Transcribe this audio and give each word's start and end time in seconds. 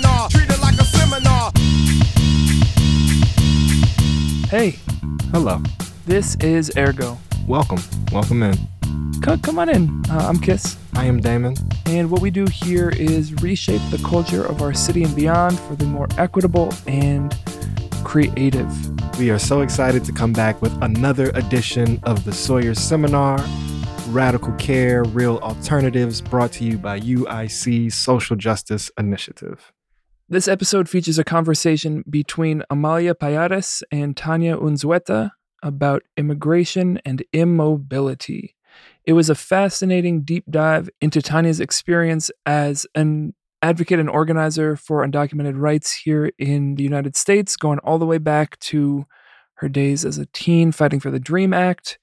seminar, 0.00 0.28
treat 0.28 0.50
it 0.50 0.60
like 0.60 0.78
a 0.78 0.84
seminar. 0.84 1.52
Hey, 4.48 4.76
Hello. 5.32 5.62
this 6.06 6.36
is 6.36 6.70
Ergo. 6.76 7.18
Welcome. 7.46 7.80
Welcome 8.12 8.42
in. 8.42 8.56
Come, 9.22 9.40
come 9.40 9.58
on 9.58 9.68
in. 9.68 10.02
Uh, 10.10 10.26
I'm 10.28 10.38
Kiss. 10.38 10.76
I 10.94 11.04
am 11.04 11.20
Damon. 11.20 11.54
And 11.86 12.10
what 12.10 12.22
we 12.22 12.30
do 12.30 12.46
here 12.46 12.90
is 12.90 13.34
reshape 13.42 13.82
the 13.90 14.02
culture 14.04 14.44
of 14.44 14.62
our 14.62 14.72
city 14.72 15.02
and 15.02 15.14
beyond 15.14 15.58
for 15.60 15.74
the 15.76 15.84
more 15.84 16.08
equitable 16.16 16.72
and 16.86 17.34
creative. 18.04 18.68
We 19.18 19.30
are 19.30 19.38
so 19.38 19.60
excited 19.60 20.04
to 20.04 20.12
come 20.12 20.32
back 20.32 20.62
with 20.62 20.72
another 20.82 21.30
edition 21.30 22.00
of 22.04 22.24
the 22.24 22.32
Sawyer 22.32 22.74
Seminar 22.74 23.38
Radical 24.08 24.52
Care, 24.54 25.04
Real 25.04 25.38
Alternatives, 25.38 26.20
brought 26.20 26.52
to 26.52 26.64
you 26.64 26.78
by 26.78 26.98
UIC 26.98 27.92
Social 27.92 28.34
Justice 28.34 28.90
Initiative. 28.98 29.72
This 30.32 30.46
episode 30.46 30.88
features 30.88 31.18
a 31.18 31.24
conversation 31.24 32.04
between 32.08 32.62
Amalia 32.70 33.16
Pallares 33.16 33.82
and 33.90 34.16
Tanya 34.16 34.56
Unzueta 34.56 35.32
about 35.60 36.04
immigration 36.16 37.00
and 37.04 37.24
immobility. 37.32 38.54
It 39.04 39.14
was 39.14 39.28
a 39.28 39.34
fascinating 39.34 40.22
deep 40.22 40.44
dive 40.48 40.88
into 41.00 41.20
Tanya's 41.20 41.58
experience 41.58 42.30
as 42.46 42.86
an 42.94 43.34
advocate 43.60 43.98
and 43.98 44.08
organizer 44.08 44.76
for 44.76 45.04
undocumented 45.04 45.58
rights 45.58 45.92
here 45.92 46.30
in 46.38 46.76
the 46.76 46.84
United 46.84 47.16
States, 47.16 47.56
going 47.56 47.80
all 47.80 47.98
the 47.98 48.06
way 48.06 48.18
back 48.18 48.56
to 48.60 49.06
her 49.54 49.68
days 49.68 50.04
as 50.04 50.16
a 50.16 50.26
teen 50.26 50.70
fighting 50.70 51.00
for 51.00 51.10
the 51.10 51.18
DREAM 51.18 51.52
Act. 51.52 51.98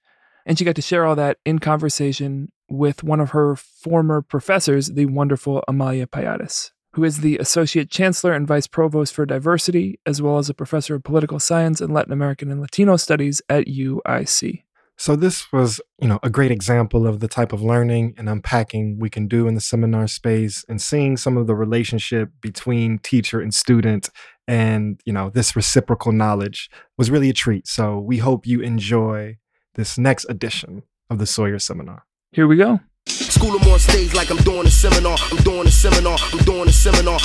And 0.46 0.60
she 0.60 0.66
got 0.66 0.76
to 0.76 0.82
share 0.82 1.06
all 1.06 1.16
that 1.16 1.38
in 1.46 1.60
conversation 1.60 2.52
with 2.68 3.06
one 3.06 3.22
of 3.22 3.30
her 3.30 3.56
former 3.56 4.22
professors, 4.22 4.88
the 4.88 5.06
wonderful 5.06 5.64
Amalia 5.66 6.08
Pallares, 6.08 6.74
who 6.98 7.04
is 7.04 7.20
the 7.20 7.38
Associate 7.38 7.92
Chancellor 7.92 8.34
and 8.34 8.48
Vice 8.48 8.66
Provost 8.66 9.14
for 9.14 9.24
Diversity, 9.24 10.00
as 10.08 10.20
well 10.20 10.40
as 10.40 10.50
a 10.50 10.54
Professor 10.56 10.96
of 10.96 11.04
Political 11.04 11.40
Science 11.40 11.80
and 11.80 11.94
Latin 11.94 12.12
American 12.12 12.50
and 12.50 12.60
Latino 12.60 12.96
Studies 12.96 13.40
at 13.48 13.68
UIC. 13.68 14.64
So 14.98 15.16
this 15.16 15.54
was, 15.54 15.80
you 16.02 16.08
know, 16.08 16.18
a 16.24 16.32
great 16.32 16.50
example 16.50 17.06
of 17.06 17.20
the 17.20 17.28
type 17.28 17.54
of 17.54 17.62
learning 17.62 18.16
and 18.18 18.28
unpacking 18.28 18.98
we 19.00 19.12
can 19.12 19.28
do 19.28 19.48
in 19.48 19.54
the 19.54 19.62
seminar 19.62 20.08
space 20.08 20.66
and 20.68 20.82
seeing 20.82 21.18
some 21.18 21.38
of 21.38 21.46
the 21.46 21.54
relationship 21.54 22.32
between 22.42 22.98
teacher 22.98 23.42
and 23.42 23.54
student 23.54 24.10
and, 24.48 25.00
you 25.06 25.14
know, 25.14 25.30
this 25.30 25.56
reciprocal 25.56 26.12
knowledge 26.12 26.68
was 26.98 27.12
really 27.12 27.30
a 27.30 27.34
treat. 27.34 27.68
So 27.68 28.00
we 28.00 28.18
hope 28.18 28.48
you 28.48 28.62
enjoy 28.62 29.38
this 29.76 30.00
next 30.00 30.26
edition 30.30 30.82
of 31.12 31.20
the 31.20 31.28
Sawyer 31.28 31.60
Seminar. 31.60 32.08
Here 32.32 32.48
we 32.48 32.56
go. 32.58 32.80
School 33.08 33.58
them 33.58 33.72
on 33.72 33.80
stage 33.80 34.14
like 34.14 34.30
I'm 34.30 34.38
doing 34.38 34.68
a 34.68 34.72
seminar. 34.72 35.18
I'm 35.32 35.38
doing 35.38 35.66
a 35.66 35.72
seminar. 35.72 36.18
I'm 36.34 36.40
doing 36.40 36.68
a 36.68 36.74
seminar. 36.74 37.20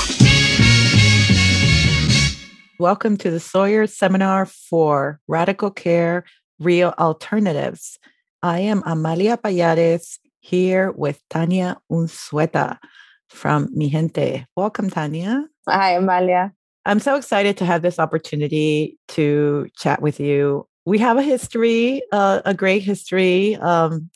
Welcome 2.79 3.17
to 3.19 3.31
the 3.31 3.41
Sawyer 3.41 3.87
Seminar 3.89 4.47
for 4.47 5.21
Radical 5.27 5.71
Care 5.71 6.25
Real 6.61 6.95
Alternatives. 6.99 7.99
I 8.45 8.61
am 8.61 8.83
Amalia 8.87 9.37
Pallares 9.37 10.19
here 10.41 10.93
with 10.93 11.21
Tania 11.29 11.79
Unzueta 11.91 12.79
from 13.29 13.69
Mijente. 13.75 14.45
Welcome, 14.57 14.89
Tanya. 14.89 15.47
Hi, 15.69 15.97
Amalia. 15.97 16.53
I'm 16.87 17.01
so 17.01 17.17
excited 17.17 17.57
to 17.57 17.65
have 17.65 17.83
this 17.83 17.99
opportunity 17.99 18.99
to 19.09 19.69
chat 19.77 20.01
with 20.01 20.21
you. 20.21 20.69
We 20.85 20.99
have 20.99 21.17
a 21.17 21.23
history, 21.23 22.03
uh, 22.13 22.43
a 22.45 22.55
great 22.55 22.83
history. 22.83 23.57
Um, 23.57 24.11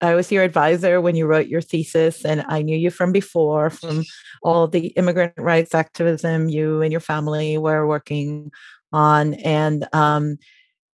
I 0.00 0.14
was 0.14 0.32
your 0.32 0.44
advisor 0.44 1.00
when 1.00 1.14
you 1.14 1.26
wrote 1.26 1.48
your 1.48 1.60
thesis, 1.60 2.24
and 2.24 2.44
I 2.48 2.62
knew 2.62 2.76
you 2.76 2.90
from 2.90 3.12
before, 3.12 3.70
from 3.70 4.04
all 4.42 4.66
the 4.66 4.88
immigrant 4.88 5.34
rights 5.36 5.74
activism 5.74 6.48
you 6.48 6.82
and 6.82 6.90
your 6.90 7.00
family 7.00 7.58
were 7.58 7.86
working 7.86 8.50
on. 8.92 9.34
And 9.34 9.86
um, 9.94 10.38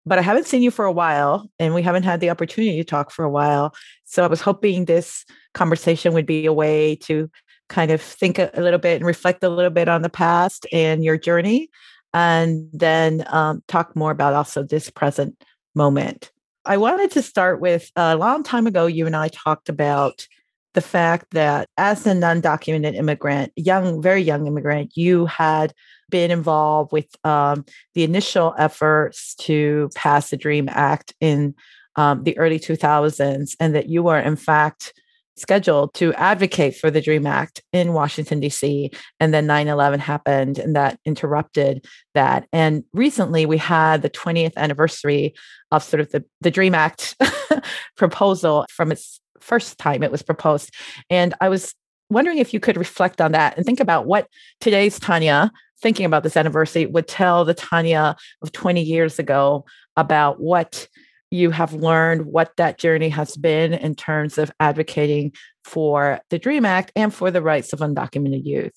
but 0.04 0.18
I 0.18 0.22
haven't 0.22 0.46
seen 0.46 0.62
you 0.62 0.70
for 0.70 0.84
a 0.84 0.92
while, 0.92 1.50
and 1.58 1.74
we 1.74 1.82
haven't 1.82 2.04
had 2.04 2.20
the 2.20 2.30
opportunity 2.30 2.76
to 2.76 2.84
talk 2.84 3.10
for 3.10 3.24
a 3.24 3.30
while. 3.30 3.74
So 4.04 4.24
I 4.24 4.28
was 4.28 4.40
hoping 4.40 4.84
this 4.84 5.24
conversation 5.54 6.12
would 6.14 6.26
be 6.26 6.46
a 6.46 6.52
way 6.52 6.96
to 6.96 7.30
kind 7.68 7.90
of 7.90 8.00
think 8.00 8.38
a, 8.38 8.50
a 8.54 8.62
little 8.62 8.78
bit 8.78 8.96
and 8.96 9.06
reflect 9.06 9.42
a 9.42 9.48
little 9.48 9.70
bit 9.70 9.88
on 9.88 10.02
the 10.02 10.08
past 10.08 10.66
and 10.72 11.04
your 11.04 11.18
journey, 11.18 11.70
and 12.12 12.68
then 12.72 13.24
um, 13.28 13.62
talk 13.68 13.94
more 13.96 14.10
about 14.10 14.34
also 14.34 14.62
this 14.62 14.90
present 14.90 15.42
moment. 15.74 16.30
I 16.66 16.78
wanted 16.78 17.12
to 17.12 17.22
start 17.22 17.60
with 17.60 17.92
a 17.94 18.16
long 18.16 18.42
time 18.42 18.66
ago, 18.66 18.86
you 18.86 19.06
and 19.06 19.14
I 19.14 19.28
talked 19.28 19.68
about 19.68 20.26
the 20.74 20.80
fact 20.80 21.26
that 21.30 21.68
as 21.78 22.06
an 22.08 22.20
undocumented 22.20 22.96
immigrant, 22.96 23.52
young, 23.54 24.02
very 24.02 24.20
young 24.20 24.48
immigrant, 24.48 24.96
you 24.96 25.26
had 25.26 25.72
been 26.10 26.32
involved 26.32 26.90
with 26.92 27.06
um, 27.24 27.64
the 27.94 28.02
initial 28.02 28.52
efforts 28.58 29.36
to 29.36 29.88
pass 29.94 30.30
the 30.30 30.36
DREAM 30.36 30.68
Act 30.68 31.14
in 31.20 31.54
um, 31.94 32.24
the 32.24 32.36
early 32.36 32.58
2000s, 32.58 33.54
and 33.60 33.74
that 33.76 33.88
you 33.88 34.02
were, 34.02 34.18
in 34.18 34.36
fact, 34.36 34.92
scheduled 35.36 35.94
to 35.94 36.14
advocate 36.14 36.76
for 36.76 36.90
the 36.90 37.00
DREAM 37.00 37.26
Act 37.26 37.62
in 37.72 37.92
Washington, 37.92 38.40
D.C. 38.40 38.90
And 39.20 39.32
then 39.32 39.46
9 39.46 39.68
11 39.68 40.00
happened, 40.00 40.58
and 40.58 40.74
that 40.74 40.98
interrupted 41.04 41.86
that. 42.14 42.46
And 42.52 42.84
recently, 42.92 43.46
we 43.46 43.58
had 43.58 44.02
the 44.02 44.10
20th 44.10 44.56
anniversary 44.56 45.34
of 45.70 45.82
sort 45.82 46.00
of 46.00 46.10
the, 46.10 46.24
the 46.40 46.50
DREAM 46.50 46.74
Act 46.74 47.16
proposal 47.96 48.66
from 48.70 48.92
its 48.92 49.20
first 49.40 49.78
time 49.78 50.02
it 50.02 50.10
was 50.10 50.22
proposed. 50.22 50.72
And 51.10 51.34
I 51.40 51.48
was 51.48 51.74
wondering 52.10 52.38
if 52.38 52.54
you 52.54 52.60
could 52.60 52.76
reflect 52.76 53.20
on 53.20 53.32
that 53.32 53.56
and 53.56 53.64
think 53.64 53.80
about 53.80 54.06
what 54.06 54.28
today's 54.60 54.98
Tanya, 54.98 55.50
thinking 55.80 56.06
about 56.06 56.22
this 56.22 56.36
anniversary, 56.36 56.86
would 56.86 57.08
tell 57.08 57.44
the 57.44 57.54
Tanya 57.54 58.16
of 58.42 58.52
20 58.52 58.82
years 58.82 59.18
ago 59.18 59.64
about 59.96 60.40
what 60.40 60.88
you 61.30 61.50
have 61.50 61.72
learned, 61.72 62.26
what 62.26 62.52
that 62.56 62.78
journey 62.78 63.08
has 63.08 63.36
been 63.36 63.74
in 63.74 63.94
terms 63.94 64.38
of 64.38 64.50
advocating 64.60 65.32
for 65.64 66.20
the 66.30 66.38
DREAM 66.38 66.64
Act 66.64 66.92
and 66.94 67.12
for 67.12 67.30
the 67.30 67.42
rights 67.42 67.72
of 67.72 67.80
undocumented 67.80 68.44
youth. 68.44 68.74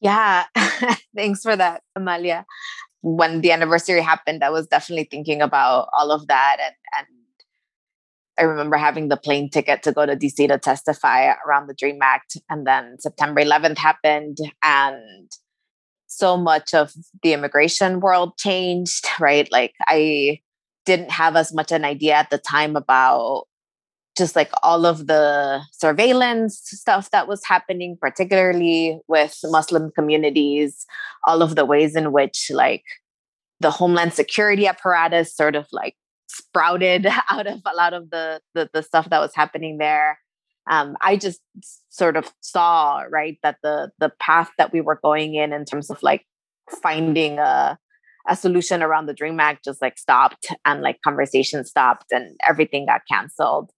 Yeah, 0.00 0.44
thanks 1.14 1.42
for 1.42 1.54
that, 1.56 1.82
Amalia. 1.94 2.46
When 3.02 3.42
the 3.42 3.52
anniversary 3.52 4.00
happened, 4.00 4.42
I 4.42 4.50
was 4.50 4.66
definitely 4.66 5.08
thinking 5.10 5.42
about 5.42 5.88
all 5.96 6.10
of 6.10 6.26
that. 6.28 6.56
And, 6.60 6.74
and 6.98 7.06
I 8.38 8.42
remember 8.44 8.78
having 8.78 9.08
the 9.08 9.18
plane 9.18 9.50
ticket 9.50 9.82
to 9.82 9.92
go 9.92 10.06
to 10.06 10.16
DC 10.16 10.48
to 10.48 10.58
testify 10.58 11.34
around 11.46 11.66
the 11.66 11.74
DREAM 11.74 11.98
Act. 12.02 12.38
And 12.48 12.66
then 12.66 12.96
September 12.98 13.42
11th 13.42 13.78
happened, 13.78 14.38
and 14.62 15.30
so 16.06 16.36
much 16.36 16.74
of 16.74 16.92
the 17.22 17.34
immigration 17.34 18.00
world 18.00 18.36
changed, 18.38 19.06
right? 19.20 19.50
Like, 19.52 19.74
I 19.86 20.40
didn't 20.90 21.12
have 21.12 21.36
as 21.36 21.54
much 21.54 21.70
an 21.70 21.84
idea 21.84 22.14
at 22.14 22.30
the 22.30 22.38
time 22.38 22.74
about 22.74 23.44
just 24.18 24.34
like 24.34 24.50
all 24.64 24.84
of 24.84 25.06
the 25.06 25.62
surveillance 25.70 26.60
stuff 26.64 27.12
that 27.12 27.28
was 27.28 27.44
happening, 27.44 27.96
particularly 28.00 28.98
with 29.06 29.38
Muslim 29.44 29.92
communities, 29.92 30.84
all 31.24 31.42
of 31.42 31.54
the 31.54 31.64
ways 31.64 31.94
in 31.94 32.10
which 32.10 32.50
like 32.52 32.82
the 33.60 33.70
Homeland 33.70 34.14
Security 34.14 34.66
apparatus 34.66 35.32
sort 35.32 35.54
of 35.54 35.68
like 35.70 35.94
sprouted 36.28 37.06
out 37.30 37.46
of 37.46 37.60
a 37.64 37.76
lot 37.76 37.94
of 37.94 38.10
the 38.10 38.40
the, 38.54 38.68
the 38.74 38.82
stuff 38.82 39.08
that 39.10 39.20
was 39.20 39.34
happening 39.36 39.78
there. 39.78 40.18
Um, 40.68 40.96
I 41.00 41.16
just 41.16 41.40
sort 41.88 42.16
of 42.16 42.32
saw 42.40 43.04
right 43.08 43.38
that 43.44 43.58
the 43.62 43.92
the 44.00 44.10
path 44.18 44.50
that 44.58 44.72
we 44.72 44.80
were 44.80 44.98
going 45.00 45.36
in 45.36 45.52
in 45.52 45.64
terms 45.64 45.88
of 45.88 46.02
like 46.02 46.26
finding 46.82 47.38
a 47.38 47.78
a 48.30 48.36
solution 48.36 48.82
around 48.82 49.06
the 49.06 49.14
Dream 49.14 49.40
Act 49.40 49.64
just 49.64 49.82
like 49.82 49.98
stopped 49.98 50.54
and 50.64 50.80
like 50.80 51.02
conversation 51.02 51.64
stopped 51.64 52.12
and 52.12 52.36
everything 52.48 52.86
got 52.86 53.02
canceled. 53.10 53.70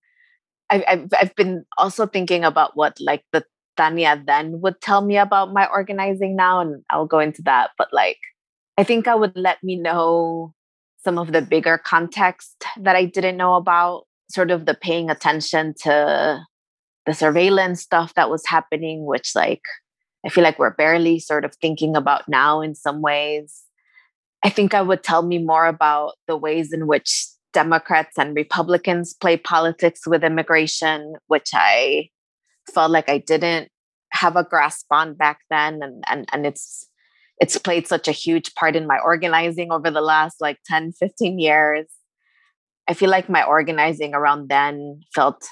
I've, 0.70 1.08
I've, 1.18 1.34
been 1.34 1.64
also 1.76 2.06
thinking 2.06 2.44
about 2.44 2.76
what 2.76 2.96
like 3.00 3.24
the 3.32 3.44
Tanya 3.76 4.22
then 4.26 4.60
would 4.60 4.80
tell 4.80 5.02
me 5.02 5.16
about 5.16 5.52
my 5.52 5.66
organizing 5.66 6.36
now, 6.36 6.60
and 6.60 6.82
I'll 6.90 7.06
go 7.06 7.18
into 7.18 7.42
that. 7.42 7.70
But 7.76 7.88
like, 7.92 8.18
I 8.78 8.84
think 8.84 9.08
I 9.08 9.14
would 9.14 9.36
let 9.36 9.58
me 9.62 9.76
know 9.76 10.54
some 11.04 11.18
of 11.18 11.32
the 11.32 11.42
bigger 11.42 11.78
context 11.78 12.64
that 12.80 12.96
I 12.96 13.04
didn't 13.04 13.36
know 13.36 13.54
about, 13.54 14.04
sort 14.30 14.50
of 14.50 14.66
the 14.66 14.74
paying 14.74 15.10
attention 15.10 15.74
to 15.82 16.40
the 17.06 17.14
surveillance 17.14 17.82
stuff 17.82 18.14
that 18.14 18.30
was 18.30 18.46
happening, 18.46 19.04
which 19.04 19.32
like 19.34 19.62
I 20.24 20.28
feel 20.28 20.44
like 20.44 20.58
we're 20.58 20.74
barely 20.74 21.18
sort 21.18 21.44
of 21.44 21.54
thinking 21.56 21.96
about 21.96 22.28
now 22.28 22.60
in 22.60 22.74
some 22.74 23.02
ways. 23.02 23.62
I 24.44 24.50
think 24.50 24.74
I 24.74 24.82
would 24.82 25.02
tell 25.02 25.22
me 25.22 25.38
more 25.38 25.66
about 25.66 26.14
the 26.26 26.36
ways 26.36 26.72
in 26.72 26.86
which 26.86 27.26
Democrats 27.52 28.18
and 28.18 28.34
Republicans 28.34 29.14
play 29.14 29.36
politics 29.36 30.06
with 30.06 30.24
immigration, 30.24 31.14
which 31.28 31.50
I 31.54 32.08
felt 32.72 32.90
like 32.90 33.08
I 33.08 33.18
didn't 33.18 33.68
have 34.12 34.36
a 34.36 34.44
grasp 34.44 34.86
on 34.90 35.14
back 35.14 35.40
then. 35.50 35.80
And, 35.82 36.02
and, 36.08 36.26
and 36.32 36.46
it's, 36.46 36.88
it's 37.38 37.58
played 37.58 37.86
such 37.86 38.08
a 38.08 38.12
huge 38.12 38.54
part 38.54 38.76
in 38.76 38.86
my 38.86 38.98
organizing 38.98 39.72
over 39.72 39.90
the 39.90 40.00
last 40.00 40.40
like 40.40 40.58
10, 40.66 40.92
15 40.92 41.38
years. 41.38 41.86
I 42.88 42.94
feel 42.94 43.10
like 43.10 43.28
my 43.28 43.44
organizing 43.44 44.14
around 44.14 44.48
then 44.48 45.00
felt 45.14 45.46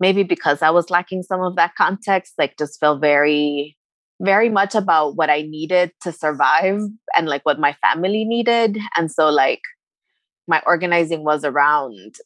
maybe 0.00 0.22
because 0.22 0.62
I 0.62 0.70
was 0.70 0.90
lacking 0.90 1.22
some 1.22 1.40
of 1.40 1.56
that 1.56 1.74
context, 1.76 2.34
like 2.38 2.56
just 2.58 2.80
felt 2.80 3.00
very 3.00 3.76
very 4.24 4.48
much 4.48 4.74
about 4.74 5.16
what 5.16 5.30
I 5.30 5.42
needed 5.42 5.92
to 6.02 6.12
survive 6.12 6.80
and 7.16 7.28
like 7.28 7.44
what 7.44 7.58
my 7.58 7.74
family 7.74 8.24
needed. 8.24 8.78
And 8.96 9.10
so, 9.10 9.28
like, 9.28 9.60
my 10.48 10.62
organizing 10.66 11.24
was 11.24 11.44
around 11.44 12.16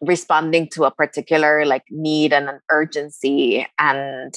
responding 0.00 0.68
to 0.68 0.84
a 0.84 0.90
particular 0.90 1.64
like 1.64 1.84
need 1.90 2.32
and 2.32 2.48
an 2.48 2.60
urgency. 2.70 3.66
And 3.78 4.34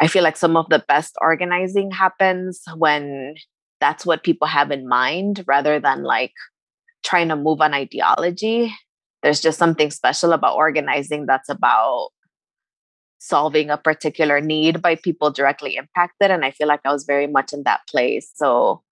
I 0.00 0.06
feel 0.06 0.22
like 0.22 0.36
some 0.36 0.56
of 0.56 0.68
the 0.68 0.84
best 0.86 1.14
organizing 1.20 1.90
happens 1.90 2.62
when 2.76 3.34
that's 3.80 4.06
what 4.06 4.22
people 4.22 4.46
have 4.46 4.70
in 4.70 4.88
mind 4.88 5.44
rather 5.46 5.80
than 5.80 6.02
like 6.02 6.32
trying 7.04 7.28
to 7.28 7.36
move 7.36 7.60
on 7.60 7.74
ideology. 7.74 8.72
There's 9.22 9.40
just 9.40 9.58
something 9.58 9.90
special 9.90 10.32
about 10.32 10.56
organizing 10.56 11.26
that's 11.26 11.48
about 11.48 12.10
solving 13.18 13.70
a 13.70 13.78
particular 13.78 14.40
need 14.40 14.82
by 14.82 14.94
people 14.94 15.30
directly 15.30 15.76
impacted. 15.76 16.30
And 16.30 16.44
I 16.44 16.50
feel 16.50 16.68
like 16.68 16.80
I 16.84 16.92
was 16.92 17.04
very 17.04 17.26
much 17.26 17.52
in 17.52 17.62
that 17.64 17.80
place. 17.88 18.30
So, 18.34 18.82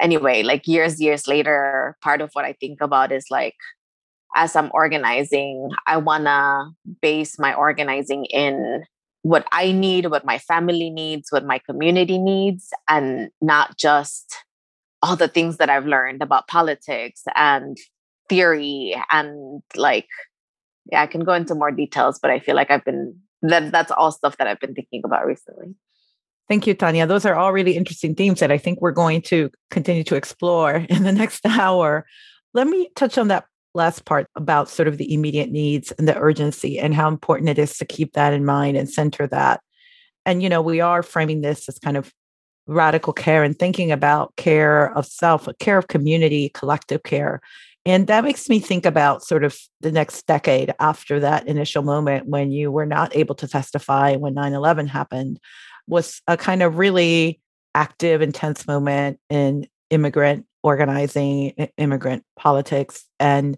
anyway, 0.00 0.42
like 0.42 0.66
years, 0.66 1.00
years 1.00 1.26
later, 1.26 1.96
part 2.02 2.20
of 2.20 2.30
what 2.32 2.44
I 2.44 2.54
think 2.54 2.80
about 2.80 3.12
is 3.12 3.26
like, 3.30 3.54
as 4.34 4.56
I'm 4.56 4.70
organizing, 4.74 5.70
I 5.86 5.96
want 5.96 6.24
to 6.24 6.70
base 7.00 7.38
my 7.38 7.54
organizing 7.54 8.26
in 8.26 8.84
what 9.22 9.46
I 9.52 9.72
need, 9.72 10.06
what 10.06 10.24
my 10.24 10.38
family 10.38 10.90
needs, 10.90 11.28
what 11.30 11.44
my 11.44 11.58
community 11.58 12.18
needs, 12.18 12.70
and 12.88 13.30
not 13.40 13.76
just 13.78 14.36
all 15.02 15.16
the 15.16 15.28
things 15.28 15.56
that 15.56 15.70
I've 15.70 15.86
learned 15.86 16.22
about 16.22 16.48
politics 16.48 17.22
and 17.34 17.76
theory 18.28 18.94
and 19.10 19.62
like 19.76 20.08
yeah, 20.90 21.02
I 21.02 21.06
can 21.06 21.24
go 21.24 21.32
into 21.32 21.54
more 21.54 21.70
details, 21.70 22.18
but 22.20 22.30
I 22.30 22.38
feel 22.38 22.54
like 22.54 22.70
I've 22.70 22.84
been 22.84 23.18
that 23.50 23.72
that's 23.72 23.90
all 23.90 24.12
stuff 24.12 24.36
that 24.38 24.46
I've 24.46 24.60
been 24.60 24.74
thinking 24.74 25.02
about 25.04 25.26
recently. 25.26 25.74
Thank 26.48 26.66
you, 26.66 26.74
Tanya. 26.74 27.06
Those 27.06 27.26
are 27.26 27.34
all 27.34 27.52
really 27.52 27.76
interesting 27.76 28.14
themes 28.14 28.40
that 28.40 28.52
I 28.52 28.58
think 28.58 28.80
we're 28.80 28.92
going 28.92 29.22
to 29.22 29.50
continue 29.70 30.04
to 30.04 30.14
explore 30.14 30.74
in 30.88 31.02
the 31.02 31.12
next 31.12 31.44
hour. 31.44 32.06
Let 32.54 32.66
me 32.66 32.88
touch 32.94 33.18
on 33.18 33.28
that 33.28 33.46
last 33.74 34.04
part 34.04 34.26
about 34.36 34.70
sort 34.70 34.88
of 34.88 34.96
the 34.96 35.12
immediate 35.12 35.50
needs 35.50 35.92
and 35.92 36.08
the 36.08 36.16
urgency 36.16 36.78
and 36.78 36.94
how 36.94 37.08
important 37.08 37.50
it 37.50 37.58
is 37.58 37.76
to 37.78 37.84
keep 37.84 38.14
that 38.14 38.32
in 38.32 38.44
mind 38.44 38.76
and 38.76 38.88
center 38.88 39.26
that. 39.26 39.60
And, 40.24 40.42
you 40.42 40.48
know, 40.48 40.62
we 40.62 40.80
are 40.80 41.02
framing 41.02 41.42
this 41.42 41.68
as 41.68 41.78
kind 41.78 41.96
of 41.96 42.12
radical 42.66 43.12
care 43.12 43.44
and 43.44 43.56
thinking 43.56 43.92
about 43.92 44.34
care 44.36 44.96
of 44.96 45.06
self, 45.06 45.48
care 45.60 45.78
of 45.78 45.88
community, 45.88 46.50
collective 46.54 47.02
care. 47.02 47.40
And 47.86 48.08
that 48.08 48.24
makes 48.24 48.48
me 48.48 48.58
think 48.58 48.84
about 48.84 49.22
sort 49.22 49.44
of 49.44 49.56
the 49.80 49.92
next 49.92 50.26
decade 50.26 50.74
after 50.80 51.20
that 51.20 51.46
initial 51.46 51.84
moment 51.84 52.26
when 52.26 52.50
you 52.50 52.72
were 52.72 52.84
not 52.84 53.14
able 53.14 53.36
to 53.36 53.46
testify 53.46 54.16
when 54.16 54.34
9 54.34 54.52
11 54.52 54.88
happened, 54.88 55.38
was 55.86 56.20
a 56.26 56.36
kind 56.36 56.64
of 56.64 56.78
really 56.78 57.40
active, 57.76 58.22
intense 58.22 58.66
moment 58.66 59.20
in 59.30 59.68
immigrant 59.90 60.46
organizing, 60.64 61.52
immigrant 61.78 62.24
politics. 62.36 63.04
And 63.20 63.56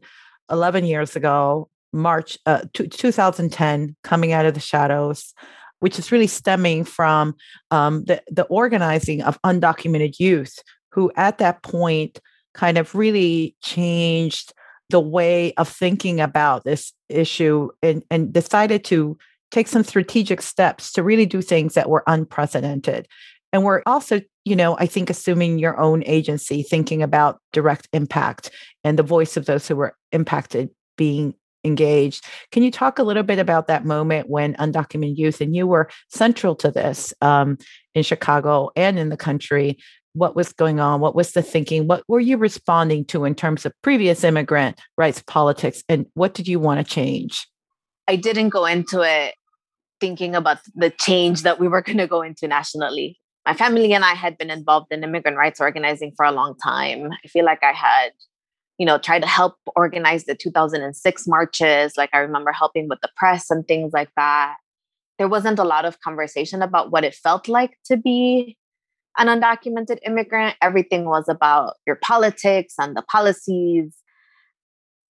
11 0.51 0.85
years 0.85 1.17
ago, 1.17 1.71
March 1.95 2.37
uh, 2.45 2.65
2010, 2.75 3.97
coming 4.05 4.33
out 4.33 4.45
of 4.45 4.53
the 4.53 4.61
shadows, 4.61 5.33
which 5.81 5.99
is 5.99 6.13
really 6.13 6.27
stemming 6.27 6.85
from 6.85 7.35
um, 7.71 8.05
the, 8.05 8.23
the 8.31 8.45
organizing 8.45 9.23
of 9.23 9.41
undocumented 9.41 10.19
youth 10.19 10.59
who 10.93 11.11
at 11.17 11.39
that 11.39 11.63
point 11.63 12.21
kind 12.59 12.77
of 12.77 12.95
really 12.95 13.55
changed 13.63 14.53
the 14.91 15.01
way 15.01 15.53
of 15.55 15.69
thinking 15.69 16.21
about 16.21 16.65
this 16.65 16.93
issue 17.09 17.69
and, 17.83 18.03
and 18.11 18.33
decided 18.33 18.83
to 18.83 19.17
take 19.53 19.69
some 19.69 19.85
strategic 19.85 20.43
steps 20.43 20.93
to 20.93 21.03
really 21.03 21.25
do 21.25 21.41
things 21.41 21.75
that 21.75 21.89
were 21.89 22.03
unprecedented. 22.09 23.07
And 23.53 23.63
we're 23.65 23.83
also, 23.87 24.21
you 24.45 24.57
know, 24.57 24.77
I 24.79 24.87
think 24.87 25.09
assuming 25.09 25.61
your 25.61 25.79
own 25.79 26.03
agency, 26.05 26.63
thinking 26.63 27.01
about 27.01 27.39
direct 27.53 27.89
impact 27.93 28.51
and 28.83 28.99
the 28.99 29.05
voice 29.05 29.37
of 29.37 29.47
those 29.47 29.69
who 29.69 29.77
were 29.77 29.97
impacted 30.11 30.69
being 30.97 31.35
engaged. 31.65 32.25
Can 32.51 32.63
you 32.65 32.71
talk 32.71 32.99
a 32.99 33.05
little 33.05 33.23
bit 33.23 33.39
about 33.39 33.69
that 33.69 33.85
moment 33.85 34.29
when 34.29 34.55
undocumented 34.55 35.17
youth, 35.17 35.41
and 35.41 35.55
you 35.55 35.67
were 35.67 35.89
central 36.09 36.55
to 36.57 36.71
this 36.71 37.15
um, 37.21 37.57
in 37.95 38.03
Chicago 38.03 38.71
and 38.77 38.99
in 38.99 39.09
the 39.09 39.17
country, 39.17 39.79
what 40.15 40.35
was 40.35 40.53
going 40.53 40.81
on 40.81 41.01
what 41.01 41.15
was 41.15 41.33
the 41.33 41.43
thinking 41.43 41.87
what 41.87 42.03
were 42.09 42.21
you 42.21 42.37
responding 42.37 43.05
to 43.05 43.25
in 43.25 43.35
terms 43.35 43.65
of 43.67 43.73
previous 43.83 44.25
immigrant 44.25 44.79
rights 44.97 45.23
politics 45.27 45.83
and 45.89 46.07
what 46.15 46.35
did 46.35 46.49
you 46.49 46.59
want 46.59 46.85
to 46.85 46.95
change? 46.95 47.47
I 48.07 48.17
didn't 48.17 48.49
go 48.51 48.65
into 48.65 49.03
it 49.03 49.35
thinking 50.01 50.35
about 50.35 50.59
the 50.75 50.91
change 50.91 51.43
that 51.43 51.61
we 51.61 51.69
were 51.69 51.83
going 51.89 51.99
to 51.99 52.07
go 52.07 52.23
into 52.23 52.49
nationally. 52.49 53.19
My 53.47 53.55
family 53.55 53.93
and 53.95 54.05
i 54.05 54.15
had 54.15 54.37
been 54.37 54.51
involved 54.51 54.89
in 54.91 55.05
immigrant 55.05 55.37
rights 55.37 55.61
organizing 55.61 56.13
for 56.17 56.27
a 56.27 56.33
long 56.33 56.55
time. 56.63 57.11
I 57.25 57.29
feel 57.29 57.45
like 57.45 57.63
i 57.63 57.73
had 57.73 58.11
you 58.79 58.87
know 58.87 58.99
tried 58.99 59.23
to 59.23 59.29
help 59.29 59.57
organize 59.75 60.25
the 60.25 60.35
2006 60.35 61.27
marches 61.27 61.97
like 61.97 62.11
i 62.13 62.19
remember 62.19 62.53
helping 62.53 62.89
with 62.89 63.01
the 63.01 63.11
press 63.17 63.51
and 63.51 63.67
things 63.67 63.93
like 63.93 64.11
that. 64.17 64.57
There 65.19 65.29
wasn't 65.29 65.59
a 65.59 65.65
lot 65.65 65.85
of 65.85 66.01
conversation 66.01 66.63
about 66.63 66.93
what 66.93 67.05
it 67.05 67.15
felt 67.15 67.49
like 67.49 67.77
to 67.87 67.97
be 67.97 68.58
an 69.19 69.27
undocumented 69.27 69.99
immigrant, 70.07 70.57
everything 70.63 71.05
was 71.05 71.29
about 71.29 71.75
your 71.87 71.97
politics 71.97 72.75
and 72.79 72.97
the 72.97 73.03
policies. 73.03 73.95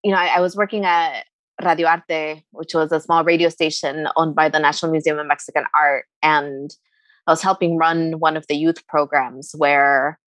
You 0.03 0.13
know, 0.13 0.19
I, 0.19 0.37
I 0.37 0.41
was 0.41 0.57
working 0.57 0.85
at 0.85 1.25
Radio 1.65 1.89
Arte, 1.89 2.45
which 2.53 2.75
was 2.75 2.93
a 2.93 3.01
small 3.01 3.25
radio 3.25 3.49
station 3.49 4.09
owned 4.17 4.35
by 4.35 4.49
the 4.49 4.59
National 4.59 4.93
Museum 4.93 5.19
of 5.19 5.27
Mexican 5.27 5.65
Art. 5.75 6.07
And 6.23 6.71
I 7.27 7.33
was 7.33 7.43
helping 7.43 7.77
run 7.77 8.13
one 8.19 8.37
of 8.37 8.47
the 8.49 8.57
youth 8.57 8.87
programs 8.87 9.53
where 9.57 10.19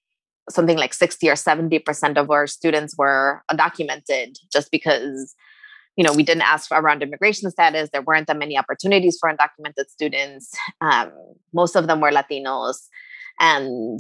something 0.50 0.78
like 0.78 0.94
60 0.94 1.30
or 1.30 1.34
70% 1.34 2.18
of 2.18 2.30
our 2.30 2.48
students 2.48 2.96
were 2.98 3.42
undocumented 3.50 4.38
just 4.52 4.70
because 4.72 5.36
you 5.98 6.04
know 6.04 6.14
we 6.14 6.24
didn't 6.24 6.44
ask 6.44 6.72
around 6.72 7.04
immigration 7.04 7.52
status 7.52 7.90
there 7.92 8.02
weren't 8.02 8.28
that 8.28 8.38
many 8.38 8.58
opportunities 8.58 9.18
for 9.20 9.32
undocumented 9.32 9.88
students 9.90 10.52
um, 10.82 11.12
most 11.54 11.76
of 11.76 11.88
them 11.88 12.00
were 12.00 12.12
latinos 12.12 12.88
and, 13.42 14.00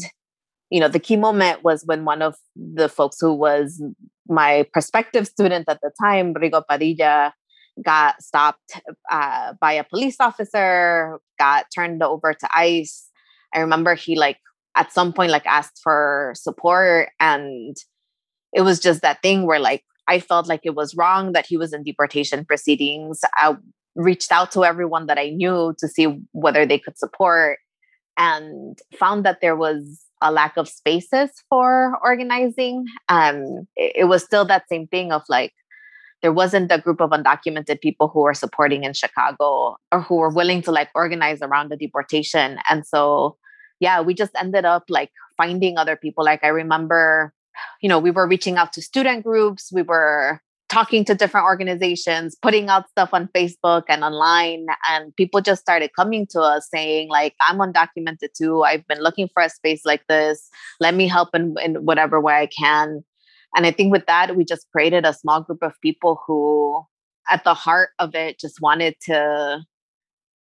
you 0.69 0.79
know, 0.79 0.87
the 0.87 0.99
key 0.99 1.17
moment 1.17 1.63
was 1.63 1.83
when 1.85 2.05
one 2.05 2.21
of 2.21 2.35
the 2.55 2.87
folks 2.87 3.17
who 3.19 3.33
was 3.33 3.83
my 4.29 4.65
prospective 4.71 5.27
student 5.27 5.65
at 5.67 5.79
the 5.81 5.91
time, 5.99 6.33
Rigo 6.33 6.63
Padilla, 6.69 7.33
got 7.83 8.21
stopped 8.21 8.79
uh, 9.11 9.53
by 9.59 9.73
a 9.73 9.83
police 9.83 10.17
officer, 10.19 11.19
got 11.39 11.65
turned 11.73 12.03
over 12.03 12.33
to 12.33 12.47
ICE. 12.55 13.09
I 13.53 13.59
remember 13.59 13.95
he 13.95 14.15
like 14.15 14.37
at 14.75 14.93
some 14.93 15.11
point 15.11 15.31
like 15.31 15.45
asked 15.45 15.81
for 15.83 16.33
support 16.35 17.09
and 17.19 17.75
it 18.53 18.61
was 18.61 18.79
just 18.79 19.01
that 19.01 19.21
thing 19.21 19.45
where 19.45 19.59
like 19.59 19.83
I 20.07 20.19
felt 20.19 20.47
like 20.47 20.61
it 20.63 20.75
was 20.75 20.95
wrong 20.95 21.33
that 21.33 21.45
he 21.45 21.57
was 21.57 21.73
in 21.73 21.83
deportation 21.83 22.45
proceedings. 22.45 23.21
I 23.35 23.55
reached 23.95 24.31
out 24.31 24.51
to 24.51 24.63
everyone 24.63 25.07
that 25.07 25.17
I 25.17 25.29
knew 25.29 25.73
to 25.79 25.87
see 25.87 26.19
whether 26.31 26.65
they 26.65 26.79
could 26.79 26.97
support 26.97 27.59
and 28.17 28.77
found 28.97 29.25
that 29.25 29.39
there 29.41 29.55
was 29.55 30.01
a 30.21 30.31
lack 30.31 30.57
of 30.57 30.69
spaces 30.69 31.31
for 31.49 31.97
organizing. 32.03 32.85
Um, 33.09 33.67
it, 33.75 33.93
it 33.95 34.05
was 34.05 34.23
still 34.23 34.45
that 34.45 34.69
same 34.69 34.87
thing 34.87 35.11
of 35.11 35.23
like, 35.29 35.53
there 36.21 36.31
wasn't 36.31 36.71
a 36.71 36.77
group 36.77 37.01
of 37.01 37.09
undocumented 37.09 37.81
people 37.81 38.07
who 38.07 38.21
were 38.21 38.35
supporting 38.35 38.83
in 38.83 38.93
Chicago 38.93 39.77
or 39.91 40.01
who 40.01 40.17
were 40.17 40.29
willing 40.29 40.61
to 40.61 40.71
like 40.71 40.89
organize 40.93 41.41
around 41.41 41.71
the 41.71 41.77
deportation. 41.77 42.59
And 42.69 42.85
so, 42.85 43.37
yeah, 43.79 44.01
we 44.01 44.13
just 44.13 44.31
ended 44.39 44.63
up 44.63 44.83
like 44.87 45.09
finding 45.35 45.77
other 45.77 45.95
people. 45.95 46.23
Like, 46.23 46.43
I 46.43 46.49
remember, 46.49 47.33
you 47.81 47.89
know, 47.89 47.97
we 47.97 48.11
were 48.11 48.27
reaching 48.27 48.57
out 48.57 48.71
to 48.73 48.83
student 48.83 49.23
groups, 49.23 49.71
we 49.73 49.81
were 49.81 50.39
talking 50.71 51.03
to 51.03 51.13
different 51.13 51.43
organizations, 51.43 52.37
putting 52.41 52.69
out 52.69 52.89
stuff 52.89 53.09
on 53.11 53.27
Facebook 53.35 53.83
and 53.89 54.03
online. 54.03 54.67
And 54.89 55.13
people 55.17 55.41
just 55.41 55.61
started 55.61 55.91
coming 55.93 56.25
to 56.27 56.39
us 56.39 56.69
saying, 56.73 57.09
like, 57.09 57.35
I'm 57.41 57.57
undocumented 57.57 58.33
too. 58.35 58.63
I've 58.63 58.87
been 58.87 59.01
looking 59.03 59.27
for 59.33 59.43
a 59.43 59.49
space 59.49 59.81
like 59.83 60.07
this. 60.07 60.49
Let 60.79 60.95
me 60.95 61.09
help 61.09 61.35
in, 61.35 61.55
in 61.61 61.75
whatever 61.85 62.21
way 62.21 62.35
I 62.35 62.45
can. 62.47 63.03
And 63.53 63.65
I 63.65 63.71
think 63.71 63.91
with 63.91 64.05
that, 64.05 64.37
we 64.37 64.45
just 64.45 64.65
created 64.71 65.05
a 65.05 65.13
small 65.13 65.41
group 65.41 65.61
of 65.61 65.73
people 65.81 66.21
who, 66.25 66.81
at 67.29 67.43
the 67.43 67.53
heart 67.53 67.89
of 67.99 68.15
it, 68.15 68.39
just 68.39 68.61
wanted 68.61 68.95
to 69.07 69.59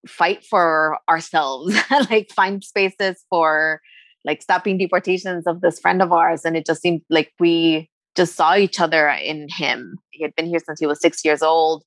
fight 0.07 0.45
for 0.45 0.99
ourselves, 1.09 1.75
like 2.11 2.31
find 2.31 2.63
spaces 2.63 3.25
for 3.31 3.81
like 4.27 4.43
stopping 4.43 4.77
deportations 4.77 5.47
of 5.47 5.63
this 5.63 5.81
friend 5.81 6.03
of 6.03 6.13
ours. 6.13 6.45
And 6.45 6.55
it 6.55 6.67
just 6.67 6.83
seemed 6.83 7.01
like 7.09 7.33
we 7.41 7.89
just 8.17 8.35
saw 8.35 8.57
each 8.57 8.81
other 8.81 9.09
in 9.09 9.49
him. 9.51 9.97
He 10.11 10.23
had 10.23 10.35
been 10.35 10.47
here 10.47 10.61
since 10.65 10.81
he 10.81 10.87
was 10.87 11.01
six 11.01 11.25
years 11.25 11.43
old. 11.43 11.85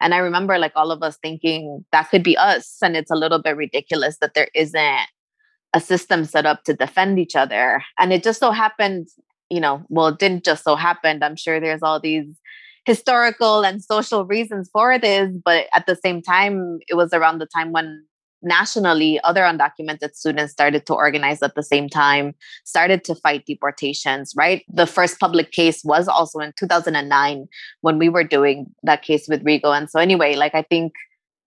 And 0.00 0.14
I 0.14 0.18
remember 0.18 0.58
like 0.58 0.72
all 0.76 0.90
of 0.90 1.02
us 1.02 1.18
thinking 1.20 1.84
that 1.92 2.08
could 2.10 2.22
be 2.22 2.36
us. 2.36 2.76
And 2.82 2.96
it's 2.96 3.10
a 3.10 3.16
little 3.16 3.42
bit 3.42 3.56
ridiculous 3.56 4.18
that 4.20 4.34
there 4.34 4.48
isn't 4.54 5.06
a 5.74 5.80
system 5.80 6.24
set 6.24 6.46
up 6.46 6.64
to 6.64 6.74
defend 6.74 7.18
each 7.18 7.36
other. 7.36 7.82
And 7.98 8.12
it 8.12 8.22
just 8.22 8.40
so 8.40 8.52
happened, 8.52 9.08
you 9.50 9.60
know, 9.60 9.84
well, 9.88 10.08
it 10.08 10.18
didn't 10.18 10.44
just 10.44 10.64
so 10.64 10.76
happen. 10.76 11.22
I'm 11.22 11.36
sure 11.36 11.60
there's 11.60 11.82
all 11.82 12.00
these 12.00 12.26
historical 12.84 13.64
and 13.64 13.82
social 13.82 14.24
reasons 14.24 14.70
for 14.72 14.98
this. 14.98 15.30
But 15.44 15.66
at 15.74 15.86
the 15.86 15.96
same 15.96 16.22
time, 16.22 16.78
it 16.88 16.94
was 16.94 17.12
around 17.12 17.38
the 17.38 17.46
time 17.46 17.72
when 17.72 18.04
nationally, 18.42 19.20
other 19.24 19.42
undocumented 19.42 20.14
students 20.14 20.52
started 20.52 20.86
to 20.86 20.94
organize 20.94 21.42
at 21.42 21.54
the 21.54 21.62
same 21.62 21.88
time, 21.88 22.34
started 22.64 23.04
to 23.04 23.14
fight 23.14 23.44
deportations, 23.46 24.32
right? 24.36 24.64
The 24.68 24.86
first 24.86 25.18
public 25.18 25.50
case 25.50 25.84
was 25.84 26.08
also 26.08 26.38
in 26.38 26.52
2009 26.56 27.48
when 27.80 27.98
we 27.98 28.08
were 28.08 28.24
doing 28.24 28.66
that 28.82 29.02
case 29.02 29.26
with 29.28 29.44
Rigo. 29.44 29.76
And 29.76 29.90
so, 29.90 29.98
anyway, 29.98 30.34
like 30.36 30.54
I 30.54 30.62
think 30.62 30.92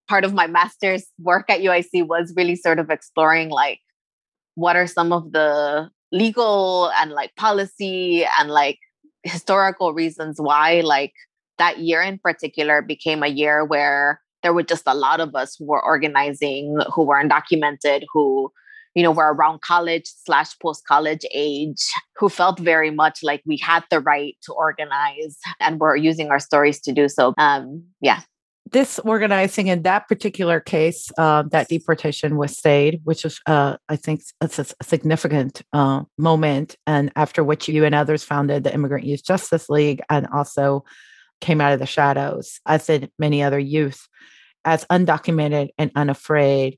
part 0.08 0.26
of 0.26 0.34
my 0.34 0.48
master's 0.48 1.06
work 1.20 1.50
at 1.50 1.62
UIC 1.62 2.08
was 2.08 2.34
really 2.36 2.56
sort 2.56 2.80
of 2.80 2.90
exploring 2.90 3.50
like 3.50 3.80
what 4.56 4.76
are 4.76 4.88
some 4.88 5.14
of 5.14 5.32
the 5.32 5.90
legal 6.12 6.92
and 7.00 7.12
like 7.12 7.34
policy 7.38 8.26
and 8.38 8.50
like 8.50 8.80
historical 9.24 9.94
reasons 9.94 10.42
why 10.42 10.82
like 10.82 11.14
that 11.58 11.80
year 11.80 12.02
in 12.02 12.18
particular 12.18 12.82
became 12.82 13.24
a 13.24 13.28
year 13.28 13.64
where 13.64 14.20
there 14.44 14.54
were 14.54 14.64
just 14.64 14.84
a 14.88 14.96
lot 14.96 15.20
of 15.20 15.36
us 15.36 15.56
who 15.56 15.66
were 15.66 15.84
organizing, 15.84 16.78
who 16.94 17.04
were 17.04 17.22
undocumented, 17.22 18.04
who 18.12 18.52
you 18.96 19.04
know 19.04 19.12
were 19.12 19.34
around 19.34 19.62
college 19.62 20.12
slash 20.26 20.58
post 20.60 20.86
college 20.88 21.26
age, 21.34 21.90
who 22.18 22.30
felt 22.30 22.60
very 22.60 22.92
much 22.92 23.20
like 23.24 23.42
we 23.46 23.58
had 23.58 23.84
the 23.90 24.00
right 24.00 24.36
to 24.44 24.54
organize 24.54 25.38
and 25.60 25.80
were 25.80 25.96
using 25.96 26.30
our 26.30 26.40
stories 26.40 26.80
to 26.82 26.92
do 26.92 27.08
so. 27.08 27.34
Um, 27.38 27.84
yeah. 28.02 28.22
This 28.72 29.00
organizing 29.00 29.68
in 29.68 29.82
that 29.82 30.08
particular 30.08 30.62
case, 30.62 31.12
uh, 31.18 31.44
that 31.52 31.68
deportation 31.68 32.38
was 32.38 32.58
stayed, 32.58 33.02
which 33.04 33.26
was, 33.26 33.42
uh, 33.46 33.76
I 33.90 33.98
think, 33.98 34.22
a, 34.40 34.46
a 34.46 34.84
significant 34.84 35.62
uh, 35.74 36.04
moment. 36.18 36.78
And 36.88 37.12
after 37.18 37.44
which 37.44 37.68
you 37.68 37.84
and 37.84 37.94
others 37.94 38.24
founded 38.24 38.64
the 38.64 38.74
Immigrant 38.74 39.06
Youth 39.06 39.26
Justice 39.26 39.68
League 39.68 40.02
and 40.10 40.26
also 40.34 40.86
came 41.42 41.60
out 41.60 41.74
of 41.74 41.80
the 41.80 41.86
shadows, 41.86 42.60
as 42.66 42.86
did 42.86 43.12
many 43.20 43.44
other 43.44 43.60
youth, 43.60 44.08
as 44.64 44.86
undocumented 44.86 45.70
and 45.78 45.92
unafraid. 45.96 46.78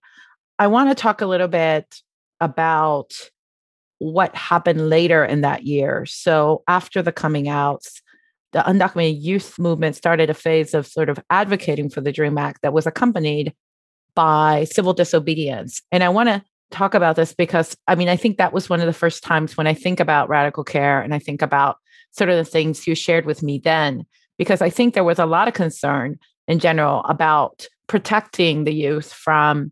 I 0.58 0.68
want 0.68 0.90
to 0.90 0.96
talk 0.96 1.22
a 1.22 1.28
little 1.28 1.48
bit 1.48 2.02
about 2.40 3.12
what 4.00 4.36
happened 4.36 4.90
later 4.90 5.24
in 5.24 5.42
that 5.42 5.64
year. 5.64 6.06
So, 6.06 6.64
after 6.68 7.02
the 7.02 7.12
coming 7.12 7.48
outs, 7.48 8.02
the 8.52 8.60
undocumented 8.60 9.22
youth 9.22 9.58
movement 9.58 9.96
started 9.96 10.30
a 10.30 10.34
phase 10.34 10.74
of 10.74 10.88
sort 10.88 11.10
of 11.10 11.20
advocating 11.30 11.90
for 11.90 12.02
the 12.02 12.12
DREAM 12.12 12.38
Act 12.38 12.62
that 12.62 12.74
was 12.74 12.86
accompanied 12.86 13.54
by 14.16 14.66
civil 14.66 14.94
disobedience. 14.94 15.82
And 15.92 16.04
I 16.04 16.10
want 16.10 16.30
to 16.30 16.44
talk 16.70 16.94
about 16.94 17.16
this 17.16 17.34
because 17.34 17.76
I 17.88 17.96
mean, 17.96 18.10
I 18.10 18.16
think 18.16 18.38
that 18.38 18.54
was 18.54 18.70
one 18.70 18.80
of 18.80 18.88
the 18.88 18.94
first 18.94 19.24
times 19.24 19.58
when 19.58 19.68
I 19.68 19.74
think 19.74 20.00
about 20.00 20.30
radical 20.30 20.64
care 20.64 21.02
and 21.02 21.14
I 21.14 21.20
think 21.20 21.42
about 21.42 21.78
sort 22.12 22.30
of 22.30 22.38
the 22.38 22.50
things 22.50 22.86
you 22.86 22.96
shared 22.96 23.26
with 23.26 23.42
me 23.42 23.60
then 23.64 24.06
because 24.38 24.62
I 24.62 24.70
think 24.70 24.94
there 24.94 25.04
was 25.04 25.20
a 25.20 25.26
lot 25.26 25.48
of 25.48 25.54
concern 25.54 26.18
in 26.48 26.60
general 26.60 27.02
about 27.06 27.68
protecting 27.88 28.64
the 28.64 28.74
youth 28.74 29.12
from 29.12 29.72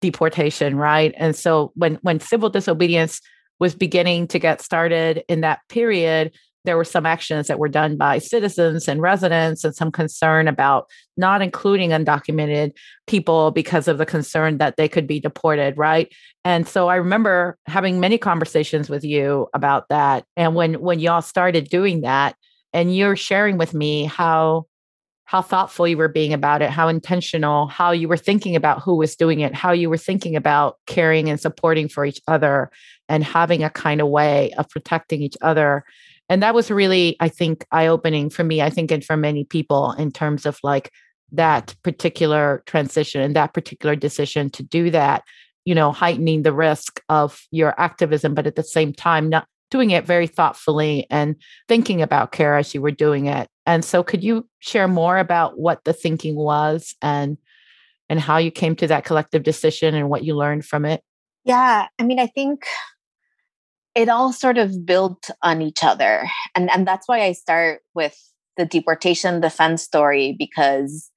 deportation, 0.00 0.76
right? 0.76 1.14
And 1.16 1.36
so 1.36 1.72
when 1.74 1.96
when 2.02 2.20
civil 2.20 2.50
disobedience 2.50 3.20
was 3.58 3.74
beginning 3.74 4.26
to 4.28 4.38
get 4.38 4.62
started 4.62 5.22
in 5.28 5.42
that 5.42 5.60
period, 5.68 6.32
there 6.64 6.76
were 6.76 6.84
some 6.84 7.06
actions 7.06 7.46
that 7.46 7.58
were 7.58 7.68
done 7.68 7.96
by 7.96 8.18
citizens 8.18 8.88
and 8.88 9.00
residents 9.00 9.64
and 9.64 9.74
some 9.74 9.90
concern 9.90 10.48
about 10.48 10.86
not 11.16 11.42
including 11.42 11.90
undocumented 11.90 12.72
people 13.06 13.50
because 13.50 13.88
of 13.88 13.98
the 13.98 14.06
concern 14.06 14.58
that 14.58 14.76
they 14.76 14.88
could 14.88 15.06
be 15.06 15.20
deported 15.20 15.76
right 15.76 16.12
and 16.44 16.68
so 16.68 16.88
i 16.88 16.96
remember 16.96 17.56
having 17.66 18.00
many 18.00 18.18
conversations 18.18 18.88
with 18.88 19.04
you 19.04 19.48
about 19.54 19.88
that 19.88 20.24
and 20.36 20.54
when 20.54 20.74
when 20.74 21.00
y'all 21.00 21.22
started 21.22 21.68
doing 21.68 22.02
that 22.02 22.36
and 22.72 22.94
you're 22.94 23.16
sharing 23.16 23.58
with 23.58 23.74
me 23.74 24.04
how 24.04 24.66
how 25.24 25.40
thoughtful 25.40 25.86
you 25.86 25.96
were 25.96 26.08
being 26.08 26.32
about 26.32 26.60
it 26.62 26.70
how 26.70 26.88
intentional 26.88 27.68
how 27.68 27.92
you 27.92 28.08
were 28.08 28.16
thinking 28.16 28.56
about 28.56 28.82
who 28.82 28.96
was 28.96 29.14
doing 29.14 29.40
it 29.40 29.54
how 29.54 29.72
you 29.72 29.88
were 29.88 29.96
thinking 29.96 30.34
about 30.34 30.78
caring 30.86 31.30
and 31.30 31.40
supporting 31.40 31.88
for 31.88 32.04
each 32.04 32.20
other 32.26 32.70
and 33.10 33.24
having 33.24 33.64
a 33.64 33.68
kind 33.68 34.00
of 34.00 34.08
way 34.08 34.52
of 34.52 34.68
protecting 34.70 35.20
each 35.20 35.36
other. 35.42 35.84
And 36.30 36.42
that 36.44 36.54
was 36.54 36.70
really 36.70 37.16
i 37.18 37.28
think 37.28 37.66
eye 37.72 37.88
opening 37.88 38.30
for 38.30 38.44
me 38.44 38.62
i 38.62 38.70
think 38.70 38.92
and 38.92 39.04
for 39.04 39.16
many 39.16 39.44
people 39.44 39.90
in 39.92 40.12
terms 40.12 40.46
of 40.46 40.60
like 40.62 40.92
that 41.32 41.74
particular 41.82 42.62
transition 42.66 43.20
and 43.20 43.34
that 43.34 43.52
particular 43.52 43.96
decision 43.96 44.48
to 44.50 44.62
do 44.62 44.90
that 44.92 45.24
you 45.64 45.74
know 45.74 45.90
heightening 45.90 46.42
the 46.42 46.52
risk 46.52 47.00
of 47.08 47.48
your 47.50 47.74
activism 47.80 48.32
but 48.32 48.46
at 48.46 48.54
the 48.54 48.62
same 48.62 48.92
time 48.92 49.28
not 49.28 49.48
doing 49.70 49.90
it 49.90 50.04
very 50.04 50.26
thoughtfully 50.26 51.06
and 51.10 51.36
thinking 51.68 52.02
about 52.02 52.32
care 52.32 52.56
as 52.56 52.74
you 52.74 52.82
were 52.82 52.90
doing 52.90 53.26
it. 53.26 53.48
And 53.66 53.84
so 53.84 54.02
could 54.02 54.24
you 54.24 54.48
share 54.58 54.88
more 54.88 55.18
about 55.18 55.58
what 55.58 55.84
the 55.84 55.92
thinking 55.92 56.36
was 56.36 56.94
and 57.00 57.38
and 58.08 58.18
how 58.18 58.38
you 58.38 58.50
came 58.50 58.74
to 58.76 58.88
that 58.88 59.04
collective 59.04 59.44
decision 59.44 59.94
and 59.94 60.10
what 60.10 60.24
you 60.24 60.34
learned 60.34 60.64
from 60.64 60.84
it? 60.84 61.02
Yeah, 61.44 61.86
I 61.98 62.02
mean 62.02 62.18
I 62.18 62.26
think 62.26 62.66
it 63.94 64.08
all 64.08 64.32
sort 64.32 64.58
of 64.58 64.84
built 64.84 65.30
on 65.42 65.62
each 65.62 65.82
other. 65.82 66.28
And 66.54 66.70
and 66.70 66.86
that's 66.86 67.08
why 67.08 67.22
I 67.22 67.32
start 67.32 67.82
with 67.94 68.18
the 68.56 68.66
deportation 68.66 69.40
defense 69.40 69.82
story 69.82 70.34
because 70.38 71.10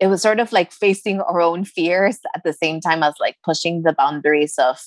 it 0.00 0.06
was 0.06 0.22
sort 0.22 0.40
of 0.40 0.52
like 0.52 0.72
facing 0.72 1.20
our 1.20 1.40
own 1.40 1.64
fears 1.64 2.18
at 2.34 2.42
the 2.42 2.54
same 2.54 2.80
time 2.80 3.02
as 3.02 3.14
like 3.20 3.36
pushing 3.44 3.82
the 3.82 3.92
boundaries 3.92 4.54
of 4.58 4.78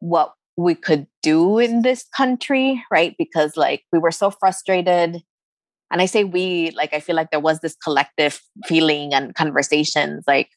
what 0.00 0.34
we 0.56 0.74
could 0.74 1.06
do 1.22 1.58
in 1.58 1.82
this 1.82 2.04
country, 2.14 2.82
right? 2.90 3.14
Because 3.18 3.56
like 3.56 3.82
we 3.92 3.98
were 3.98 4.10
so 4.10 4.30
frustrated. 4.30 5.22
And 5.90 6.02
I 6.02 6.06
say 6.06 6.24
we, 6.24 6.70
like 6.72 6.94
I 6.94 7.00
feel 7.00 7.16
like 7.16 7.30
there 7.30 7.40
was 7.40 7.60
this 7.60 7.76
collective 7.82 8.40
feeling 8.66 9.12
and 9.12 9.34
conversations. 9.34 10.24
Like 10.26 10.50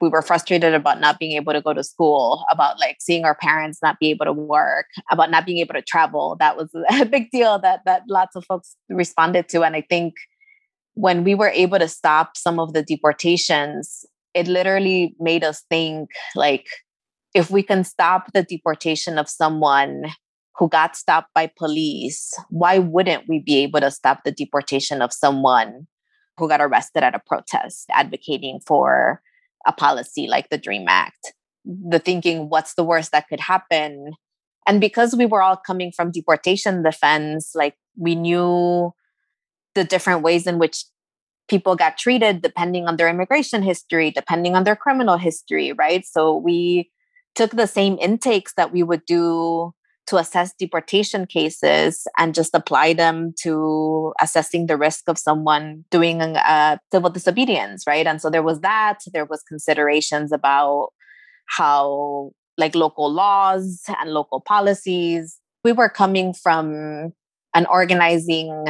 we 0.00 0.08
were 0.08 0.22
frustrated 0.22 0.74
about 0.74 1.00
not 1.00 1.18
being 1.18 1.32
able 1.32 1.52
to 1.52 1.60
go 1.60 1.72
to 1.72 1.84
school, 1.84 2.44
about 2.50 2.78
like 2.78 2.96
seeing 3.00 3.24
our 3.24 3.34
parents 3.34 3.78
not 3.82 3.98
be 4.00 4.10
able 4.10 4.26
to 4.26 4.32
work, 4.32 4.86
about 5.10 5.30
not 5.30 5.46
being 5.46 5.58
able 5.58 5.74
to 5.74 5.82
travel. 5.82 6.36
That 6.38 6.56
was 6.56 6.70
a 6.90 7.04
big 7.04 7.30
deal 7.30 7.58
that 7.60 7.80
that 7.86 8.02
lots 8.08 8.36
of 8.36 8.44
folks 8.44 8.76
responded 8.88 9.48
to. 9.50 9.62
And 9.62 9.76
I 9.76 9.82
think 9.88 10.14
when 10.94 11.24
we 11.24 11.34
were 11.34 11.48
able 11.48 11.78
to 11.78 11.88
stop 11.88 12.36
some 12.36 12.58
of 12.58 12.72
the 12.72 12.82
deportations, 12.82 14.04
it 14.32 14.48
literally 14.48 15.14
made 15.18 15.44
us 15.44 15.62
think 15.70 16.10
like 16.34 16.66
if 17.34 17.50
we 17.50 17.62
can 17.62 17.84
stop 17.84 18.32
the 18.32 18.44
deportation 18.44 19.18
of 19.18 19.28
someone 19.28 20.04
who 20.56 20.68
got 20.68 20.96
stopped 20.96 21.34
by 21.34 21.50
police, 21.58 22.32
why 22.48 22.78
wouldn't 22.78 23.24
we 23.28 23.40
be 23.40 23.58
able 23.58 23.80
to 23.80 23.90
stop 23.90 24.20
the 24.24 24.30
deportation 24.30 25.02
of 25.02 25.12
someone 25.12 25.88
who 26.38 26.48
got 26.48 26.60
arrested 26.60 27.02
at 27.02 27.14
a 27.14 27.20
protest 27.26 27.86
advocating 27.90 28.60
for 28.64 29.20
a 29.66 29.72
policy 29.72 30.28
like 30.28 30.48
the 30.48 30.58
DREAM 30.58 30.86
Act? 30.88 31.34
The 31.64 31.98
thinking, 31.98 32.48
what's 32.48 32.74
the 32.74 32.84
worst 32.84 33.10
that 33.10 33.28
could 33.28 33.40
happen? 33.40 34.12
And 34.66 34.80
because 34.80 35.16
we 35.16 35.26
were 35.26 35.42
all 35.42 35.56
coming 35.56 35.90
from 35.90 36.12
deportation 36.12 36.82
defense, 36.82 37.50
like 37.54 37.74
we 37.96 38.14
knew 38.14 38.92
the 39.74 39.82
different 39.84 40.22
ways 40.22 40.46
in 40.46 40.58
which 40.58 40.84
people 41.48 41.74
got 41.74 41.98
treated 41.98 42.42
depending 42.42 42.86
on 42.86 42.96
their 42.96 43.08
immigration 43.08 43.62
history, 43.62 44.10
depending 44.10 44.54
on 44.54 44.64
their 44.64 44.76
criminal 44.76 45.16
history, 45.16 45.72
right? 45.72 46.04
So 46.06 46.36
we 46.36 46.90
took 47.34 47.52
the 47.52 47.66
same 47.66 47.98
intakes 48.00 48.52
that 48.56 48.72
we 48.72 48.82
would 48.82 49.04
do 49.06 49.72
to 50.06 50.16
assess 50.18 50.52
deportation 50.58 51.26
cases 51.26 52.06
and 52.18 52.34
just 52.34 52.54
apply 52.54 52.92
them 52.92 53.32
to 53.40 54.12
assessing 54.20 54.66
the 54.66 54.76
risk 54.76 55.08
of 55.08 55.18
someone 55.18 55.84
doing 55.90 56.20
uh, 56.20 56.76
civil 56.92 57.10
disobedience 57.10 57.84
right? 57.86 58.06
And 58.06 58.20
so 58.20 58.30
there 58.30 58.42
was 58.42 58.60
that 58.60 58.98
there 59.12 59.24
was 59.24 59.42
considerations 59.42 60.32
about 60.32 60.90
how 61.46 62.30
like 62.56 62.74
local 62.74 63.10
laws 63.10 63.82
and 64.00 64.10
local 64.10 64.40
policies. 64.40 65.38
We 65.64 65.72
were 65.72 65.88
coming 65.88 66.34
from 66.34 67.12
an 67.54 67.66
organizing 67.66 68.66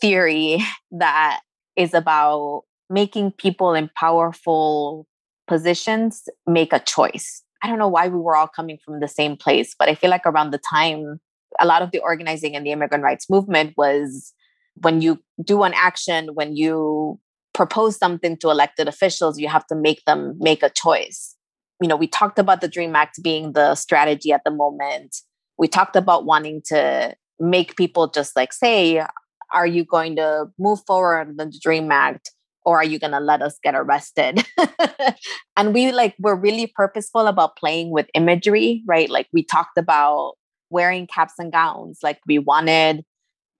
theory 0.00 0.62
that 0.92 1.40
is 1.76 1.94
about 1.94 2.62
making 2.90 3.32
people 3.32 3.74
in 3.74 3.90
powerful 3.96 5.06
positions 5.46 6.28
make 6.46 6.72
a 6.72 6.80
choice 6.80 7.42
I 7.62 7.68
don't 7.68 7.78
know 7.78 7.88
why 7.88 8.08
we 8.08 8.18
were 8.18 8.36
all 8.36 8.48
coming 8.48 8.78
from 8.84 9.00
the 9.00 9.08
same 9.08 9.36
place, 9.36 9.74
but 9.78 9.88
I 9.88 9.94
feel 9.94 10.10
like 10.10 10.26
around 10.26 10.52
the 10.52 10.60
time, 10.70 11.20
a 11.58 11.66
lot 11.66 11.82
of 11.82 11.90
the 11.90 11.98
organizing 12.00 12.54
in 12.54 12.62
the 12.62 12.72
immigrant 12.72 13.04
rights 13.04 13.28
movement 13.28 13.74
was 13.76 14.32
when 14.76 15.00
you 15.00 15.20
do 15.42 15.62
an 15.62 15.72
action, 15.74 16.34
when 16.34 16.54
you 16.54 17.18
propose 17.54 17.96
something 17.96 18.36
to 18.36 18.50
elected 18.50 18.86
officials, 18.86 19.38
you 19.38 19.48
have 19.48 19.66
to 19.66 19.74
make 19.74 20.04
them 20.04 20.36
make 20.38 20.62
a 20.62 20.70
choice. 20.70 21.34
You 21.80 21.88
know, 21.88 21.96
we 21.96 22.06
talked 22.06 22.38
about 22.38 22.60
the 22.60 22.68
DREAM 22.68 22.94
Act 22.94 23.22
being 23.22 23.52
the 23.52 23.74
strategy 23.74 24.32
at 24.32 24.42
the 24.44 24.50
moment. 24.50 25.16
We 25.58 25.66
talked 25.68 25.96
about 25.96 26.24
wanting 26.24 26.62
to 26.66 27.16
make 27.40 27.76
people 27.76 28.08
just 28.08 28.36
like 28.36 28.52
say, 28.52 29.04
are 29.52 29.66
you 29.66 29.84
going 29.84 30.16
to 30.16 30.46
move 30.58 30.80
forward 30.86 31.28
on 31.28 31.36
the 31.36 31.52
DREAM 31.60 31.90
Act? 31.90 32.32
Or 32.68 32.76
are 32.76 32.84
you 32.84 32.98
going 32.98 33.12
to 33.12 33.20
let 33.20 33.40
us 33.40 33.58
get 33.62 33.74
arrested? 33.74 34.46
And 35.56 35.74
we 35.74 35.90
like 35.90 36.14
were 36.20 36.36
really 36.36 36.68
purposeful 36.72 37.26
about 37.26 37.56
playing 37.56 37.90
with 37.90 38.06
imagery 38.14 38.84
right? 38.86 39.10
Like 39.10 39.26
we 39.32 39.42
talked 39.42 39.76
about 39.76 40.34
wearing 40.70 41.06
caps 41.06 41.34
and 41.38 41.50
gowns. 41.50 41.98
Like 42.02 42.20
we 42.28 42.38
wanted 42.38 43.04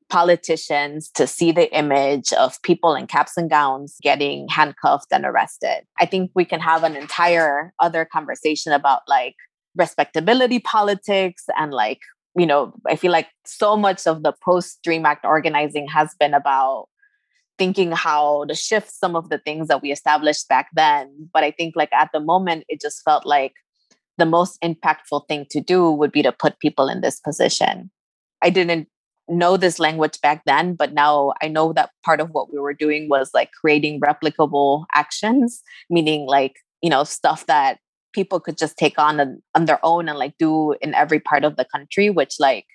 politicians 0.08 1.10
to 1.14 1.26
see 1.26 1.50
the 1.52 1.74
image 1.76 2.32
of 2.34 2.60
people 2.62 2.94
in 2.94 3.06
caps 3.06 3.36
and 3.36 3.50
gowns 3.50 3.96
getting 4.02 4.46
handcuffed 4.48 5.08
and 5.10 5.24
arrested. 5.24 5.82
I 5.98 6.06
think 6.06 6.30
we 6.34 6.44
can 6.44 6.60
have 6.60 6.84
an 6.84 6.94
entire 6.94 7.72
other 7.80 8.04
conversation 8.04 8.72
about 8.72 9.02
like 9.08 9.34
respectability 9.74 10.60
politics 10.60 11.44
and 11.58 11.72
like, 11.72 12.00
you 12.36 12.46
know, 12.46 12.74
I 12.86 12.96
feel 12.96 13.12
like 13.12 13.28
so 13.44 13.76
much 13.76 14.06
of 14.06 14.22
the 14.22 14.34
post 14.44 14.78
Dream 14.84 15.04
Act 15.04 15.24
organizing 15.24 15.88
has 15.88 16.14
been 16.20 16.34
about 16.34 16.86
thinking 17.58 17.92
how 17.92 18.44
to 18.44 18.54
shift 18.54 18.90
some 18.92 19.16
of 19.16 19.28
the 19.28 19.38
things 19.38 19.68
that 19.68 19.82
we 19.82 19.90
established 19.90 20.48
back 20.48 20.68
then. 20.74 21.28
But 21.32 21.44
I 21.44 21.50
think 21.50 21.74
like 21.76 21.92
at 21.92 22.10
the 22.12 22.20
moment, 22.20 22.64
it 22.68 22.80
just 22.80 23.02
felt 23.02 23.26
like 23.26 23.54
the 24.16 24.26
most 24.26 24.60
impactful 24.62 25.28
thing 25.28 25.46
to 25.50 25.60
do 25.60 25.90
would 25.90 26.12
be 26.12 26.22
to 26.22 26.32
put 26.32 26.58
people 26.60 26.88
in 26.88 27.00
this 27.00 27.20
position. 27.20 27.90
I 28.42 28.50
didn't 28.50 28.88
know 29.28 29.56
this 29.56 29.78
language 29.78 30.20
back 30.20 30.42
then, 30.46 30.74
but 30.74 30.92
now 30.92 31.34
I 31.42 31.48
know 31.48 31.72
that 31.74 31.90
part 32.04 32.20
of 32.20 32.30
what 32.30 32.52
we 32.52 32.58
were 32.58 32.74
doing 32.74 33.08
was 33.08 33.30
like 33.34 33.50
creating 33.52 34.00
replicable 34.00 34.86
actions, 34.94 35.62
meaning 35.90 36.26
like, 36.26 36.56
you 36.82 36.90
know, 36.90 37.04
stuff 37.04 37.46
that 37.46 37.78
people 38.12 38.40
could 38.40 38.56
just 38.56 38.76
take 38.78 38.98
on 38.98 39.20
on, 39.20 39.42
on 39.54 39.66
their 39.66 39.78
own 39.84 40.08
and 40.08 40.18
like 40.18 40.34
do 40.38 40.74
in 40.80 40.94
every 40.94 41.20
part 41.20 41.44
of 41.44 41.56
the 41.56 41.64
country, 41.64 42.10
which 42.10 42.36
like 42.40 42.66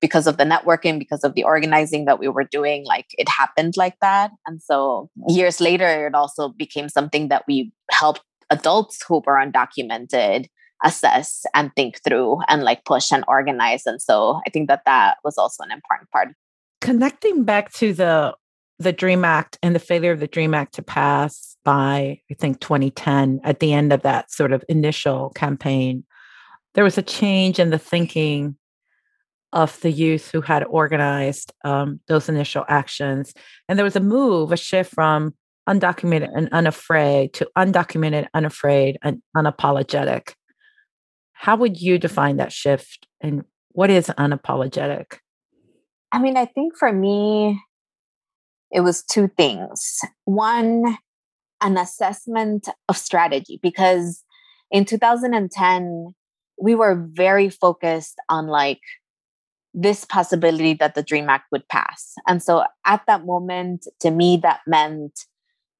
because 0.00 0.26
of 0.26 0.36
the 0.36 0.44
networking, 0.44 0.98
because 0.98 1.24
of 1.24 1.34
the 1.34 1.44
organizing 1.44 2.04
that 2.04 2.18
we 2.18 2.28
were 2.28 2.44
doing, 2.44 2.84
like 2.84 3.06
it 3.18 3.28
happened 3.28 3.76
like 3.76 3.98
that. 4.00 4.30
And 4.46 4.62
so 4.62 5.10
years 5.28 5.60
later, 5.60 6.06
it 6.06 6.14
also 6.14 6.50
became 6.50 6.88
something 6.88 7.28
that 7.28 7.44
we 7.48 7.72
helped 7.90 8.22
adults 8.50 9.02
who 9.06 9.22
were 9.26 9.34
undocumented 9.34 10.46
assess 10.84 11.44
and 11.54 11.72
think 11.74 12.00
through 12.04 12.40
and 12.48 12.62
like 12.62 12.84
push 12.84 13.10
and 13.10 13.24
organize 13.26 13.84
and 13.84 14.00
so 14.00 14.40
i 14.46 14.50
think 14.50 14.68
that 14.68 14.82
that 14.86 15.16
was 15.24 15.36
also 15.36 15.64
an 15.64 15.72
important 15.72 16.08
part 16.10 16.28
connecting 16.80 17.44
back 17.44 17.72
to 17.72 17.92
the 17.92 18.34
the 18.78 18.92
dream 18.92 19.24
act 19.24 19.58
and 19.60 19.74
the 19.74 19.80
failure 19.80 20.12
of 20.12 20.20
the 20.20 20.28
dream 20.28 20.54
act 20.54 20.74
to 20.74 20.82
pass 20.82 21.56
by 21.64 22.20
i 22.30 22.34
think 22.34 22.60
2010 22.60 23.40
at 23.42 23.58
the 23.58 23.72
end 23.72 23.92
of 23.92 24.02
that 24.02 24.30
sort 24.30 24.52
of 24.52 24.64
initial 24.68 25.30
campaign 25.30 26.04
there 26.74 26.84
was 26.84 26.96
a 26.96 27.02
change 27.02 27.58
in 27.58 27.70
the 27.70 27.78
thinking 27.78 28.56
of 29.52 29.80
the 29.80 29.90
youth 29.90 30.30
who 30.30 30.40
had 30.40 30.64
organized 30.64 31.52
um, 31.64 32.00
those 32.08 32.28
initial 32.28 32.64
actions 32.68 33.32
and 33.68 33.78
there 33.78 33.84
was 33.84 33.96
a 33.96 34.00
move 34.00 34.52
a 34.52 34.56
shift 34.56 34.94
from 34.94 35.34
undocumented 35.68 36.30
and 36.34 36.48
unafraid 36.52 37.32
to 37.32 37.48
undocumented 37.56 38.26
unafraid 38.34 38.98
and 39.02 39.22
unapologetic 39.36 40.32
how 41.32 41.54
would 41.56 41.80
you 41.80 41.98
define 41.98 42.36
that 42.38 42.52
shift 42.52 43.06
and 43.20 43.44
what 43.68 43.90
is 43.90 44.08
unapologetic? 44.18 45.18
I 46.10 46.18
mean, 46.18 46.36
I 46.36 46.46
think 46.46 46.76
for 46.76 46.92
me, 46.92 47.62
it 48.72 48.80
was 48.80 49.04
two 49.04 49.28
things. 49.28 50.00
One, 50.24 50.98
an 51.60 51.76
assessment 51.76 52.68
of 52.88 52.96
strategy, 52.96 53.60
because 53.62 54.24
in 54.72 54.84
2010, 54.84 56.12
we 56.60 56.74
were 56.74 57.06
very 57.12 57.48
focused 57.48 58.16
on 58.28 58.48
like 58.48 58.80
this 59.80 60.04
possibility 60.04 60.74
that 60.74 60.96
the 60.96 61.04
Dream 61.04 61.28
Act 61.28 61.44
would 61.52 61.68
pass. 61.68 62.14
And 62.26 62.42
so 62.42 62.64
at 62.84 63.02
that 63.06 63.24
moment, 63.24 63.86
to 64.00 64.10
me, 64.10 64.36
that 64.42 64.60
meant 64.66 65.20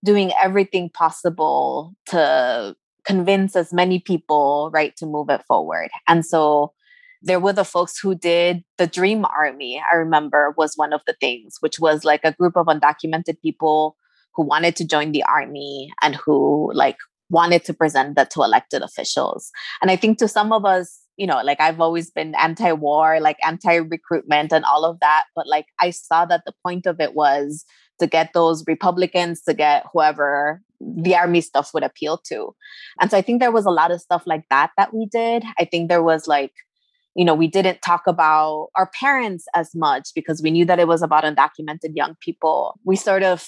doing 0.05 0.31
everything 0.41 0.89
possible 0.89 1.95
to 2.07 2.77
convince 3.05 3.57
as 3.57 3.73
many 3.73 3.99
people, 3.99 4.71
right, 4.73 4.95
to 4.99 5.07
move 5.07 5.31
it 5.31 5.43
forward. 5.49 5.89
And 6.07 6.25
so 6.25 6.75
there 7.23 7.41
were 7.41 7.53
the 7.53 7.65
folks 7.65 7.99
who 7.99 8.15
did 8.15 8.63
the 8.77 8.87
Dream 8.87 9.25
Army, 9.25 9.83
I 9.93 9.97
remember 9.97 10.55
was 10.57 10.75
one 10.77 10.93
of 10.93 11.01
the 11.09 11.17
things, 11.19 11.57
which 11.59 11.81
was 11.81 12.05
like 12.05 12.21
a 12.23 12.35
group 12.35 12.57
of 12.57 12.67
undocumented 12.67 13.41
people 13.43 13.97
who 14.35 14.45
wanted 14.45 14.77
to 14.77 14.87
join 14.87 15.11
the 15.11 15.25
army 15.25 15.91
and 16.05 16.15
who 16.15 16.71
like 16.73 16.99
wanted 17.31 17.65
to 17.65 17.75
present 17.75 18.15
that 18.15 18.31
to 18.31 18.43
elected 18.43 18.83
officials. 18.83 19.51
And 19.83 19.91
I 19.91 19.97
think 19.97 20.19
to 20.19 20.29
some 20.29 20.53
of 20.53 20.65
us, 20.65 21.01
you 21.19 21.27
know, 21.27 21.43
like 21.43 21.61
I've 21.61 21.81
always 21.81 22.11
been 22.11 22.35
anti 22.37 22.73
war, 22.73 23.21
like 23.21 23.37
anti 23.45 23.75
recruitment 23.77 24.53
and 24.53 24.65
all 24.65 24.85
of 24.85 25.01
that. 25.01 25.25
But 25.35 25.47
like 25.47 25.67
I 25.81 25.91
saw 25.91 26.25
that 26.25 26.45
the 26.47 26.55
point 26.65 26.87
of 26.87 27.01
it 27.01 27.15
was 27.15 27.65
to 27.99 28.07
get 28.07 28.31
those 28.33 28.65
Republicans, 28.67 29.43
to 29.43 29.53
get 29.53 29.85
whoever 29.93 30.63
the 30.81 31.17
army 31.17 31.41
stuff 31.41 31.75
would 31.75 31.83
appeal 31.83 32.19
to. 32.29 32.55
And 33.01 33.11
so 33.11 33.19
I 33.19 33.23
think 33.23 33.41
there 33.41 33.51
was 33.51 33.67
a 33.67 33.71
lot 33.71 33.91
of 33.91 34.01
stuff 34.01 34.23
like 34.27 34.45
that 34.49 34.71
that 34.77 34.95
we 34.95 35.07
did. 35.07 35.45
I 35.59 35.65
think 35.65 35.89
there 35.89 36.05
was 36.05 36.29
like, 36.29 36.53
you 37.17 37.25
know, 37.25 37.35
we 37.35 37.49
didn't 37.49 37.83
talk 37.83 38.07
about 38.07 38.69
our 38.77 38.89
parents 38.99 39.47
as 39.57 39.75
much 39.75 40.11
because 40.15 40.41
we 40.41 40.53
knew 40.53 40.65
that 40.67 40.79
it 40.79 40.87
was 40.87 41.03
about 41.03 41.25
undocumented 41.25 41.97
young 41.97 42.15
people. 42.21 42.79
We 42.85 42.95
sort 42.95 43.25
of, 43.25 43.45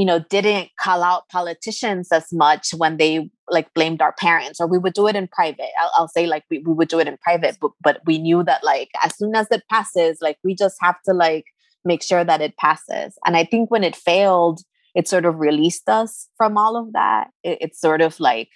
you 0.00 0.06
know, 0.06 0.18
didn't 0.30 0.70
call 0.80 1.02
out 1.02 1.28
politicians 1.28 2.10
as 2.10 2.32
much 2.32 2.70
when 2.72 2.96
they 2.96 3.30
like 3.50 3.74
blamed 3.74 4.00
our 4.00 4.14
parents, 4.14 4.58
or 4.58 4.66
we 4.66 4.78
would 4.78 4.94
do 4.94 5.06
it 5.06 5.14
in 5.14 5.28
private. 5.28 5.68
I'll, 5.78 5.92
I'll 5.94 6.08
say 6.08 6.26
like 6.26 6.44
we, 6.50 6.60
we 6.60 6.72
would 6.72 6.88
do 6.88 7.00
it 7.00 7.06
in 7.06 7.18
private, 7.18 7.58
but, 7.60 7.72
but 7.82 8.00
we 8.06 8.16
knew 8.16 8.42
that 8.44 8.64
like 8.64 8.88
as 9.04 9.14
soon 9.14 9.34
as 9.36 9.48
it 9.50 9.62
passes, 9.68 10.16
like 10.22 10.38
we 10.42 10.54
just 10.54 10.78
have 10.80 10.96
to 11.02 11.12
like 11.12 11.44
make 11.84 12.02
sure 12.02 12.24
that 12.24 12.40
it 12.40 12.56
passes. 12.56 13.18
And 13.26 13.36
I 13.36 13.44
think 13.44 13.70
when 13.70 13.84
it 13.84 13.94
failed, 13.94 14.60
it 14.94 15.06
sort 15.06 15.26
of 15.26 15.38
released 15.38 15.86
us 15.86 16.28
from 16.38 16.56
all 16.56 16.78
of 16.78 16.94
that. 16.94 17.28
It, 17.44 17.58
it 17.60 17.76
sort 17.76 18.00
of 18.00 18.18
like 18.18 18.48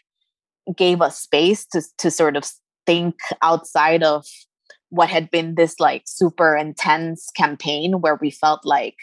gave 0.74 1.02
us 1.02 1.20
space 1.20 1.66
to 1.72 1.82
to 1.98 2.10
sort 2.10 2.38
of 2.38 2.50
think 2.86 3.16
outside 3.42 4.02
of 4.02 4.24
what 4.88 5.10
had 5.10 5.30
been 5.30 5.56
this 5.56 5.78
like 5.78 6.04
super 6.06 6.56
intense 6.56 7.28
campaign 7.36 8.00
where 8.00 8.18
we 8.18 8.30
felt 8.30 8.64
like 8.64 8.96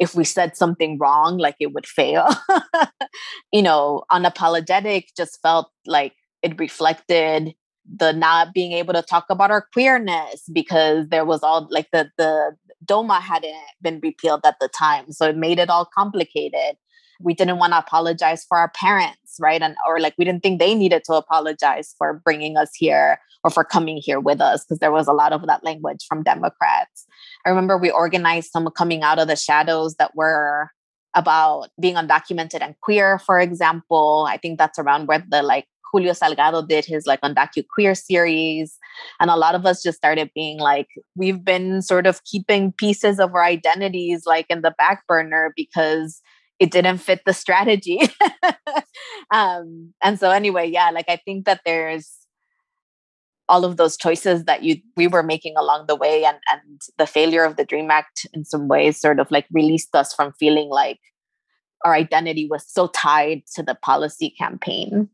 if 0.00 0.14
we 0.16 0.24
said 0.24 0.56
something 0.56 0.98
wrong, 0.98 1.38
like 1.38 1.56
it 1.60 1.74
would 1.74 1.86
fail. 1.86 2.26
you 3.52 3.62
know, 3.62 4.02
unapologetic 4.10 5.08
just 5.16 5.40
felt 5.42 5.70
like 5.86 6.14
it 6.42 6.58
reflected 6.58 7.54
the 7.98 8.12
not 8.12 8.54
being 8.54 8.72
able 8.72 8.94
to 8.94 9.02
talk 9.02 9.26
about 9.30 9.50
our 9.50 9.66
queerness 9.72 10.44
because 10.52 11.08
there 11.10 11.24
was 11.24 11.42
all 11.42 11.68
like 11.70 11.88
the 11.92 12.10
the 12.18 12.56
DOMA 12.84 13.20
hadn't 13.20 13.54
been 13.82 14.00
repealed 14.02 14.40
at 14.44 14.56
the 14.60 14.68
time. 14.68 15.12
So 15.12 15.28
it 15.28 15.36
made 15.36 15.58
it 15.58 15.68
all 15.70 15.88
complicated. 15.96 16.76
We 17.22 17.34
didn't 17.34 17.58
want 17.58 17.72
to 17.72 17.78
apologize 17.78 18.44
for 18.48 18.58
our 18.58 18.70
parents, 18.70 19.36
right? 19.40 19.60
And 19.60 19.76
or 19.86 20.00
like 20.00 20.14
we 20.18 20.24
didn't 20.24 20.42
think 20.42 20.58
they 20.58 20.74
needed 20.74 21.04
to 21.04 21.14
apologize 21.14 21.94
for 21.98 22.20
bringing 22.24 22.56
us 22.56 22.70
here 22.74 23.20
or 23.44 23.50
for 23.50 23.64
coming 23.64 23.98
here 23.98 24.20
with 24.20 24.40
us 24.40 24.64
because 24.64 24.78
there 24.78 24.92
was 24.92 25.06
a 25.06 25.12
lot 25.12 25.32
of 25.32 25.46
that 25.46 25.64
language 25.64 26.04
from 26.08 26.22
Democrats. 26.22 27.06
I 27.46 27.50
remember 27.50 27.76
we 27.78 27.90
organized 27.90 28.50
some 28.50 28.68
coming 28.76 29.02
out 29.02 29.18
of 29.18 29.28
the 29.28 29.36
shadows 29.36 29.94
that 29.96 30.14
were 30.14 30.70
about 31.14 31.68
being 31.80 31.96
undocumented 31.96 32.62
and 32.62 32.74
queer, 32.80 33.18
for 33.18 33.40
example. 33.40 34.26
I 34.28 34.36
think 34.36 34.58
that's 34.58 34.78
around 34.78 35.06
where 35.06 35.24
the 35.28 35.42
like 35.42 35.66
Julio 35.92 36.12
Salgado 36.12 36.66
did 36.66 36.84
his 36.84 37.06
like 37.06 37.20
Undocu 37.22 37.64
Queer 37.74 37.94
series. 37.94 38.78
And 39.18 39.30
a 39.30 39.36
lot 39.36 39.54
of 39.54 39.66
us 39.66 39.82
just 39.82 39.98
started 39.98 40.30
being 40.34 40.58
like, 40.58 40.88
we've 41.16 41.44
been 41.44 41.82
sort 41.82 42.06
of 42.06 42.22
keeping 42.24 42.72
pieces 42.72 43.18
of 43.18 43.34
our 43.34 43.44
identities 43.44 44.24
like 44.26 44.46
in 44.48 44.62
the 44.62 44.74
back 44.78 45.06
burner 45.06 45.52
because 45.56 46.20
it 46.60 46.70
didn't 46.70 46.98
fit 46.98 47.22
the 47.24 47.32
strategy. 47.32 47.98
um, 49.32 49.92
and 50.02 50.20
so 50.20 50.30
anyway, 50.30 50.68
yeah, 50.68 50.90
like 50.90 51.06
I 51.08 51.16
think 51.16 51.46
that 51.46 51.62
there's 51.64 52.18
all 53.48 53.64
of 53.64 53.78
those 53.78 53.96
choices 53.96 54.44
that 54.44 54.62
you 54.62 54.76
we 54.96 55.08
were 55.08 55.24
making 55.24 55.54
along 55.56 55.86
the 55.88 55.96
way 55.96 56.24
and 56.24 56.38
and 56.52 56.80
the 56.98 57.06
failure 57.06 57.42
of 57.42 57.56
the 57.56 57.64
dream 57.64 57.90
act 57.90 58.26
in 58.32 58.44
some 58.44 58.68
ways 58.68 59.00
sort 59.00 59.18
of 59.18 59.28
like 59.32 59.46
released 59.52 59.92
us 59.96 60.14
from 60.14 60.32
feeling 60.38 60.68
like 60.68 61.00
our 61.84 61.94
identity 61.94 62.46
was 62.48 62.64
so 62.68 62.86
tied 62.88 63.42
to 63.56 63.62
the 63.64 63.74
policy 63.74 64.32
campaign 64.38 65.08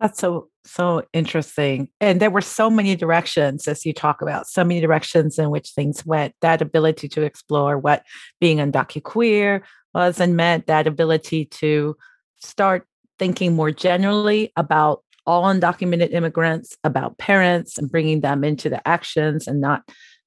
that's 0.00 0.18
so 0.20 0.48
so 0.64 1.02
interesting. 1.12 1.88
And 2.00 2.20
there 2.20 2.30
were 2.30 2.40
so 2.40 2.68
many 2.68 2.96
directions 2.96 3.66
as 3.68 3.86
you 3.86 3.92
talk 3.92 4.20
about, 4.20 4.46
so 4.46 4.64
many 4.64 4.80
directions 4.80 5.38
in 5.38 5.50
which 5.50 5.70
things 5.70 6.04
went. 6.04 6.34
That 6.42 6.60
ability 6.60 7.08
to 7.10 7.22
explore 7.22 7.78
what 7.78 8.04
being 8.40 8.58
undocu-queer 8.58 9.62
was 9.96 10.20
and 10.20 10.36
meant, 10.36 10.66
that 10.66 10.86
ability 10.86 11.46
to 11.46 11.96
start 12.36 12.86
thinking 13.18 13.54
more 13.54 13.70
generally 13.70 14.52
about 14.56 15.02
all 15.26 15.44
undocumented 15.44 16.12
immigrants, 16.12 16.76
about 16.84 17.16
parents 17.16 17.78
and 17.78 17.90
bringing 17.90 18.20
them 18.20 18.44
into 18.44 18.68
the 18.68 18.86
actions 18.86 19.48
and 19.48 19.58
not 19.58 19.82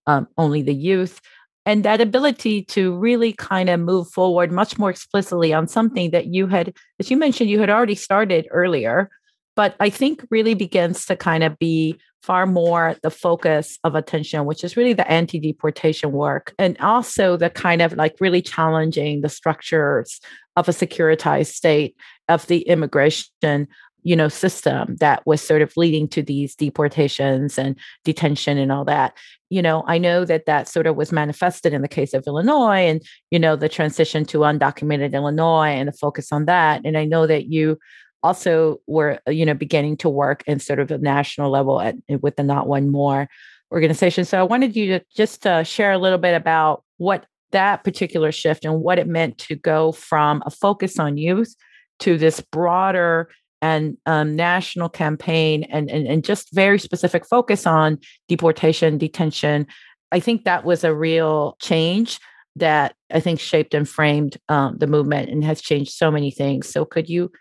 um, 0.08 0.28
only 0.40 0.64
the 0.64 0.74
youth. 0.74 1.22
And 1.68 1.86
that 1.86 2.02
ability 2.02 2.64
to 2.66 2.98
really 2.98 3.32
kind 3.32 3.70
of 3.70 3.80
move 3.80 4.10
forward 4.10 4.52
much 4.52 4.80
more 4.80 4.90
explicitly 4.90 5.54
on 5.54 5.68
something 5.68 6.10
that 6.12 6.26
you 6.34 6.48
had, 6.48 6.74
as 7.00 7.12
you 7.12 7.18
mentioned, 7.18 7.52
you 7.52 7.60
had 7.60 7.70
already 7.70 7.94
started 7.94 8.48
earlier, 8.50 9.08
but 9.56 9.76
I 9.80 9.92
think 9.92 10.26
really 10.32 10.56
begins 10.56 11.06
to 11.06 11.16
kind 11.16 11.44
of 11.44 11.60
be 11.60 12.00
far 12.22 12.46
more 12.46 12.96
the 13.02 13.10
focus 13.10 13.80
of 13.84 13.96
attention, 13.96 14.46
which 14.46 14.64
is 14.64 14.76
really 14.76 14.94
the 14.94 15.10
anti 15.10 15.40
deportation 15.40 16.12
work 16.12 16.54
and 16.60 16.78
also 16.80 17.38
the 17.38 17.50
kind 17.50 17.82
of 17.82 17.94
like 17.94 18.16
really 18.20 18.42
challenging 18.42 19.22
the 19.22 19.30
structures 19.30 20.20
of 20.56 20.68
a 20.68 20.72
securitized 20.72 21.54
state 21.54 21.96
of 22.28 22.46
the 22.48 22.62
immigration 22.62 23.68
you 24.04 24.16
know 24.16 24.30
system 24.30 24.96
that 25.00 25.26
was 25.26 25.42
sort 25.42 25.62
of 25.62 25.74
leading 25.76 26.08
to 26.08 26.22
these 26.24 26.56
deportations 26.56 27.58
and 27.58 27.78
detention 28.04 28.58
and 28.58 28.72
all 28.72 28.86
that. 28.86 29.16
You 29.50 29.64
know 29.64 29.84
i 29.88 29.98
know 29.98 30.26
that 30.26 30.46
that 30.46 30.68
sort 30.68 30.86
of 30.86 30.96
was 30.96 31.12
manifested 31.12 31.74
in 31.74 31.82
the 31.82 31.88
case 31.88 32.14
of 32.14 32.28
illinois 32.28 32.88
and 32.88 33.02
you 33.32 33.40
know 33.40 33.56
the 33.56 33.68
transition 33.68 34.24
to 34.26 34.40
undocumented 34.40 35.14
illinois 35.14 35.70
and 35.70 35.88
the 35.88 35.94
focus 35.94 36.32
on 36.32 36.46
that 36.46 36.82
and 36.86 36.96
i 36.96 37.04
know 37.04 37.26
that 37.26 37.48
you 37.48 37.80
also 38.24 38.82
were 38.88 39.20
you 39.28 39.46
know 39.46 39.54
beginning 39.54 39.98
to 39.98 40.10
work 40.10 40.44
in 40.48 40.60
sort 40.60 40.80
of 40.80 40.92
a 40.92 40.98
national 40.98 41.50
level 41.50 41.82
at, 41.82 41.96
with 42.22 42.36
the 42.36 42.44
not 42.44 42.68
one 42.68 42.90
more 42.90 43.30
organization. 43.72 44.26
So 44.26 44.40
i 44.40 44.44
wanted 44.44 44.76
you 44.76 44.98
to 44.98 45.06
just 45.16 45.46
uh, 45.46 45.64
share 45.64 45.92
a 45.92 45.98
little 45.98 46.18
bit 46.18 46.36
about 46.36 46.84
what 46.98 47.26
that 47.52 47.84
particular 47.84 48.32
shift 48.32 48.66
and 48.66 48.82
what 48.82 49.00
it 49.00 49.08
meant 49.08 49.38
to 49.38 49.56
go 49.56 49.92
from 49.92 50.44
a 50.46 50.52
focus 50.52 51.00
on 51.00 51.18
youth 51.18 51.56
to 52.00 52.18
this 52.18 52.42
broader 52.42 53.30
and 53.62 53.98
um, 54.06 54.36
national 54.36 54.90
campaign 54.90 55.64
and, 55.64 55.90
and 55.90 56.08
and 56.08 56.24
just 56.24 56.54
very 56.54 56.80
specific 56.80 57.26
focus 57.26 57.68
on 57.68 58.00
deportation 58.28 58.98
detention. 58.98 59.68
I 60.12 60.20
think 60.20 60.46
that 60.46 60.64
was 60.66 60.84
a 60.84 60.96
real 60.96 61.56
change 61.62 62.20
that 62.56 62.96
i 63.14 63.20
think 63.20 63.40
shaped 63.40 63.74
and 63.74 63.88
framed 63.88 64.36
um, 64.50 64.78
the 64.80 64.88
movement 64.88 65.30
and 65.30 65.44
has 65.44 65.62
changed 65.62 65.92
so 65.92 66.10
many 66.10 66.32
things. 66.32 66.68
So 66.68 66.84
could 66.86 67.08
you 67.10 67.32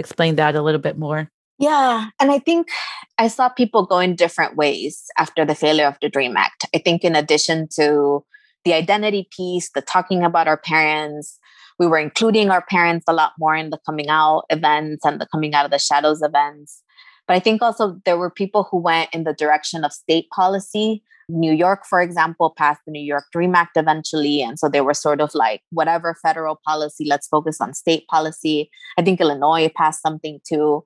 explain 0.00 0.36
that 0.36 0.56
a 0.56 0.62
little 0.62 0.80
bit 0.80 0.98
more 0.98 1.30
yeah 1.58 2.08
and 2.20 2.32
i 2.32 2.38
think 2.38 2.68
i 3.18 3.28
saw 3.28 3.48
people 3.48 3.86
go 3.86 3.98
in 4.00 4.16
different 4.16 4.56
ways 4.56 5.04
after 5.18 5.44
the 5.44 5.54
failure 5.54 5.86
of 5.86 5.96
the 6.02 6.08
dream 6.08 6.36
act 6.36 6.66
i 6.74 6.78
think 6.78 7.04
in 7.04 7.14
addition 7.14 7.68
to 7.70 8.24
the 8.64 8.74
identity 8.74 9.28
piece 9.36 9.70
the 9.70 9.82
talking 9.82 10.24
about 10.24 10.48
our 10.48 10.58
parents 10.58 11.38
we 11.80 11.86
were 11.86 11.98
including 11.98 12.50
our 12.50 12.62
parents 12.68 13.06
a 13.08 13.12
lot 13.12 13.32
more 13.38 13.56
in 13.56 13.70
the 13.70 13.78
coming 13.86 14.10
out 14.10 14.44
events 14.50 15.04
and 15.04 15.18
the 15.18 15.26
coming 15.26 15.54
out 15.54 15.64
of 15.64 15.70
the 15.70 15.78
shadows 15.78 16.20
events. 16.20 16.82
But 17.30 17.36
I 17.36 17.38
think 17.38 17.62
also 17.62 17.96
there 18.04 18.18
were 18.18 18.28
people 18.28 18.66
who 18.68 18.78
went 18.78 19.14
in 19.14 19.22
the 19.22 19.32
direction 19.32 19.84
of 19.84 19.92
state 19.92 20.28
policy. 20.30 21.04
New 21.28 21.52
York, 21.52 21.86
for 21.88 22.02
example, 22.02 22.52
passed 22.58 22.80
the 22.84 22.90
New 22.90 23.04
York 23.04 23.22
Dream 23.30 23.54
Act 23.54 23.76
eventually. 23.76 24.42
And 24.42 24.58
so 24.58 24.68
they 24.68 24.80
were 24.80 24.94
sort 24.94 25.20
of 25.20 25.32
like, 25.32 25.62
whatever 25.70 26.16
federal 26.20 26.60
policy, 26.66 27.04
let's 27.08 27.28
focus 27.28 27.60
on 27.60 27.72
state 27.72 28.04
policy. 28.08 28.68
I 28.98 29.02
think 29.02 29.20
Illinois 29.20 29.70
passed 29.76 30.02
something 30.02 30.40
too. 30.44 30.84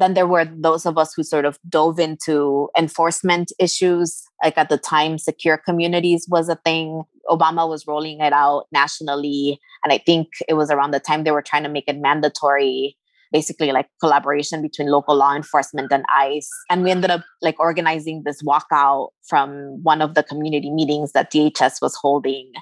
Then 0.00 0.14
there 0.14 0.26
were 0.26 0.44
those 0.44 0.86
of 0.86 0.98
us 0.98 1.14
who 1.14 1.22
sort 1.22 1.44
of 1.44 1.56
dove 1.68 2.00
into 2.00 2.68
enforcement 2.76 3.52
issues. 3.60 4.24
Like 4.42 4.58
at 4.58 4.70
the 4.70 4.78
time, 4.78 5.18
secure 5.18 5.56
communities 5.56 6.26
was 6.28 6.48
a 6.48 6.56
thing. 6.56 7.04
Obama 7.30 7.68
was 7.68 7.86
rolling 7.86 8.18
it 8.18 8.32
out 8.32 8.66
nationally. 8.72 9.60
And 9.84 9.92
I 9.92 9.98
think 9.98 10.30
it 10.48 10.54
was 10.54 10.68
around 10.68 10.90
the 10.90 10.98
time 10.98 11.22
they 11.22 11.30
were 11.30 11.42
trying 11.42 11.62
to 11.62 11.68
make 11.68 11.84
it 11.86 12.00
mandatory, 12.00 12.96
basically 13.32 13.72
like 13.72 13.88
collaboration 14.00 14.62
between 14.62 14.88
local 14.88 15.16
law 15.16 15.34
enforcement 15.34 15.92
and 15.92 16.04
ICE. 16.14 16.48
And 16.70 16.82
we 16.82 16.90
ended 16.90 17.10
up 17.10 17.24
like 17.42 17.58
organizing 17.58 18.22
this 18.24 18.42
walkout 18.42 19.08
from 19.26 19.82
one 19.82 20.00
of 20.00 20.14
the 20.14 20.22
community 20.22 20.70
meetings 20.70 21.12
that 21.12 21.32
DHS 21.32 21.82
was 21.82 21.94
holding. 21.94 22.52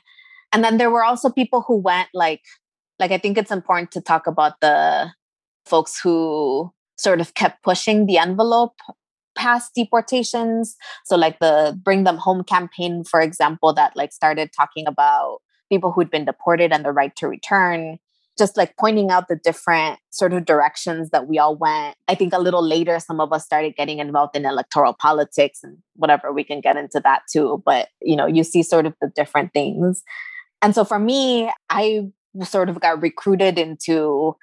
And 0.52 0.64
then 0.64 0.78
there 0.78 0.90
were 0.90 1.04
also 1.04 1.30
people 1.30 1.64
who 1.66 1.76
went 1.76 2.08
like, 2.14 2.42
like 2.98 3.10
I 3.10 3.18
think 3.18 3.36
it's 3.36 3.50
important 3.50 3.90
to 3.92 4.00
talk 4.00 4.26
about 4.26 4.60
the 4.60 5.10
folks 5.66 5.98
who 6.00 6.72
sort 6.96 7.20
of 7.20 7.34
kept 7.34 7.62
pushing 7.62 8.06
the 8.06 8.18
envelope 8.18 8.74
past 9.36 9.72
deportations 9.74 10.76
so 11.04 11.16
like 11.16 11.40
the 11.40 11.76
bring 11.82 12.04
them 12.04 12.16
home 12.16 12.44
campaign 12.44 13.02
for 13.02 13.20
example 13.20 13.72
that 13.72 13.94
like 13.96 14.12
started 14.12 14.50
talking 14.56 14.86
about 14.86 15.38
people 15.68 15.90
who'd 15.90 16.10
been 16.10 16.24
deported 16.24 16.72
and 16.72 16.84
the 16.84 16.92
right 16.92 17.16
to 17.16 17.26
return 17.26 17.98
just 18.36 18.56
like 18.56 18.76
pointing 18.78 19.10
out 19.10 19.28
the 19.28 19.36
different 19.36 19.98
sort 20.10 20.32
of 20.32 20.44
directions 20.44 21.10
that 21.10 21.26
we 21.26 21.38
all 21.38 21.56
went 21.56 21.96
i 22.08 22.14
think 22.14 22.32
a 22.32 22.38
little 22.38 22.66
later 22.66 22.98
some 22.98 23.20
of 23.20 23.32
us 23.32 23.44
started 23.44 23.74
getting 23.76 23.98
involved 23.98 24.36
in 24.36 24.44
electoral 24.44 24.94
politics 25.00 25.60
and 25.62 25.78
whatever 25.96 26.32
we 26.32 26.44
can 26.44 26.60
get 26.60 26.76
into 26.76 27.00
that 27.00 27.22
too 27.32 27.62
but 27.64 27.88
you 28.00 28.16
know 28.16 28.26
you 28.26 28.44
see 28.44 28.62
sort 28.62 28.86
of 28.86 28.94
the 29.00 29.10
different 29.14 29.52
things 29.52 30.02
and 30.62 30.74
so 30.74 30.84
for 30.84 30.98
me 30.98 31.50
i 31.70 32.02
sort 32.42 32.68
of 32.68 32.80
got 32.80 33.00
recruited 33.00 33.58
into 33.58 34.34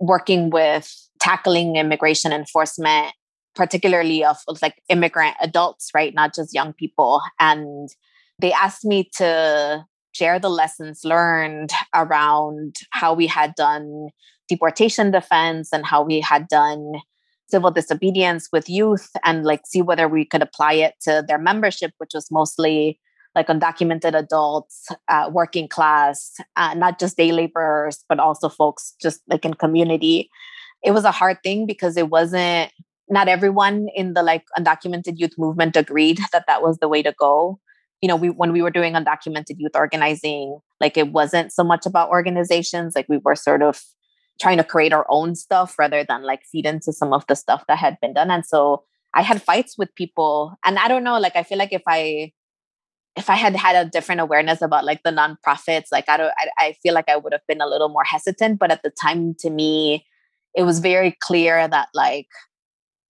working 0.00 0.50
with 0.50 0.92
tackling 1.20 1.76
immigration 1.76 2.32
enforcement, 2.32 3.12
particularly 3.54 4.24
of, 4.24 4.38
of 4.48 4.60
like 4.62 4.82
immigrant 4.88 5.36
adults, 5.40 5.90
right? 5.94 6.14
Not 6.14 6.34
just 6.34 6.54
young 6.54 6.72
people. 6.72 7.20
And 7.38 7.88
they 8.40 8.52
asked 8.52 8.84
me 8.84 9.08
to 9.16 9.84
share 10.12 10.38
the 10.38 10.48
lessons 10.48 11.04
learned 11.04 11.70
around 11.94 12.76
how 12.90 13.14
we 13.14 13.26
had 13.26 13.54
done 13.54 14.08
deportation 14.48 15.10
defense 15.10 15.68
and 15.72 15.86
how 15.86 16.02
we 16.02 16.20
had 16.20 16.48
done 16.48 16.94
civil 17.48 17.70
disobedience 17.70 18.48
with 18.52 18.68
youth 18.68 19.10
and 19.24 19.44
like 19.44 19.62
see 19.66 19.82
whether 19.82 20.08
we 20.08 20.24
could 20.24 20.42
apply 20.42 20.72
it 20.72 20.94
to 21.02 21.24
their 21.26 21.38
membership 21.38 21.92
which 21.98 22.10
was 22.14 22.30
mostly 22.30 22.98
like 23.34 23.48
undocumented 23.48 24.14
adults 24.16 24.88
uh, 25.08 25.30
working 25.32 25.68
class 25.68 26.34
uh, 26.56 26.74
not 26.74 26.98
just 26.98 27.16
day 27.16 27.32
laborers 27.32 28.04
but 28.08 28.18
also 28.18 28.48
folks 28.48 28.94
just 29.00 29.20
like 29.28 29.44
in 29.44 29.54
community. 29.54 30.30
It 30.82 30.92
was 30.92 31.04
a 31.04 31.10
hard 31.10 31.42
thing 31.42 31.66
because 31.66 31.96
it 31.96 32.08
wasn't 32.08 32.72
not 33.08 33.28
everyone 33.28 33.88
in 33.94 34.14
the 34.14 34.22
like 34.22 34.44
undocumented 34.58 35.18
youth 35.18 35.34
movement 35.36 35.76
agreed 35.76 36.18
that 36.32 36.44
that 36.46 36.62
was 36.62 36.78
the 36.78 36.88
way 36.88 37.02
to 37.02 37.14
go 37.18 37.60
you 38.00 38.08
know 38.08 38.16
we 38.16 38.30
when 38.30 38.52
we 38.52 38.62
were 38.62 38.70
doing 38.70 38.94
undocumented 38.94 39.56
youth 39.58 39.74
organizing 39.74 40.58
like 40.80 40.96
it 40.96 41.12
wasn't 41.12 41.52
so 41.52 41.62
much 41.62 41.86
about 41.86 42.08
organizations 42.08 42.94
like 42.94 43.06
we 43.08 43.18
were 43.18 43.34
sort 43.34 43.62
of 43.62 43.82
trying 44.40 44.56
to 44.56 44.64
create 44.64 44.92
our 44.92 45.06
own 45.10 45.34
stuff 45.34 45.78
rather 45.78 46.02
than 46.02 46.22
like 46.22 46.40
feed 46.50 46.64
into 46.64 46.92
some 46.92 47.12
of 47.12 47.26
the 47.26 47.36
stuff 47.36 47.62
that 47.68 47.76
had 47.76 47.98
been 48.00 48.14
done. 48.14 48.30
And 48.30 48.44
so 48.44 48.84
i 49.12 49.22
had 49.22 49.42
fights 49.42 49.76
with 49.76 49.94
people 49.96 50.56
and 50.64 50.78
i 50.78 50.86
don't 50.86 51.02
know 51.02 51.18
like 51.18 51.34
i 51.34 51.42
feel 51.42 51.58
like 51.58 51.72
if 51.72 51.82
i 51.88 52.30
if 53.16 53.28
i 53.28 53.34
had 53.34 53.56
had 53.56 53.74
a 53.74 53.90
different 53.90 54.20
awareness 54.20 54.62
about 54.62 54.84
like 54.84 55.02
the 55.02 55.10
nonprofits 55.10 55.88
like 55.90 56.08
i 56.08 56.16
don't 56.16 56.32
I, 56.38 56.66
I 56.66 56.72
feel 56.80 56.94
like 56.94 57.08
i 57.08 57.16
would 57.16 57.32
have 57.32 57.46
been 57.48 57.60
a 57.60 57.66
little 57.66 57.88
more 57.88 58.04
hesitant. 58.04 58.58
But 58.58 58.70
at 58.70 58.82
the 58.82 58.90
time 58.90 59.34
to 59.40 59.50
me 59.50 60.06
it 60.54 60.62
was 60.62 60.80
very 60.80 61.16
clear 61.20 61.66
that 61.68 61.88
like 61.94 62.28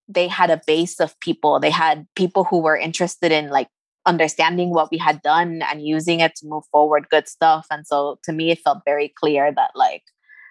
they 0.09 0.26
had 0.26 0.50
a 0.50 0.61
base 0.66 1.00
of 1.00 1.18
people. 1.20 1.61
They 1.61 1.70
had 1.70 2.07
people 2.16 2.44
who 2.44 2.59
were 2.59 2.76
interested 2.76 3.31
in 3.31 3.48
like 3.48 3.68
understanding 4.07 4.71
what 4.71 4.91
we 4.91 4.99
had 4.99 5.23
done 5.23 5.63
and 5.63 5.87
using 5.87 6.21
it 6.21 6.35
to 6.37 6.47
move 6.47 6.65
forward 6.73 7.09
good 7.11 7.29
stuff. 7.29 7.67
And 7.71 7.87
so 7.87 8.19
to 8.25 8.33
me 8.33 8.51
it 8.51 8.61
felt 8.61 8.79
very 8.85 9.13
clear 9.21 9.53
that 9.55 9.71
like 9.75 10.03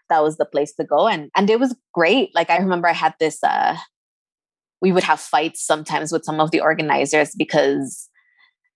that 0.10 0.24
was 0.24 0.38
the 0.38 0.46
place 0.46 0.74
to 0.76 0.84
go. 0.84 1.08
And 1.08 1.30
and 1.36 1.50
it 1.50 1.60
was 1.60 1.76
great. 1.94 2.34
Like 2.36 2.50
i 2.50 2.58
remember 2.58 2.88
i 2.88 2.94
had 2.94 3.16
this 3.20 3.44
uh 3.44 3.76
we 4.82 4.92
would 4.92 5.04
have 5.04 5.20
fights 5.20 5.66
sometimes 5.66 6.12
with 6.12 6.24
some 6.24 6.40
of 6.40 6.52
the 6.52 6.62
organizers 6.62 7.34
because 7.38 8.10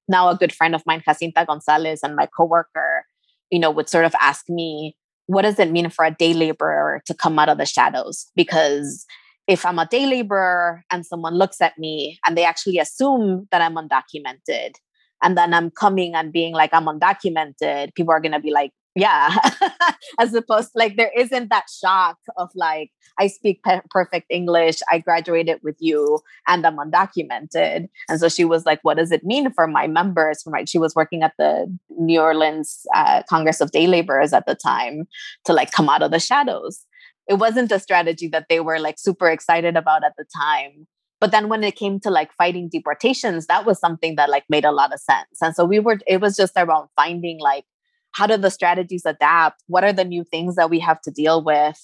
now 0.07 0.27
a 0.29 0.35
good 0.35 0.53
friend 0.53 0.75
of 0.75 0.83
mine 0.85 1.01
jacinta 1.05 1.45
gonzalez 1.47 2.01
and 2.03 2.15
my 2.15 2.27
coworker 2.37 3.05
you 3.49 3.59
know 3.59 3.71
would 3.71 3.87
sort 3.87 4.03
of 4.03 4.13
ask 4.19 4.49
me 4.49 4.97
what 5.27 5.43
does 5.43 5.59
it 5.59 5.71
mean 5.71 5.89
for 5.89 6.05
a 6.05 6.11
day 6.11 6.33
laborer 6.33 7.01
to 7.05 7.13
come 7.13 7.39
out 7.39 7.49
of 7.49 7.57
the 7.57 7.65
shadows? 7.65 8.29
Because 8.35 9.05
if 9.47 9.65
I'm 9.65 9.79
a 9.79 9.87
day 9.87 10.05
laborer 10.05 10.83
and 10.91 11.05
someone 11.05 11.35
looks 11.35 11.61
at 11.61 11.77
me 11.77 12.19
and 12.25 12.37
they 12.37 12.45
actually 12.45 12.79
assume 12.79 13.47
that 13.51 13.61
I'm 13.61 13.75
undocumented, 13.75 14.75
and 15.21 15.37
then 15.37 15.53
I'm 15.53 15.71
coming 15.71 16.15
and 16.15 16.33
being 16.33 16.53
like, 16.53 16.71
I'm 16.73 16.85
undocumented, 16.85 17.95
people 17.95 18.11
are 18.11 18.19
going 18.19 18.33
to 18.33 18.39
be 18.39 18.51
like, 18.51 18.71
yeah 18.95 19.35
as 20.19 20.33
opposed 20.33 20.69
like 20.75 20.97
there 20.97 21.11
isn't 21.17 21.49
that 21.49 21.65
shock 21.81 22.17
of 22.37 22.49
like 22.55 22.91
i 23.19 23.27
speak 23.27 23.61
pe- 23.63 23.81
perfect 23.89 24.27
english 24.29 24.77
i 24.91 24.99
graduated 24.99 25.59
with 25.63 25.75
you 25.79 26.19
and 26.47 26.65
i'm 26.65 26.77
undocumented. 26.77 27.87
And 28.07 28.19
so 28.19 28.29
she 28.29 28.45
was 28.45 28.65
like 28.65 28.79
what 28.83 28.97
does 28.97 29.11
it 29.11 29.23
mean 29.23 29.51
for 29.51 29.67
my 29.67 29.87
members? 29.87 30.43
My 30.45 30.65
she 30.65 30.77
was 30.77 30.95
working 30.95 31.23
at 31.23 31.33
the 31.37 31.75
new 31.89 32.21
orleans 32.21 32.85
uh, 32.95 33.23
congress 33.27 33.61
of 33.61 33.71
day 33.71 33.87
laborers 33.87 34.33
at 34.33 34.45
the 34.45 34.55
time 34.55 35.07
to 35.45 35.53
like 35.53 35.71
come 35.71 35.89
out 35.89 36.03
of 36.03 36.11
the 36.11 36.19
shadows 36.19 36.85
it 37.27 37.35
wasn't 37.35 37.71
a 37.71 37.79
strategy 37.79 38.27
that 38.27 38.47
they 38.49 38.59
were 38.59 38.79
like 38.79 38.95
super 38.97 39.29
excited 39.29 39.77
about 39.77 40.03
at 40.03 40.13
the 40.17 40.25
time 40.35 40.87
but 41.19 41.31
then 41.31 41.47
when 41.47 41.63
it 41.63 41.77
came 41.77 42.01
to 42.01 42.09
like 42.09 42.33
fighting 42.33 42.69
deportations 42.71 43.47
that 43.47 43.65
was 43.65 43.79
something 43.79 44.15
that 44.15 44.29
like 44.29 44.43
made 44.49 44.65
a 44.65 44.71
lot 44.71 44.93
of 44.93 44.99
sense 44.99 45.41
and 45.41 45.55
so 45.55 45.65
we 45.65 45.79
were 45.79 45.97
it 46.07 46.21
was 46.21 46.35
just 46.35 46.53
around 46.57 46.87
finding 46.95 47.39
like 47.39 47.65
how 48.13 48.27
do 48.27 48.37
the 48.37 48.51
strategies 48.51 49.05
adapt? 49.05 49.63
What 49.67 49.83
are 49.83 49.93
the 49.93 50.05
new 50.05 50.23
things 50.23 50.55
that 50.55 50.69
we 50.69 50.79
have 50.79 51.01
to 51.01 51.11
deal 51.11 51.43
with? 51.43 51.79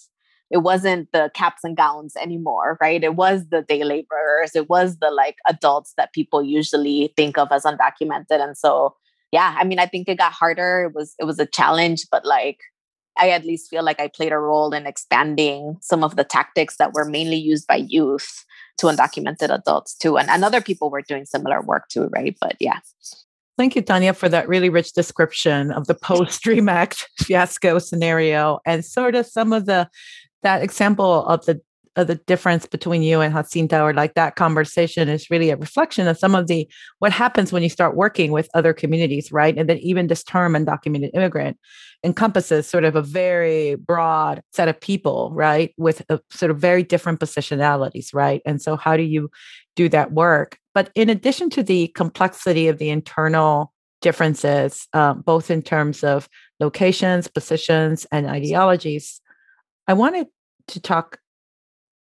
It 0.52 0.60
wasn't 0.60 1.10
the 1.12 1.30
caps 1.36 1.64
and 1.64 1.78
gowns 1.78 2.16
anymore, 2.16 2.78
right? 2.82 3.04
It 3.04 3.16
was 3.16 3.50
the 3.50 3.62
day 3.62 3.84
laborers. 3.84 4.56
It 4.56 4.70
was 4.70 4.98
the 4.98 5.12
like 5.12 5.36
adults 5.48 5.94
that 5.98 6.14
people 6.14 6.42
usually 6.42 7.14
think 7.16 7.38
of 7.38 7.52
as 7.52 7.64
undocumented. 7.64 8.42
And 8.42 8.58
so, 8.58 8.96
yeah, 9.32 9.56
I 9.60 9.64
mean, 9.64 9.78
I 9.78 9.86
think 9.86 10.08
it 10.08 10.18
got 10.18 10.32
harder. 10.32 10.86
It 10.90 10.96
was 10.96 11.14
it 11.20 11.26
was 11.26 11.40
a 11.40 11.46
challenge, 11.46 12.06
but 12.12 12.26
like 12.26 12.58
I 13.20 13.30
at 13.30 13.46
least 13.46 13.70
feel 13.70 13.84
like 13.84 14.00
I 14.00 14.08
played 14.08 14.32
a 14.32 14.38
role 14.38 14.74
in 14.74 14.88
expanding 14.88 15.78
some 15.82 16.04
of 16.04 16.16
the 16.16 16.24
tactics 16.24 16.78
that 16.78 16.94
were 16.94 17.06
mainly 17.06 17.38
used 17.38 17.68
by 17.68 17.76
youth 17.76 18.46
to 18.78 18.88
undocumented 18.88 19.54
adults 19.54 19.94
too. 19.96 20.18
And, 20.18 20.30
and 20.30 20.44
other 20.44 20.62
people 20.62 20.90
were 20.90 21.02
doing 21.02 21.26
similar 21.26 21.62
work 21.62 21.90
too, 21.90 22.08
right? 22.08 22.36
But 22.40 22.56
yeah. 22.60 22.80
Thank 23.58 23.76
you, 23.76 23.82
Tanya, 23.82 24.14
for 24.14 24.30
that 24.30 24.48
really 24.48 24.70
rich 24.70 24.94
description 24.94 25.72
of 25.72 25.88
the 25.88 25.96
post 25.96 26.42
Dream 26.42 26.70
Act 26.82 27.10
fiasco 27.18 27.78
scenario 27.80 28.60
and 28.66 28.86
sort 28.86 29.16
of 29.16 29.26
some 29.26 29.52
of 29.52 29.66
the 29.66 29.90
that 30.44 30.64
example 30.64 31.26
of 31.26 31.46
the 31.46 31.60
uh, 31.98 32.04
the 32.06 32.16
difference 32.16 32.66
between 32.66 33.04
you 33.04 33.20
and 33.20 33.34
Jacinta 33.34 33.82
or 33.82 33.94
like 33.94 34.14
that 34.14 34.38
conversation 34.38 35.10
is 35.10 35.30
really 35.30 35.50
a 35.50 35.58
reflection 35.58 36.08
of 36.08 36.18
some 36.18 36.34
of 36.36 36.48
the 36.48 36.70
what 37.00 37.12
happens 37.12 37.52
when 37.52 37.62
you 37.62 37.68
start 37.68 37.98
working 37.98 38.32
with 38.32 38.48
other 38.54 38.74
communities, 38.74 39.32
right? 39.34 39.58
And 39.58 39.68
then 39.68 39.80
even 39.80 40.08
this 40.08 40.24
term 40.24 40.54
undocumented 40.54 41.10
immigrant 41.14 41.58
encompasses 42.04 42.68
sort 42.68 42.86
of 42.86 42.96
a 42.96 43.02
very 43.02 43.76
broad 43.76 44.42
set 44.54 44.68
of 44.68 44.80
people, 44.80 45.32
right? 45.34 45.74
With 45.78 46.02
sort 46.30 46.52
of 46.52 46.58
very 46.58 46.84
different 46.84 47.20
positionalities, 47.20 48.14
right? 48.14 48.42
And 48.46 48.62
so 48.62 48.78
how 48.78 48.96
do 48.96 49.04
you 49.04 49.30
do 49.76 49.90
that 49.90 50.14
work? 50.14 50.58
But 50.74 50.92
in 50.96 51.10
addition 51.10 51.50
to 51.52 51.64
the 51.64 51.88
complexity 51.90 52.68
of 52.68 52.78
the 52.78 52.90
internal 52.90 53.74
differences, 54.02 54.88
uh, 54.94 55.14
both 55.14 55.52
in 55.52 55.62
terms 55.62 56.04
of 56.04 56.30
locations, 56.60 57.28
positions, 57.28 58.06
and 58.12 58.28
ideologies, 58.28 59.20
I 59.88 59.94
wanted 59.94 60.28
to 60.68 60.80
talk 60.80 61.20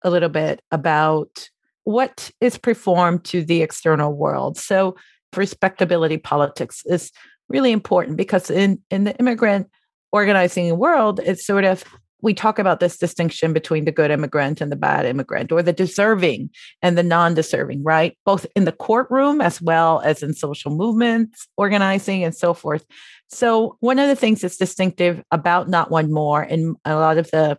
a 0.03 0.11
little 0.11 0.29
bit 0.29 0.61
about 0.71 1.49
what 1.85 2.31
is 2.41 2.59
performed 2.59 3.25
to 3.25 3.43
the 3.45 3.63
external 3.63 4.13
world. 4.13 4.59
So, 4.59 4.97
respectability 5.37 6.19
politics 6.19 6.83
is 6.87 7.11
really 7.49 7.73
important 7.73 8.17
because 8.17 8.51
in, 8.51 8.81
in 8.91 9.05
the 9.05 9.17
immigrant 9.17 9.69
organizing 10.13 10.77
world, 10.79 11.21
it's 11.25 11.47
sort 11.47 11.65
of 11.65 11.85
we 12.21 12.35
talk 12.35 12.59
about 12.59 12.81
this 12.81 12.99
distinction 12.99 13.53
between 13.53 13.85
the 13.85 13.93
good 13.93 14.11
immigrant 14.11 14.61
and 14.61 14.73
the 14.73 14.77
bad 14.77 15.07
immigrant, 15.07 15.53
or 15.53 15.63
the 15.63 15.73
deserving 15.73 16.51
and 16.83 16.99
the 16.99 17.03
non 17.03 17.35
deserving, 17.35 17.83
right? 17.85 18.19
Both 18.25 18.47
in 18.57 18.65
the 18.65 18.73
courtroom 18.73 19.41
as 19.41 19.63
well 19.63 20.01
as 20.01 20.23
in 20.23 20.35
social 20.35 20.75
movements, 20.75 21.47
organizing, 21.57 22.25
and 22.25 22.35
so 22.35 22.55
forth. 22.55 22.85
So, 23.29 23.77
one 23.81 23.99
of 23.99 24.09
the 24.09 24.17
things 24.17 24.41
that's 24.41 24.57
distinctive 24.57 25.23
about 25.31 25.69
Not 25.69 25.91
One 25.91 26.13
More 26.13 26.43
and 26.43 26.77
a 26.85 26.97
lot 26.97 27.19
of 27.19 27.31
the 27.31 27.59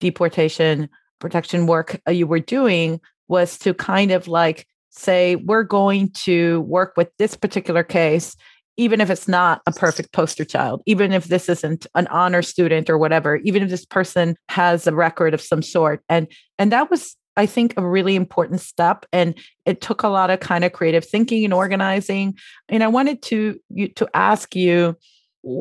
deportation 0.00 0.88
protection 1.18 1.66
work 1.66 2.00
uh, 2.06 2.12
you 2.12 2.26
were 2.26 2.40
doing 2.40 3.00
was 3.26 3.58
to 3.58 3.74
kind 3.74 4.10
of 4.12 4.28
like 4.28 4.66
say, 4.90 5.36
we're 5.36 5.64
going 5.64 6.10
to 6.10 6.60
work 6.62 6.94
with 6.96 7.10
this 7.18 7.36
particular 7.36 7.82
case, 7.82 8.36
even 8.78 9.00
if 9.00 9.10
it's 9.10 9.28
not 9.28 9.60
a 9.66 9.72
perfect 9.72 10.12
poster 10.12 10.44
child, 10.44 10.80
even 10.86 11.12
if 11.12 11.24
this 11.24 11.48
isn't 11.48 11.86
an 11.94 12.06
honor 12.06 12.42
student 12.42 12.88
or 12.88 12.96
whatever, 12.96 13.36
even 13.44 13.62
if 13.62 13.68
this 13.68 13.84
person 13.84 14.36
has 14.48 14.86
a 14.86 14.94
record 14.94 15.34
of 15.34 15.42
some 15.42 15.60
sort. 15.60 16.02
And 16.08 16.28
and 16.58 16.72
that 16.72 16.90
was 16.90 17.16
I 17.36 17.46
think 17.46 17.74
a 17.76 17.86
really 17.86 18.16
important 18.16 18.60
step. 18.60 19.04
And 19.12 19.36
it 19.66 19.80
took 19.80 20.02
a 20.02 20.08
lot 20.08 20.30
of 20.30 20.40
kind 20.40 20.64
of 20.64 20.72
creative 20.72 21.04
thinking 21.04 21.44
and 21.44 21.52
organizing. 21.52 22.36
And 22.68 22.82
I 22.82 22.88
wanted 22.88 23.20
to 23.24 23.58
you 23.68 23.88
to 23.88 24.08
ask 24.14 24.56
you 24.56 24.96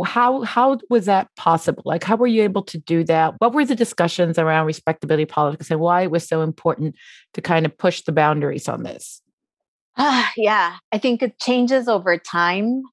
how 0.06 0.44
how 0.44 0.78
was 0.90 1.06
that 1.06 1.28
possible? 1.36 1.84
Like 1.86 2.04
how 2.04 2.18
were 2.18 2.28
you 2.28 2.44
able 2.44 2.64
to 2.64 2.78
do 2.78 3.04
that? 3.06 3.34
What 3.40 3.54
were 3.54 3.66
the 3.66 3.76
discussions 3.76 4.38
around 4.38 4.68
respectability 4.68 5.26
politics 5.26 5.72
and 5.72 5.80
why 5.80 6.04
it 6.04 6.12
was 6.12 6.28
so 6.28 6.44
important 6.44 6.96
to 7.34 7.42
kind 7.42 7.66
of 7.66 7.76
push 7.78 8.02
the 8.02 8.12
boundaries 8.12 8.70
on 8.70 8.84
this? 8.84 9.24
Uh, 9.96 10.26
yeah. 10.36 10.78
I 10.92 11.00
think 11.00 11.24
it 11.24 11.40
changes 11.40 11.88
over 11.88 12.20
time 12.20 12.84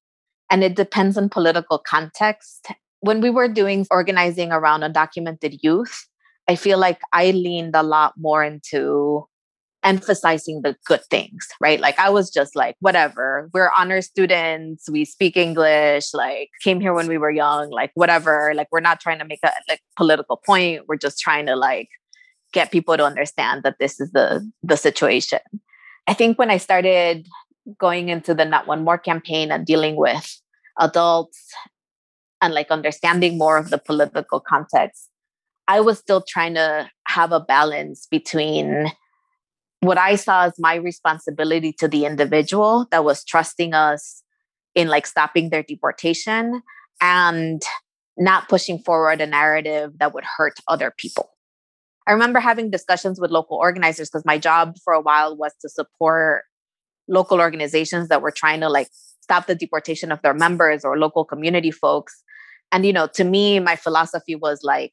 and 0.49 0.63
it 0.63 0.75
depends 0.75 1.17
on 1.17 1.29
political 1.29 1.77
context 1.79 2.67
when 2.99 3.21
we 3.21 3.29
were 3.29 3.47
doing 3.47 3.85
organizing 3.91 4.51
around 4.51 4.81
undocumented 4.81 5.59
youth 5.61 6.07
i 6.47 6.55
feel 6.55 6.77
like 6.77 6.99
i 7.13 7.31
leaned 7.31 7.75
a 7.75 7.83
lot 7.83 8.13
more 8.17 8.43
into 8.43 9.27
emphasizing 9.85 10.63
the 10.63 10.75
good 10.85 11.05
things, 11.05 11.47
right? 11.61 11.79
Like 11.79 11.97
I 11.99 12.09
was 12.09 12.31
just 12.31 12.55
like, 12.55 12.75
whatever, 12.79 13.49
we're 13.53 13.69
honor 13.77 14.01
students, 14.01 14.89
we 14.89 15.05
speak 15.05 15.37
English, 15.37 16.13
like 16.13 16.49
came 16.63 16.81
here 16.81 16.93
when 16.93 17.07
we 17.07 17.19
were 17.19 17.29
young, 17.29 17.69
like 17.69 17.91
whatever. 17.93 18.51
Like 18.55 18.67
we're 18.71 18.79
not 18.79 18.99
trying 18.99 19.19
to 19.19 19.25
make 19.25 19.39
a 19.43 19.51
like 19.69 19.81
political 19.95 20.41
point. 20.43 20.81
We're 20.87 20.97
just 20.97 21.19
trying 21.19 21.45
to 21.45 21.55
like 21.55 21.89
get 22.51 22.71
people 22.71 22.97
to 22.97 23.05
understand 23.05 23.63
that 23.63 23.75
this 23.79 23.99
is 24.01 24.11
the 24.11 24.49
the 24.63 24.75
situation. 24.75 25.39
I 26.07 26.13
think 26.13 26.37
when 26.37 26.49
I 26.49 26.57
started 26.57 27.27
going 27.79 28.09
into 28.09 28.33
the 28.33 28.45
Not 28.45 28.67
One 28.67 28.83
More 28.83 28.97
campaign 28.97 29.51
and 29.51 29.65
dealing 29.65 29.95
with 29.95 30.41
adults 30.79 31.39
and 32.41 32.53
like 32.53 32.71
understanding 32.71 33.37
more 33.37 33.57
of 33.57 33.69
the 33.69 33.77
political 33.77 34.39
context, 34.39 35.09
I 35.67 35.81
was 35.81 35.97
still 35.97 36.23
trying 36.27 36.55
to 36.55 36.89
have 37.07 37.31
a 37.31 37.39
balance 37.39 38.07
between 38.09 38.91
what 39.79 39.97
I 39.97 40.15
saw 40.15 40.45
as 40.45 40.53
my 40.59 40.75
responsibility 40.75 41.73
to 41.79 41.87
the 41.87 42.05
individual 42.05 42.87
that 42.91 43.03
was 43.03 43.23
trusting 43.23 43.73
us 43.73 44.23
in 44.73 44.87
like 44.87 45.07
stopping 45.07 45.49
their 45.49 45.63
deportation 45.63 46.61
and 47.01 47.61
not 48.17 48.49
pushing 48.49 48.79
forward 48.79 49.21
a 49.21 49.27
narrative 49.27 49.91
that 49.99 50.13
would 50.13 50.23
hurt 50.37 50.59
other 50.67 50.93
people. 50.97 51.29
I 52.07 52.11
remember 52.11 52.39
having 52.39 52.69
discussions 52.69 53.19
with 53.19 53.31
local 53.31 53.57
organizers 53.57 54.09
because 54.09 54.25
my 54.25 54.37
job 54.37 54.75
for 54.83 54.93
a 54.93 55.01
while 55.01 55.35
was 55.35 55.53
to 55.61 55.69
support 55.69 56.43
local 57.07 57.39
organizations 57.39 58.09
that 58.09 58.21
were 58.21 58.31
trying 58.31 58.61
to 58.61 58.69
like 58.69 58.89
stop 59.21 59.47
the 59.47 59.55
deportation 59.55 60.11
of 60.11 60.21
their 60.21 60.33
members 60.33 60.85
or 60.85 60.97
local 60.97 61.25
community 61.25 61.71
folks. 61.71 62.23
And 62.71 62.85
you 62.85 62.93
know, 62.93 63.07
to 63.13 63.23
me 63.23 63.59
my 63.59 63.75
philosophy 63.75 64.35
was 64.35 64.61
like 64.63 64.91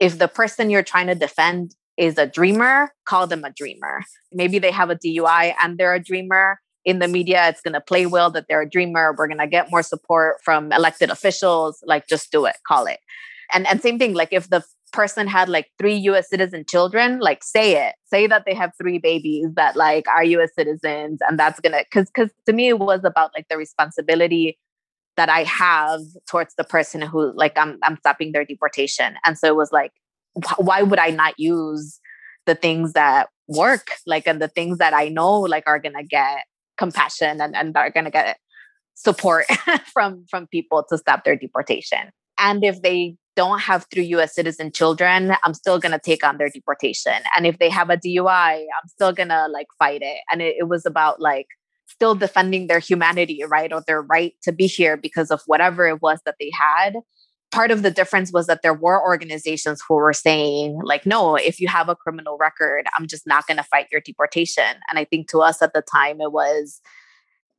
if 0.00 0.18
the 0.18 0.28
person 0.28 0.70
you're 0.70 0.82
trying 0.82 1.06
to 1.06 1.14
defend 1.14 1.74
is 1.96 2.18
a 2.18 2.26
dreamer, 2.26 2.92
call 3.06 3.26
them 3.26 3.44
a 3.44 3.50
dreamer. 3.50 4.02
Maybe 4.32 4.58
they 4.58 4.70
have 4.70 4.90
a 4.90 4.96
DUI 4.96 5.54
and 5.62 5.78
they're 5.78 5.94
a 5.94 6.02
dreamer. 6.02 6.60
In 6.84 7.00
the 7.00 7.08
media, 7.08 7.48
it's 7.48 7.60
going 7.60 7.74
to 7.74 7.80
play 7.80 8.06
well 8.06 8.30
that 8.30 8.44
they're 8.48 8.62
a 8.62 8.68
dreamer. 8.68 9.14
We're 9.16 9.26
going 9.26 9.40
to 9.40 9.48
get 9.48 9.70
more 9.70 9.82
support 9.82 10.36
from 10.44 10.70
elected 10.72 11.10
officials. 11.10 11.82
Like, 11.84 12.06
just 12.06 12.30
do 12.30 12.44
it, 12.44 12.56
call 12.68 12.86
it. 12.86 13.00
And 13.52 13.66
and 13.66 13.80
same 13.80 13.98
thing. 13.98 14.14
Like, 14.14 14.28
if 14.32 14.48
the 14.50 14.62
person 14.96 15.28
had 15.28 15.48
like 15.48 15.68
three 15.78 15.94
U.S. 16.10 16.28
citizen 16.28 16.64
children, 16.66 17.20
like 17.20 17.44
say 17.44 17.86
it, 17.86 17.94
say 18.06 18.26
that 18.26 18.44
they 18.46 18.54
have 18.54 18.72
three 18.80 18.98
babies 18.98 19.46
that 19.54 19.76
like 19.76 20.08
are 20.08 20.24
U.S. 20.24 20.50
citizens, 20.58 21.20
and 21.28 21.38
that's 21.38 21.60
gonna 21.60 21.84
because 21.84 22.06
because 22.06 22.30
to 22.46 22.52
me 22.52 22.68
it 22.68 22.78
was 22.78 23.02
about 23.04 23.30
like 23.36 23.46
the 23.48 23.56
responsibility 23.56 24.58
that 25.16 25.28
I 25.28 25.44
have 25.44 26.00
towards 26.28 26.54
the 26.56 26.64
person 26.64 27.02
who 27.02 27.32
like 27.36 27.56
I'm 27.56 27.78
I'm 27.82 27.98
stopping 27.98 28.32
their 28.32 28.44
deportation, 28.44 29.16
and 29.24 29.38
so 29.38 29.46
it 29.46 29.56
was 29.56 29.70
like 29.70 29.92
why 30.56 30.82
would 30.82 30.98
I 30.98 31.10
not 31.10 31.38
use 31.38 32.00
the 32.46 32.54
things 32.54 32.92
that 32.94 33.28
work, 33.48 33.90
like, 34.06 34.26
and 34.26 34.40
the 34.40 34.48
things 34.48 34.78
that 34.78 34.94
I 34.94 35.08
know, 35.08 35.40
like, 35.40 35.64
are 35.66 35.78
gonna 35.78 36.04
get 36.04 36.44
compassion 36.78 37.40
and, 37.40 37.54
and 37.56 37.76
are 37.76 37.90
gonna 37.90 38.10
get 38.10 38.38
support 38.94 39.46
from 39.92 40.24
from 40.30 40.46
people 40.46 40.84
to 40.88 40.98
stop 40.98 41.24
their 41.24 41.36
deportation. 41.36 42.10
And 42.38 42.64
if 42.64 42.82
they 42.82 43.16
don't 43.36 43.60
have 43.60 43.86
three 43.92 44.06
US 44.06 44.34
citizen 44.34 44.72
children, 44.72 45.34
I'm 45.44 45.54
still 45.54 45.78
gonna 45.78 46.00
take 46.02 46.24
on 46.24 46.38
their 46.38 46.48
deportation. 46.48 47.14
And 47.36 47.46
if 47.46 47.58
they 47.58 47.70
have 47.70 47.90
a 47.90 47.96
DUI, 47.96 48.60
I'm 48.60 48.88
still 48.88 49.12
gonna 49.12 49.46
like 49.50 49.68
fight 49.78 50.02
it. 50.02 50.18
And 50.30 50.42
it, 50.42 50.56
it 50.58 50.68
was 50.68 50.86
about 50.86 51.20
like 51.20 51.46
still 51.86 52.14
defending 52.14 52.66
their 52.66 52.80
humanity, 52.80 53.42
right? 53.46 53.72
Or 53.72 53.82
their 53.86 54.02
right 54.02 54.34
to 54.42 54.52
be 54.52 54.66
here 54.66 54.96
because 54.96 55.30
of 55.30 55.42
whatever 55.46 55.86
it 55.86 56.02
was 56.02 56.20
that 56.24 56.36
they 56.40 56.50
had 56.52 56.96
part 57.52 57.70
of 57.70 57.82
the 57.82 57.90
difference 57.90 58.32
was 58.32 58.46
that 58.46 58.62
there 58.62 58.74
were 58.74 59.00
organizations 59.00 59.82
who 59.86 59.94
were 59.94 60.12
saying 60.12 60.78
like 60.82 61.06
no 61.06 61.36
if 61.36 61.60
you 61.60 61.68
have 61.68 61.88
a 61.88 61.96
criminal 61.96 62.36
record 62.38 62.86
i'm 62.98 63.06
just 63.06 63.26
not 63.26 63.46
going 63.46 63.56
to 63.56 63.62
fight 63.62 63.86
your 63.90 64.00
deportation 64.00 64.64
and 64.90 64.98
i 64.98 65.04
think 65.04 65.28
to 65.28 65.40
us 65.40 65.62
at 65.62 65.72
the 65.72 65.82
time 65.82 66.20
it 66.20 66.32
was 66.32 66.80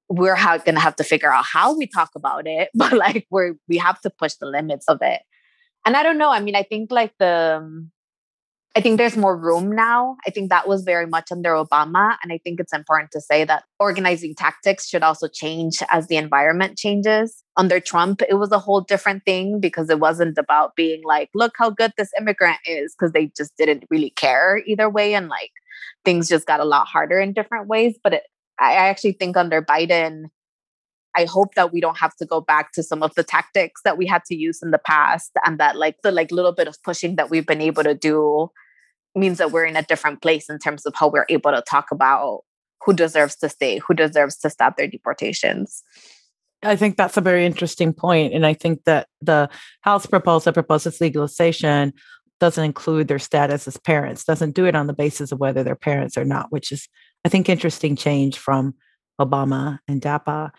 we're 0.09 0.35
ha- 0.35 0.57
going 0.57 0.75
to 0.75 0.81
have 0.81 0.95
to 0.95 1.03
figure 1.03 1.33
out 1.33 1.45
how 1.45 1.75
we 1.75 1.87
talk 1.87 2.11
about 2.15 2.45
it 2.45 2.69
but 2.75 2.93
like 2.93 3.25
we're 3.31 3.55
we 3.67 3.77
have 3.77 3.99
to 4.01 4.09
push 4.09 4.33
the 4.35 4.45
limits 4.45 4.87
of 4.87 4.99
it 5.01 5.21
and 5.87 5.97
i 5.97 6.03
don't 6.03 6.19
know 6.19 6.29
i 6.29 6.39
mean 6.39 6.55
i 6.55 6.63
think 6.63 6.91
like 6.91 7.13
the 7.17 7.57
um, 7.57 7.91
I 8.77 8.79
think 8.79 8.99
there's 8.99 9.17
more 9.17 9.35
room 9.35 9.71
now. 9.71 10.17
I 10.27 10.29
think 10.29 10.51
that 10.51 10.67
was 10.67 10.83
very 10.83 11.07
much 11.07 11.31
under 11.31 11.53
Obama. 11.53 12.15
And 12.21 12.31
I 12.31 12.37
think 12.37 12.59
it's 12.59 12.73
important 12.73 13.09
to 13.13 13.19
say 13.19 13.43
that 13.43 13.63
organizing 13.79 14.35
tactics 14.35 14.87
should 14.87 15.01
also 15.01 15.27
change 15.27 15.81
as 15.89 16.05
the 16.05 16.15
environment 16.15 16.77
changes. 16.77 17.43
Under 17.57 17.79
Trump, 17.79 18.21
it 18.29 18.35
was 18.35 18.51
a 18.51 18.59
whole 18.59 18.81
different 18.81 19.25
thing 19.25 19.59
because 19.59 19.89
it 19.89 19.99
wasn't 19.99 20.37
about 20.37 20.75
being 20.75 21.01
like, 21.03 21.31
look 21.33 21.53
how 21.57 21.71
good 21.71 21.91
this 21.97 22.11
immigrant 22.19 22.59
is, 22.67 22.93
because 22.93 23.13
they 23.13 23.31
just 23.35 23.51
didn't 23.57 23.85
really 23.89 24.11
care 24.11 24.61
either 24.67 24.91
way. 24.91 25.15
And 25.15 25.27
like 25.27 25.49
things 26.05 26.29
just 26.29 26.45
got 26.45 26.59
a 26.59 26.65
lot 26.65 26.85
harder 26.85 27.19
in 27.19 27.33
different 27.33 27.67
ways. 27.67 27.97
But 28.03 28.13
it, 28.13 28.23
I 28.59 28.73
actually 28.73 29.13
think 29.13 29.37
under 29.37 29.59
Biden, 29.59 30.25
I 31.17 31.25
hope 31.25 31.55
that 31.55 31.73
we 31.73 31.81
don't 31.81 31.97
have 31.97 32.15
to 32.17 32.25
go 32.25 32.39
back 32.39 32.71
to 32.73 32.83
some 32.83 33.01
of 33.01 33.15
the 33.15 33.23
tactics 33.23 33.81
that 33.83 33.97
we 33.97 34.05
had 34.05 34.23
to 34.25 34.35
use 34.35 34.61
in 34.61 34.69
the 34.69 34.77
past 34.77 35.31
and 35.45 35.59
that 35.59 35.75
like 35.75 36.01
the 36.03 36.11
like 36.11 36.31
little 36.31 36.51
bit 36.51 36.67
of 36.67 36.81
pushing 36.83 37.15
that 37.15 37.31
we've 37.31 37.45
been 37.45 37.61
able 37.61 37.83
to 37.83 37.95
do 37.95 38.51
means 39.15 39.39
that 39.39 39.51
we're 39.51 39.65
in 39.65 39.75
a 39.75 39.81
different 39.81 40.21
place 40.21 40.47
in 40.47 40.59
terms 40.59 40.85
of 40.85 40.93
how 40.95 41.07
we're 41.07 41.25
able 41.29 41.51
to 41.51 41.63
talk 41.67 41.87
about 41.91 42.41
who 42.85 42.93
deserves 42.93 43.35
to 43.37 43.49
stay, 43.49 43.79
who 43.79 43.95
deserves 43.95 44.37
to 44.37 44.49
stop 44.49 44.77
their 44.77 44.87
deportations. 44.87 45.83
I 46.63 46.75
think 46.75 46.97
that's 46.97 47.17
a 47.17 47.21
very 47.21 47.45
interesting 47.45 47.93
point. 47.93 48.33
And 48.33 48.45
I 48.45 48.53
think 48.53 48.83
that 48.85 49.07
the 49.19 49.49
House 49.81 50.05
proposal 50.05 50.51
that 50.51 50.53
proposes 50.53 51.01
legalization 51.01 51.93
doesn't 52.39 52.63
include 52.63 53.07
their 53.07 53.19
status 53.19 53.67
as 53.67 53.77
parents, 53.77 54.23
doesn't 54.23 54.55
do 54.55 54.65
it 54.65 54.75
on 54.75 54.85
the 54.85 54.93
basis 54.93 55.31
of 55.31 55.39
whether 55.39 55.63
they're 55.63 55.75
parents 55.75 56.15
or 56.15 56.25
not, 56.25 56.51
which 56.51 56.71
is, 56.71 56.87
I 57.25 57.29
think, 57.29 57.49
interesting 57.49 57.95
change 57.95 58.37
from 58.37 58.75
Obama 59.19 59.79
and 59.87 60.01
DAPA. 60.01 60.51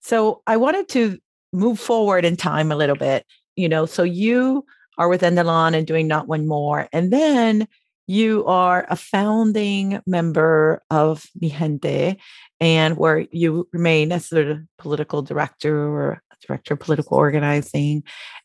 So 0.00 0.42
I 0.46 0.56
wanted 0.56 0.88
to 0.90 1.18
move 1.52 1.78
forward 1.78 2.24
in 2.24 2.36
time 2.36 2.72
a 2.72 2.76
little 2.76 2.96
bit. 2.96 3.26
You 3.56 3.68
know, 3.68 3.86
so 3.86 4.02
you 4.02 4.64
are 4.98 5.08
with 5.08 5.22
NDLON 5.22 5.74
and 5.74 5.86
doing 5.86 6.06
Not 6.06 6.28
One 6.28 6.46
More. 6.46 6.88
And 6.92 7.12
then 7.12 7.68
you 8.06 8.44
are 8.46 8.86
a 8.90 8.96
founding 8.96 10.00
member 10.06 10.82
of 10.90 11.26
Mijente, 11.40 12.16
and 12.60 12.96
where 12.96 13.26
you 13.30 13.68
remain 13.72 14.12
as 14.12 14.26
sort 14.26 14.48
of 14.48 14.60
political 14.78 15.22
director 15.22 15.88
or 15.88 16.22
director 16.46 16.74
of 16.74 16.80
political 16.80 17.16
organizing. 17.16 18.02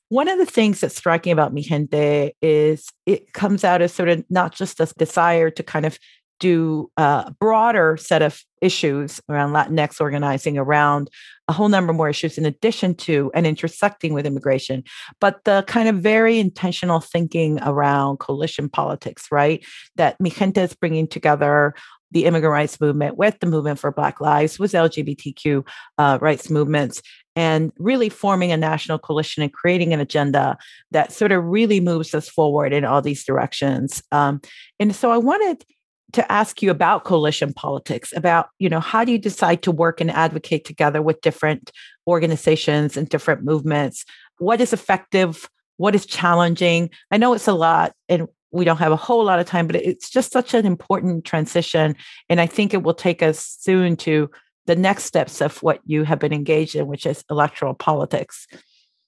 One 0.10 0.28
of 0.28 0.38
the 0.38 0.46
things 0.46 0.80
that's 0.80 0.96
striking 0.96 1.34
about 1.34 1.54
Mijente 1.54 2.32
is 2.42 2.90
it 3.06 3.34
comes 3.34 3.64
out 3.64 3.82
as 3.82 3.94
sort 3.94 4.10
of 4.10 4.24
not 4.30 4.54
just 4.54 4.80
a 4.80 4.86
desire 4.98 5.50
to 5.50 5.64
kind 5.64 5.86
of 5.86 5.98
do 6.40 6.92
a 6.98 7.34
broader 7.40 7.98
set 7.98 8.22
of 8.22 8.42
issues 8.62 9.22
around 9.30 9.54
Latinx 9.54 10.02
organizing, 10.02 10.58
around 10.58 11.10
a 11.48 11.54
whole 11.54 11.70
number 11.70 11.94
more 11.94 12.10
issues 12.10 12.38
in 12.38 12.46
addition 12.46 12.94
to 12.96 13.32
and 13.34 13.48
intersecting 13.48 14.14
with 14.14 14.26
immigration, 14.26 14.84
but 15.22 15.44
the 15.46 15.64
kind 15.68 15.88
of 15.88 15.98
very 15.98 16.40
intentional 16.40 17.00
thinking 17.00 17.60
around 17.62 18.18
coalition 18.18 18.70
politics, 18.70 19.28
right? 19.32 19.66
That 19.96 20.20
Mijente 20.20 20.58
is 20.58 20.74
bringing 20.74 21.08
together 21.08 21.74
the 22.12 22.26
immigrant 22.26 22.54
rights 22.54 22.80
movement 22.80 23.18
with 23.18 23.38
the 23.40 23.48
movement 23.48 23.80
for 23.80 23.92
Black 23.92 24.22
Lives, 24.22 24.58
with 24.58 24.72
LGBTQ 24.72 25.68
uh, 25.98 26.18
rights 26.22 26.50
movements, 26.50 27.02
and 27.36 27.72
really 27.78 28.10
forming 28.10 28.52
a 28.52 28.58
national 28.58 28.98
coalition 28.98 29.44
and 29.44 29.54
creating 29.54 29.94
an 29.94 30.00
agenda 30.00 30.58
that 30.92 31.12
sort 31.12 31.32
of 31.32 31.44
really 31.44 31.80
moves 31.80 32.14
us 32.14 32.30
forward 32.30 32.74
in 32.74 32.86
all 32.86 33.02
these 33.02 33.26
directions. 33.26 34.02
Um, 34.12 34.42
and 34.80 34.96
so 34.96 35.12
I 35.12 35.18
wanted 35.18 35.66
to 36.14 36.32
ask 36.32 36.62
you 36.62 36.72
about 36.72 37.04
coalition 37.04 37.54
politics 37.54 38.14
about 38.16 38.50
you 38.60 38.70
know 38.70 38.80
how 38.80 39.04
do 39.04 39.12
you 39.12 39.18
decide 39.18 39.62
to 39.64 39.72
work 39.72 40.00
and 40.00 40.12
advocate 40.12 40.66
together 40.66 41.02
with 41.02 41.22
different 41.22 41.72
organizations 42.08 42.98
and 42.98 43.10
different 43.10 43.44
movements? 43.44 44.06
What 44.38 44.62
is 44.62 44.74
effective? 44.74 45.50
What 45.78 45.96
is 45.96 46.06
challenging? 46.06 46.90
I 47.12 47.18
know 47.18 47.34
it's 47.34 47.48
a 47.48 47.54
lot 47.54 47.94
and 48.10 48.28
we 48.52 48.66
don't 48.66 48.78
have 48.78 48.92
a 48.92 48.98
whole 48.98 49.26
lot 49.26 49.40
of 49.40 49.46
time 49.46 49.68
but 49.68 49.76
it's 49.76 50.10
just 50.10 50.32
such 50.32 50.54
an 50.54 50.66
important 50.66 51.26
transition 51.26 51.96
and 52.30 52.40
i 52.40 52.46
think 52.46 52.74
it 52.74 52.82
will 52.82 52.94
take 52.94 53.22
us 53.22 53.58
soon 53.60 53.98
to 53.98 54.32
the 54.68 54.76
next 54.76 55.04
steps 55.04 55.42
of 55.42 55.62
what 55.62 55.82
you 55.86 56.04
have 56.04 56.18
been 56.18 56.34
engaged 56.34 56.74
in 56.74 56.88
which 56.88 57.06
is 57.06 57.24
electoral 57.30 57.74
politics. 57.74 58.48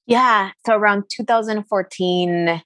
Yeah 0.05 0.51
so 0.65 0.75
around 0.75 1.05
2014 1.09 2.61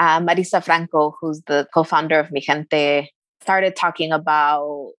uh, 0.00 0.18
Marisa 0.20 0.64
Franco, 0.64 1.14
who's 1.20 1.42
the 1.46 1.68
co-founder 1.74 2.18
of 2.18 2.28
Mijente, 2.28 3.08
started 3.42 3.76
talking 3.76 4.12
about 4.12 4.92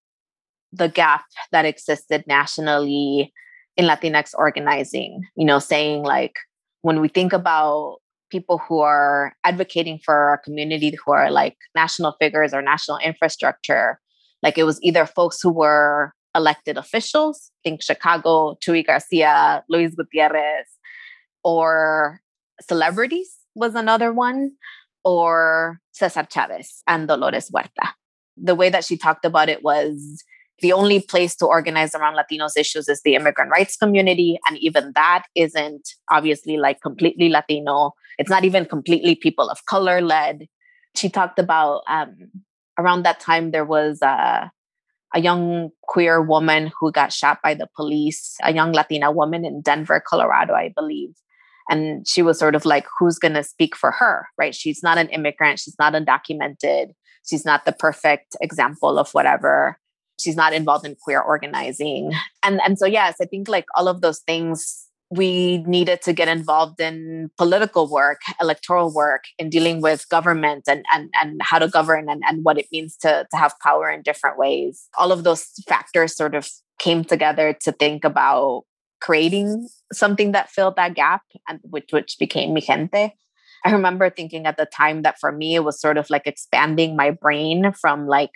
the 0.73 0.89
gap 0.89 1.25
that 1.51 1.65
existed 1.65 2.23
nationally 2.27 3.33
in 3.77 3.85
Latinx 3.85 4.33
organizing, 4.37 5.21
you 5.35 5.45
know, 5.45 5.59
saying 5.59 6.03
like 6.03 6.35
when 6.81 7.01
we 7.01 7.07
think 7.07 7.33
about 7.33 7.97
people 8.29 8.57
who 8.57 8.79
are 8.79 9.33
advocating 9.43 9.99
for 9.99 10.15
our 10.15 10.37
community 10.37 10.93
who 11.05 11.11
are 11.11 11.29
like 11.29 11.57
national 11.75 12.15
figures 12.19 12.53
or 12.53 12.61
national 12.61 12.97
infrastructure, 12.99 13.99
like 14.41 14.57
it 14.57 14.63
was 14.63 14.81
either 14.81 15.05
folks 15.05 15.41
who 15.41 15.51
were 15.51 16.13
elected 16.33 16.77
officials, 16.77 17.51
think 17.63 17.83
Chicago, 17.83 18.57
Chuy 18.65 18.85
Garcia, 18.85 19.63
Luis 19.69 19.93
Gutierrez, 19.95 20.67
or 21.43 22.21
celebrities 22.61 23.35
was 23.53 23.75
another 23.75 24.13
one, 24.13 24.51
or 25.03 25.79
Cesar 25.91 26.25
Chavez 26.31 26.83
and 26.87 27.07
Dolores 27.07 27.49
Huerta 27.49 27.93
the 28.41 28.55
way 28.55 28.69
that 28.69 28.83
she 28.83 28.97
talked 28.97 29.25
about 29.25 29.49
it 29.49 29.63
was 29.63 30.23
the 30.61 30.73
only 30.73 30.99
place 30.99 31.35
to 31.37 31.45
organize 31.45 31.95
around 31.95 32.15
Latinos 32.15 32.57
issues 32.57 32.87
is 32.87 33.01
the 33.03 33.15
immigrant 33.15 33.51
rights 33.51 33.75
community. 33.75 34.39
And 34.47 34.57
even 34.59 34.91
that 34.95 35.23
isn't 35.35 35.89
obviously 36.09 36.57
like 36.57 36.81
completely 36.81 37.29
Latino. 37.29 37.93
It's 38.17 38.29
not 38.29 38.45
even 38.45 38.65
completely 38.65 39.15
people 39.15 39.49
of 39.49 39.65
color 39.65 40.01
led. 40.01 40.47
She 40.95 41.09
talked 41.09 41.39
about 41.39 41.81
um, 41.87 42.15
around 42.77 43.03
that 43.03 43.19
time, 43.19 43.51
there 43.51 43.65
was 43.65 44.01
a, 44.01 44.51
a 45.13 45.19
young 45.19 45.69
queer 45.83 46.21
woman 46.21 46.71
who 46.79 46.91
got 46.91 47.11
shot 47.11 47.39
by 47.43 47.53
the 47.53 47.67
police, 47.75 48.35
a 48.43 48.53
young 48.53 48.71
Latina 48.71 49.11
woman 49.11 49.45
in 49.45 49.61
Denver, 49.61 50.01
Colorado, 50.05 50.53
I 50.53 50.71
believe. 50.75 51.11
And 51.69 52.07
she 52.07 52.21
was 52.21 52.37
sort 52.37 52.55
of 52.55 52.65
like, 52.65 52.85
who's 52.99 53.17
going 53.17 53.33
to 53.33 53.43
speak 53.43 53.75
for 53.75 53.91
her, 53.91 54.27
right? 54.37 54.53
She's 54.53 54.83
not 54.83 54.97
an 54.97 55.09
immigrant, 55.09 55.59
she's 55.59 55.77
not 55.79 55.93
undocumented 55.93 56.91
she's 57.25 57.45
not 57.45 57.65
the 57.65 57.71
perfect 57.71 58.35
example 58.41 58.97
of 58.97 59.11
whatever. 59.11 59.77
She's 60.19 60.35
not 60.35 60.53
involved 60.53 60.85
in 60.85 60.95
queer 60.95 61.21
organizing. 61.21 62.11
And 62.43 62.59
and 62.65 62.77
so 62.77 62.85
yes 62.85 63.15
i 63.21 63.25
think 63.25 63.47
like 63.47 63.65
all 63.75 63.87
of 63.87 64.01
those 64.01 64.19
things 64.19 64.87
we 65.11 65.57
needed 65.67 66.01
to 66.01 66.13
get 66.13 66.29
involved 66.29 66.79
in 66.79 67.29
political 67.37 67.87
work 67.87 68.21
electoral 68.39 68.93
work 68.93 69.25
in 69.37 69.49
dealing 69.49 69.81
with 69.81 70.07
government 70.09 70.63
and 70.67 70.85
and, 70.93 71.09
and 71.21 71.41
how 71.43 71.59
to 71.59 71.67
govern 71.67 72.09
and, 72.09 72.23
and 72.27 72.43
what 72.43 72.57
it 72.57 72.67
means 72.71 72.95
to, 72.97 73.27
to 73.29 73.37
have 73.37 73.53
power 73.61 73.89
in 73.89 74.01
different 74.01 74.37
ways. 74.37 74.87
All 74.97 75.11
of 75.11 75.23
those 75.23 75.45
factors 75.67 76.15
sort 76.15 76.33
of 76.33 76.49
came 76.79 77.03
together 77.03 77.53
to 77.61 77.71
think 77.73 78.05
about 78.05 78.63
creating 79.01 79.67
something 79.91 80.31
that 80.31 80.49
filled 80.49 80.77
that 80.77 80.95
gap 80.95 81.23
and 81.47 81.59
which 81.63 81.89
which 81.91 82.15
became 82.17 82.55
Mijente 82.55 83.11
I 83.65 83.71
remember 83.71 84.09
thinking 84.09 84.45
at 84.45 84.57
the 84.57 84.65
time 84.65 85.03
that 85.03 85.19
for 85.19 85.31
me, 85.31 85.55
it 85.55 85.63
was 85.63 85.79
sort 85.79 85.97
of 85.97 86.09
like 86.09 86.25
expanding 86.25 86.95
my 86.95 87.11
brain 87.11 87.73
from 87.79 88.07
like 88.07 88.31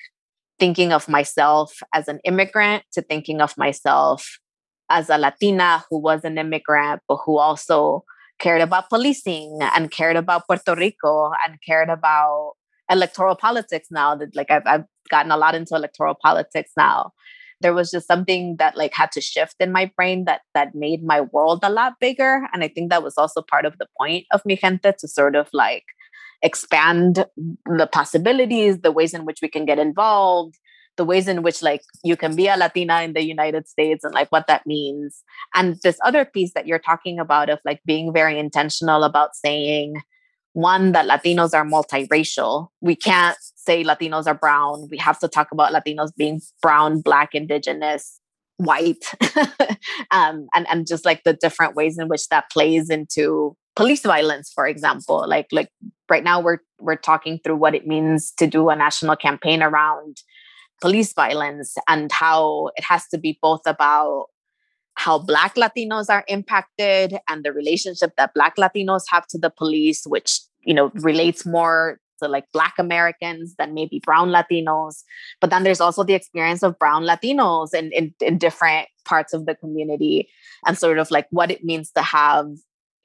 thinking 0.60 0.94
of 0.94 1.10
myself 1.10 1.80
as 1.94 2.08
an 2.08 2.20
immigrant 2.24 2.84
to 2.94 3.02
thinking 3.02 3.42
of 3.42 3.58
myself 3.58 4.40
as 4.90 5.10
a 5.10 5.18
Latina 5.18 5.84
who 5.90 6.00
was 6.00 6.24
an 6.24 6.38
immigrant, 6.38 7.02
but 7.08 7.20
who 7.26 7.38
also 7.38 8.04
cared 8.40 8.62
about 8.62 8.90
policing 8.90 9.60
and 9.62 9.92
cared 9.92 10.16
about 10.16 10.46
Puerto 10.46 10.76
Rico 10.76 11.32
and 11.46 11.58
cared 11.66 11.90
about 11.90 12.54
electoral 12.90 13.36
politics 13.36 13.88
now 13.90 14.16
that 14.16 14.36
like 14.36 14.52
I've, 14.52 14.66
I've 14.66 14.86
gotten 15.10 15.32
a 15.32 15.38
lot 15.38 15.56
into 15.56 15.76
electoral 15.76 16.16
politics 16.22 16.72
now 16.78 17.12
there 17.62 17.74
was 17.74 17.92
just 17.92 18.08
something 18.08 18.56
that 18.58 18.78
like 18.78 18.94
had 18.94 19.12
to 19.12 19.22
shift 19.22 19.56
in 19.60 19.72
my 19.72 19.92
brain 19.96 20.26
that 20.26 20.42
that 20.54 20.76
made 20.76 21.04
my 21.04 21.22
world 21.22 21.60
a 21.64 21.70
lot 21.70 21.94
bigger 22.00 22.48
and 22.54 22.64
i 22.64 22.68
think 22.68 22.90
that 22.90 23.04
was 23.04 23.18
also 23.18 23.42
part 23.42 23.66
of 23.66 23.78
the 23.78 23.88
point 24.00 24.26
of 24.32 24.42
Mijente 24.44 24.96
to 24.98 25.08
sort 25.08 25.36
of 25.36 25.48
like 25.54 25.84
expand 26.42 27.26
the 27.66 27.88
possibilities 27.92 28.80
the 28.80 28.92
ways 28.92 29.14
in 29.14 29.26
which 29.26 29.40
we 29.42 29.48
can 29.48 29.66
get 29.66 29.80
involved 29.80 30.56
the 30.98 31.06
ways 31.06 31.28
in 31.28 31.44
which 31.44 31.62
like 31.62 31.82
you 32.04 32.16
can 32.16 32.36
be 32.36 32.48
a 32.48 32.58
latina 32.58 33.02
in 33.02 33.14
the 33.14 33.24
united 33.24 33.68
states 33.68 34.04
and 34.04 34.14
like 34.14 34.32
what 34.32 34.48
that 34.48 34.66
means. 34.66 35.24
And 35.54 35.78
this 35.84 35.98
other 36.04 36.26
piece 36.26 36.54
that 36.54 36.68
you're 36.68 36.80
talking 36.80 37.20
about 37.20 37.50
of 37.50 37.60
like 37.66 37.82
being 37.86 38.14
very 38.14 38.40
intentional 38.40 39.04
about 39.04 39.36
saying 39.36 39.96
one 40.54 40.94
that 40.94 41.08
latinos 41.08 41.54
are 41.54 41.66
multiracial. 41.66 42.70
We 42.80 42.96
can't 42.96 43.38
say 43.66 43.84
Latinos 43.84 44.28
are 44.28 44.36
brown. 44.36 44.88
We 44.90 44.98
have 44.98 45.20
to 45.20 45.28
talk 45.28 45.52
about 45.52 45.74
Latinos 45.74 46.12
being 46.16 46.42
brown, 46.62 47.02
black, 47.02 47.34
indigenous, 47.34 48.20
white, 48.58 49.06
um, 50.12 50.48
and 50.54 50.68
and 50.70 50.88
just 50.88 51.06
like 51.06 51.24
the 51.24 51.34
different 51.34 51.76
ways 51.76 51.98
in 51.98 52.08
which 52.08 52.28
that 52.30 52.50
plays 52.52 52.90
into 52.90 53.56
police 53.76 54.04
violence, 54.04 54.52
for 54.54 54.68
example. 54.68 55.26
Like 55.28 55.48
like 55.52 55.70
right 56.10 56.24
now 56.24 56.40
we're 56.40 56.60
we're 56.80 56.96
talking 56.96 57.40
through 57.44 57.58
what 57.58 57.76
it 57.76 57.88
means 57.88 58.32
to 58.38 58.48
do 58.48 58.70
a 58.70 58.76
national 58.76 59.16
campaign 59.16 59.62
around 59.62 60.18
police 60.82 61.14
violence 61.14 61.76
and 61.88 62.12
how 62.12 62.70
it 62.76 62.84
has 62.84 63.08
to 63.08 63.18
be 63.18 63.40
both 63.42 63.62
about 63.66 64.26
how 64.96 65.18
black 65.18 65.56
latinos 65.56 66.10
are 66.10 66.24
impacted 66.28 67.18
and 67.30 67.44
the 67.44 67.52
relationship 67.52 68.12
that 68.18 68.34
black 68.34 68.56
latinos 68.58 69.04
have 69.10 69.26
to 69.28 69.38
the 69.38 69.50
police 69.50 70.06
which 70.06 70.40
you 70.64 70.74
know 70.74 70.92
relates 70.96 71.46
more 71.46 72.00
so 72.18 72.28
like 72.28 72.46
black 72.52 72.74
americans 72.80 73.56
then 73.58 73.74
maybe 73.74 74.02
brown 74.04 74.30
latinos 74.30 75.04
but 75.42 75.50
then 75.50 75.64
there's 75.64 75.82
also 75.82 76.04
the 76.04 76.14
experience 76.14 76.64
of 76.64 76.78
brown 76.80 77.04
latinos 77.04 77.74
in, 77.74 77.92
in, 77.92 78.14
in 78.22 78.38
different 78.38 78.88
parts 79.06 79.34
of 79.34 79.46
the 79.46 79.56
community 79.56 80.28
and 80.66 80.78
sort 80.78 80.98
of 80.98 81.12
like 81.12 81.28
what 81.30 81.52
it 81.52 81.64
means 81.64 81.92
to 81.92 82.02
have 82.02 82.48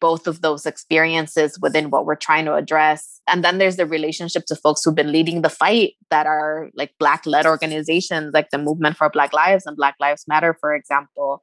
both 0.00 0.26
of 0.26 0.40
those 0.40 0.66
experiences 0.66 1.58
within 1.60 1.90
what 1.90 2.06
we're 2.06 2.16
trying 2.16 2.46
to 2.46 2.54
address. 2.54 3.20
And 3.28 3.44
then 3.44 3.58
there's 3.58 3.76
the 3.76 3.86
relationship 3.86 4.46
to 4.46 4.56
folks 4.56 4.82
who've 4.82 4.94
been 4.94 5.12
leading 5.12 5.42
the 5.42 5.50
fight 5.50 5.92
that 6.10 6.26
are 6.26 6.70
like 6.74 6.92
Black 6.98 7.26
led 7.26 7.46
organizations, 7.46 8.32
like 8.32 8.48
the 8.50 8.58
Movement 8.58 8.96
for 8.96 9.10
Black 9.10 9.32
Lives 9.32 9.66
and 9.66 9.76
Black 9.76 9.94
Lives 10.00 10.24
Matter, 10.26 10.56
for 10.58 10.74
example. 10.74 11.42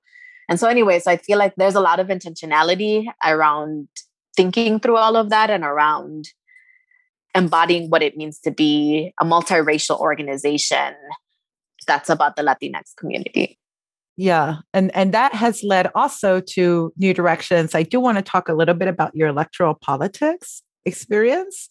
And 0.50 0.60
so, 0.60 0.68
anyways, 0.68 1.08
I 1.08 1.18
feel 1.18 1.38
like 1.38 1.54
there's 1.56 1.76
a 1.76 1.82
lot 1.82 2.00
of 2.00 2.08
intentionality 2.08 3.06
around 3.24 3.88
thinking 4.36 4.80
through 4.80 4.98
all 4.98 5.16
of 5.16 5.30
that 5.30 5.50
and 5.50 5.64
around 5.64 6.30
embodying 7.38 7.90
what 7.90 8.02
it 8.02 8.18
means 8.18 8.40
to 8.40 8.52
be 8.52 9.14
a 9.22 9.26
multiracial 9.26 10.00
organization 10.00 10.96
that's 11.86 12.10
about 12.10 12.36
the 12.36 12.42
Latinx 12.42 12.96
community. 12.98 13.58
Yeah, 14.18 14.58
and 14.74 14.94
and 14.96 15.14
that 15.14 15.34
has 15.36 15.64
led 15.64 15.92
also 15.94 16.42
to 16.42 16.92
new 16.98 17.14
directions. 17.14 17.76
I 17.76 17.84
do 17.84 18.00
want 18.00 18.18
to 18.18 18.24
talk 18.24 18.50
a 18.50 18.54
little 18.54 18.74
bit 18.74 18.88
about 18.88 19.16
your 19.16 19.28
electoral 19.30 19.76
politics 19.76 20.64
experience, 20.86 21.70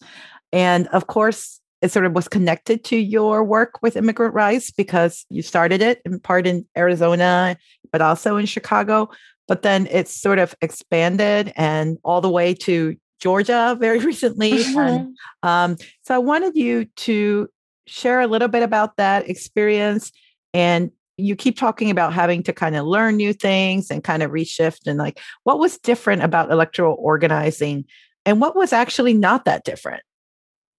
and 0.53 0.87
of 0.87 1.07
course, 1.07 1.59
it 1.81 1.91
sort 1.91 2.05
of 2.05 2.13
was 2.13 2.29
connected 2.29 2.85
to 2.85 2.95
your 2.95 3.43
work 3.43 3.81
with 3.81 3.97
immigrant 3.97 4.33
rights 4.33 4.71
because 4.71 5.25
you 5.29 5.41
started 5.41 5.81
it 5.81 6.01
in 6.05 6.21
part 6.21 6.47
in 6.47 6.65
Arizona, 6.77 7.57
but 7.91 8.01
also 8.01 8.37
in 8.37 8.45
Chicago. 8.45 9.09
But 9.47 9.61
then 9.61 9.87
it's 9.91 10.15
sort 10.15 10.39
of 10.39 10.55
expanded 10.61 11.53
and 11.55 11.97
all 12.03 12.21
the 12.21 12.29
way 12.29 12.53
to 12.53 12.95
Georgia 13.19 13.75
very 13.79 13.99
recently. 14.05 14.51
And, 14.51 14.75
mm-hmm. 14.75 15.47
um, 15.47 15.77
so 16.03 16.15
I 16.15 16.19
wanted 16.19 16.55
you 16.55 16.85
to 16.85 17.49
share 17.87 18.19
a 18.19 18.27
little 18.27 18.47
bit 18.47 18.63
about 18.63 18.97
that 18.97 19.29
experience? 19.29 20.11
And 20.53 20.91
you 21.17 21.35
keep 21.35 21.57
talking 21.57 21.89
about 21.89 22.13
having 22.13 22.43
to 22.43 22.53
kind 22.53 22.75
of 22.75 22.85
learn 22.85 23.15
new 23.15 23.33
things 23.33 23.89
and 23.89 24.03
kind 24.03 24.21
of 24.21 24.29
reshift 24.29 24.85
and 24.85 24.99
like 24.99 25.19
what 25.43 25.57
was 25.57 25.79
different 25.79 26.21
about 26.21 26.51
electoral 26.51 26.95
organizing 26.99 27.85
and 28.25 28.39
what 28.39 28.55
was 28.55 28.71
actually 28.71 29.13
not 29.13 29.45
that 29.45 29.63
different? 29.63 30.03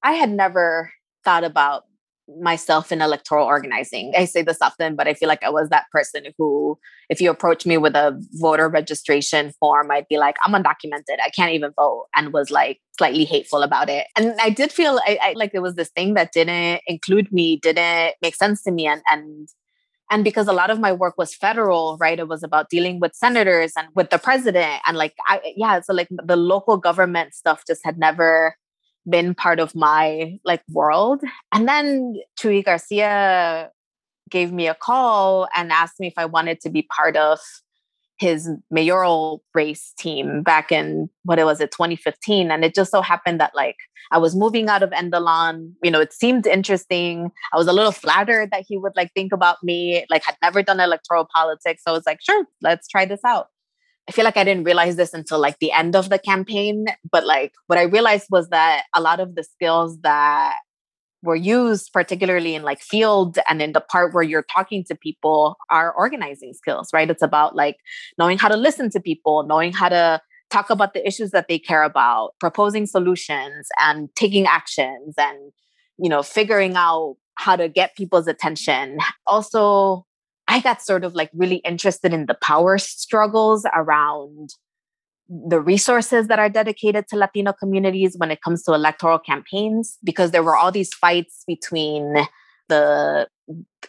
I 0.02 0.12
had 0.12 0.30
never 0.30 0.92
thought 1.24 1.44
about 1.44 1.84
myself 2.40 2.92
in 2.92 3.00
electoral 3.00 3.46
organizing. 3.46 4.12
I 4.16 4.26
say 4.26 4.42
this 4.42 4.58
often, 4.60 4.96
but 4.96 5.08
I 5.08 5.14
feel 5.14 5.28
like 5.28 5.42
I 5.42 5.50
was 5.50 5.70
that 5.70 5.86
person 5.90 6.24
who, 6.36 6.78
if 7.08 7.20
you 7.20 7.30
approach 7.30 7.64
me 7.64 7.78
with 7.78 7.94
a 7.94 8.20
voter 8.34 8.68
registration 8.68 9.52
form, 9.58 9.90
I'd 9.90 10.08
be 10.08 10.18
like, 10.18 10.36
I'm 10.44 10.52
undocumented. 10.52 11.20
I 11.24 11.30
can't 11.30 11.52
even 11.52 11.72
vote. 11.76 12.06
And 12.14 12.32
was 12.32 12.50
like 12.50 12.80
slightly 12.98 13.24
hateful 13.24 13.62
about 13.62 13.88
it. 13.88 14.06
And 14.16 14.34
I 14.40 14.50
did 14.50 14.72
feel 14.72 15.00
I, 15.06 15.18
I 15.22 15.32
like 15.36 15.52
there 15.52 15.62
was 15.62 15.76
this 15.76 15.90
thing 15.90 16.14
that 16.14 16.32
didn't 16.32 16.82
include 16.86 17.32
me, 17.32 17.56
didn't 17.56 18.14
make 18.20 18.34
sense 18.34 18.62
to 18.64 18.70
me. 18.70 18.86
And, 18.86 19.02
and, 19.10 19.48
and 20.10 20.24
because 20.24 20.48
a 20.48 20.52
lot 20.52 20.70
of 20.70 20.80
my 20.80 20.92
work 20.92 21.14
was 21.16 21.34
federal, 21.34 21.96
right? 21.98 22.18
It 22.18 22.28
was 22.28 22.42
about 22.42 22.70
dealing 22.70 23.00
with 23.00 23.14
senators 23.14 23.72
and 23.76 23.88
with 23.94 24.10
the 24.10 24.18
president. 24.18 24.82
And 24.86 24.96
like, 24.96 25.14
I, 25.26 25.40
yeah, 25.56 25.80
so 25.80 25.94
like 25.94 26.08
the 26.10 26.36
local 26.36 26.76
government 26.76 27.34
stuff 27.34 27.62
just 27.66 27.80
had 27.84 27.98
never 27.98 28.54
been 29.08 29.34
part 29.34 29.60
of 29.60 29.74
my 29.74 30.38
like 30.44 30.62
world. 30.70 31.22
And 31.52 31.68
then 31.68 32.16
Chuy 32.38 32.64
Garcia 32.64 33.70
gave 34.30 34.52
me 34.52 34.66
a 34.66 34.74
call 34.74 35.48
and 35.56 35.72
asked 35.72 36.00
me 36.00 36.06
if 36.06 36.14
I 36.16 36.26
wanted 36.26 36.60
to 36.60 36.70
be 36.70 36.82
part 36.82 37.16
of 37.16 37.38
his 38.18 38.50
mayoral 38.70 39.42
race 39.54 39.92
team 39.96 40.42
back 40.42 40.72
in 40.72 41.08
what 41.22 41.38
it 41.38 41.44
was 41.44 41.60
it 41.60 41.70
2015 41.70 42.50
and 42.50 42.64
it 42.64 42.74
just 42.74 42.90
so 42.90 43.00
happened 43.00 43.40
that 43.40 43.54
like 43.54 43.76
I 44.10 44.18
was 44.18 44.34
moving 44.34 44.68
out 44.68 44.82
of 44.82 44.90
NDLON. 44.90 45.72
You 45.84 45.90
know 45.90 46.00
it 46.00 46.12
seemed 46.12 46.46
interesting. 46.46 47.30
I 47.52 47.56
was 47.56 47.68
a 47.68 47.72
little 47.72 47.92
flattered 47.92 48.50
that 48.50 48.64
he 48.66 48.76
would 48.76 48.96
like 48.96 49.12
think 49.14 49.32
about 49.32 49.58
me. 49.62 50.04
Like 50.10 50.24
had 50.24 50.36
never 50.42 50.62
done 50.62 50.80
electoral 50.80 51.28
politics. 51.32 51.82
So 51.86 51.92
I 51.92 51.94
was 51.94 52.06
like 52.06 52.18
sure 52.20 52.44
let's 52.60 52.88
try 52.88 53.04
this 53.04 53.20
out 53.24 53.46
I 54.08 54.12
feel 54.12 54.24
like 54.24 54.38
I 54.38 54.44
didn't 54.44 54.64
realize 54.64 54.96
this 54.96 55.12
until 55.12 55.38
like 55.38 55.58
the 55.58 55.70
end 55.70 55.94
of 55.94 56.08
the 56.08 56.18
campaign. 56.18 56.86
But 57.10 57.26
like 57.26 57.52
what 57.66 57.78
I 57.78 57.82
realized 57.82 58.28
was 58.30 58.48
that 58.48 58.84
a 58.94 59.00
lot 59.00 59.20
of 59.20 59.34
the 59.34 59.44
skills 59.44 59.98
that 60.02 60.56
were 61.22 61.36
used, 61.36 61.92
particularly 61.92 62.54
in 62.54 62.62
like 62.62 62.80
field 62.80 63.38
and 63.48 63.60
in 63.60 63.72
the 63.72 63.80
part 63.80 64.14
where 64.14 64.22
you're 64.22 64.46
talking 64.54 64.84
to 64.84 64.94
people, 64.94 65.56
are 65.68 65.92
organizing 65.92 66.54
skills, 66.54 66.88
right? 66.92 67.10
It's 67.10 67.22
about 67.22 67.54
like 67.54 67.76
knowing 68.18 68.38
how 68.38 68.48
to 68.48 68.56
listen 68.56 68.88
to 68.90 69.00
people, 69.00 69.42
knowing 69.42 69.72
how 69.72 69.88
to 69.88 70.20
talk 70.50 70.70
about 70.70 70.94
the 70.94 71.06
issues 71.06 71.32
that 71.32 71.46
they 71.48 71.58
care 71.58 71.82
about, 71.82 72.30
proposing 72.40 72.86
solutions 72.86 73.68
and 73.80 74.08
taking 74.14 74.46
actions 74.46 75.14
and, 75.18 75.52
you 75.98 76.08
know, 76.08 76.22
figuring 76.22 76.74
out 76.76 77.16
how 77.34 77.56
to 77.56 77.68
get 77.68 77.96
people's 77.96 78.26
attention. 78.26 78.98
Also, 79.26 80.06
I 80.48 80.60
got 80.60 80.82
sort 80.82 81.04
of 81.04 81.14
like 81.14 81.30
really 81.34 81.56
interested 81.56 82.12
in 82.12 82.26
the 82.26 82.34
power 82.34 82.78
struggles 82.78 83.66
around 83.74 84.50
the 85.28 85.60
resources 85.60 86.26
that 86.28 86.38
are 86.38 86.48
dedicated 86.48 87.06
to 87.08 87.16
Latino 87.16 87.52
communities 87.52 88.14
when 88.16 88.30
it 88.30 88.40
comes 88.40 88.62
to 88.62 88.72
electoral 88.72 89.18
campaigns, 89.18 89.98
because 90.02 90.30
there 90.30 90.42
were 90.42 90.56
all 90.56 90.72
these 90.72 90.94
fights 90.94 91.44
between 91.46 92.14
the 92.70 93.28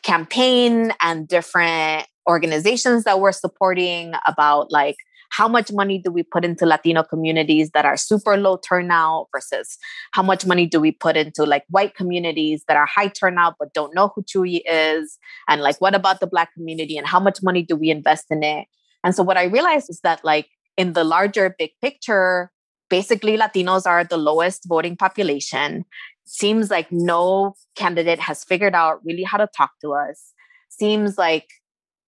campaign 0.04 0.92
and 1.02 1.28
different 1.28 2.06
organizations 2.30 3.06
that 3.06 3.22
were 3.22 3.32
supporting 3.32 4.14
about 4.28 4.70
like 4.70 4.98
how 5.30 5.48
much 5.48 5.72
money 5.72 6.00
do 6.00 6.12
we 6.12 6.24
put 6.24 6.44
into 6.44 6.66
Latino 6.66 7.04
communities 7.04 7.72
that 7.72 7.86
are 7.86 7.98
super 7.98 8.36
low 8.38 8.58
turnout 8.58 9.28
versus 9.32 9.78
how 10.12 10.24
much 10.24 10.46
money 10.46 10.66
do 10.66 10.80
we 10.80 10.92
put 10.92 11.16
into 11.16 11.46
like 11.46 11.64
white 11.70 11.96
communities 11.96 12.64
that 12.68 12.78
are 12.78 12.86
high 12.86 13.08
turnout 13.08 13.56
but 13.60 13.74
don't 13.74 13.94
know 13.94 14.12
who 14.16 14.24
Chuy 14.24 14.62
is? 14.66 15.18
And 15.48 15.62
like, 15.62 15.80
what 15.80 15.96
about 15.96 16.20
the 16.20 16.28
Black 16.28 16.54
community 16.54 16.98
and 16.98 17.08
how 17.08 17.20
much 17.20 17.40
money 17.44 17.64
do 17.64 17.76
we 17.76 17.90
invest 17.90 18.26
in 18.30 18.44
it? 18.44 18.68
And 19.04 19.16
so 19.16 19.24
what 19.24 19.38
I 19.38 19.44
realized 19.44 19.90
is 19.90 20.02
that 20.02 20.24
like 20.26 20.48
in 20.78 20.94
the 20.94 21.04
larger 21.04 21.56
big 21.58 21.72
picture, 21.82 22.52
basically 22.90 23.38
Latinos 23.38 23.86
are 23.86 24.04
the 24.04 24.18
lowest 24.18 24.66
voting 24.68 24.98
population. 24.98 25.86
Seems 26.26 26.70
like 26.70 26.92
no 26.92 27.56
candidate 27.76 28.20
has 28.20 28.44
figured 28.44 28.76
out 28.76 29.00
really 29.06 29.24
how 29.24 29.38
to 29.38 29.48
talk 29.56 29.72
to 29.82 29.94
us. 29.94 30.34
Seems 30.70 31.18
like 31.18 31.48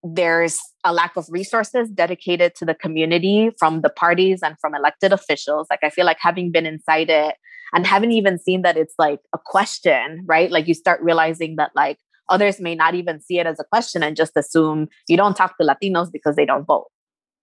there's 0.04 0.60
a 0.84 0.94
lack 0.94 1.16
of 1.16 1.26
resources 1.30 1.90
dedicated 1.90 2.56
to 2.56 2.66
the 2.66 2.74
community 2.74 3.52
from 3.60 3.82
the 3.82 3.90
parties 3.90 4.40
and 4.44 4.56
from 4.60 4.74
elected 4.74 5.14
officials. 5.14 5.68
Like, 5.70 5.82
I 5.84 5.90
feel 5.90 6.06
like 6.06 6.18
having 6.20 6.52
been 6.52 6.66
inside 6.66 7.10
it 7.10 7.36
and 7.74 7.86
haven't 7.86 8.12
even 8.12 8.40
seen 8.40 8.64
that 8.64 8.78
it's 8.78 8.96
like 8.98 9.20
a 9.34 9.40
question, 9.46 10.24
right? 10.26 10.50
Like, 10.50 10.68
you 10.68 10.74
start 10.74 11.02
realizing 11.02 11.56
that, 11.58 11.72
like, 11.76 11.98
others 12.30 12.60
may 12.60 12.74
not 12.74 12.96
even 12.96 13.22
see 13.22 13.38
it 13.40 13.46
as 13.46 13.60
a 13.60 13.64
question 13.66 14.02
and 14.02 14.16
just 14.16 14.36
assume 14.36 14.88
you 15.08 15.18
don't 15.18 15.36
talk 15.36 15.58
to 15.58 15.68
Latinos 15.68 16.12
because 16.12 16.36
they 16.36 16.46
don't 16.46 16.66
vote. 16.66 16.88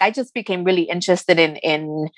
I 0.00 0.10
just 0.10 0.34
became 0.34 0.64
really 0.64 0.82
interested 0.82 1.38
in, 1.38 1.56
in, 1.56 2.08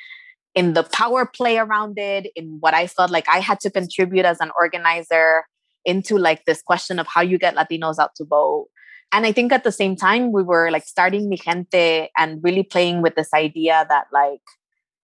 in 0.55 0.73
the 0.73 0.85
power 0.85 1.27
play 1.27 1.59
around 1.59 1.99
it, 1.99 2.31
in 2.35 2.59
what 2.61 2.75
I 2.75 2.87
felt 2.87 3.11
like 3.11 3.29
I 3.29 3.41
had 3.41 3.61
to 3.61 3.71
contribute 3.71 4.25
as 4.25 4.41
an 4.41 4.51
organizer 4.59 5.45
into 5.85 6.17
like 6.17 6.45
this 6.45 6.63
question 6.63 6.99
of 6.99 7.07
how 7.07 7.21
you 7.21 7.39
get 7.39 7.57
Latinos 7.57 7.99
out 7.99 8.11
to 8.17 8.25
vote 8.25 8.69
and 9.13 9.27
I 9.27 9.33
think 9.33 9.53
at 9.53 9.65
the 9.65 9.73
same 9.73 9.97
time, 9.97 10.33
we 10.33 10.43
were 10.43 10.71
like 10.71 10.85
starting 10.85 11.31
Mijente 11.31 12.09
and 12.17 12.43
really 12.43 12.63
playing 12.63 13.03
with 13.03 13.17
this 13.17 13.31
idea 13.35 13.85
that 13.89 14.07
like 14.13 14.43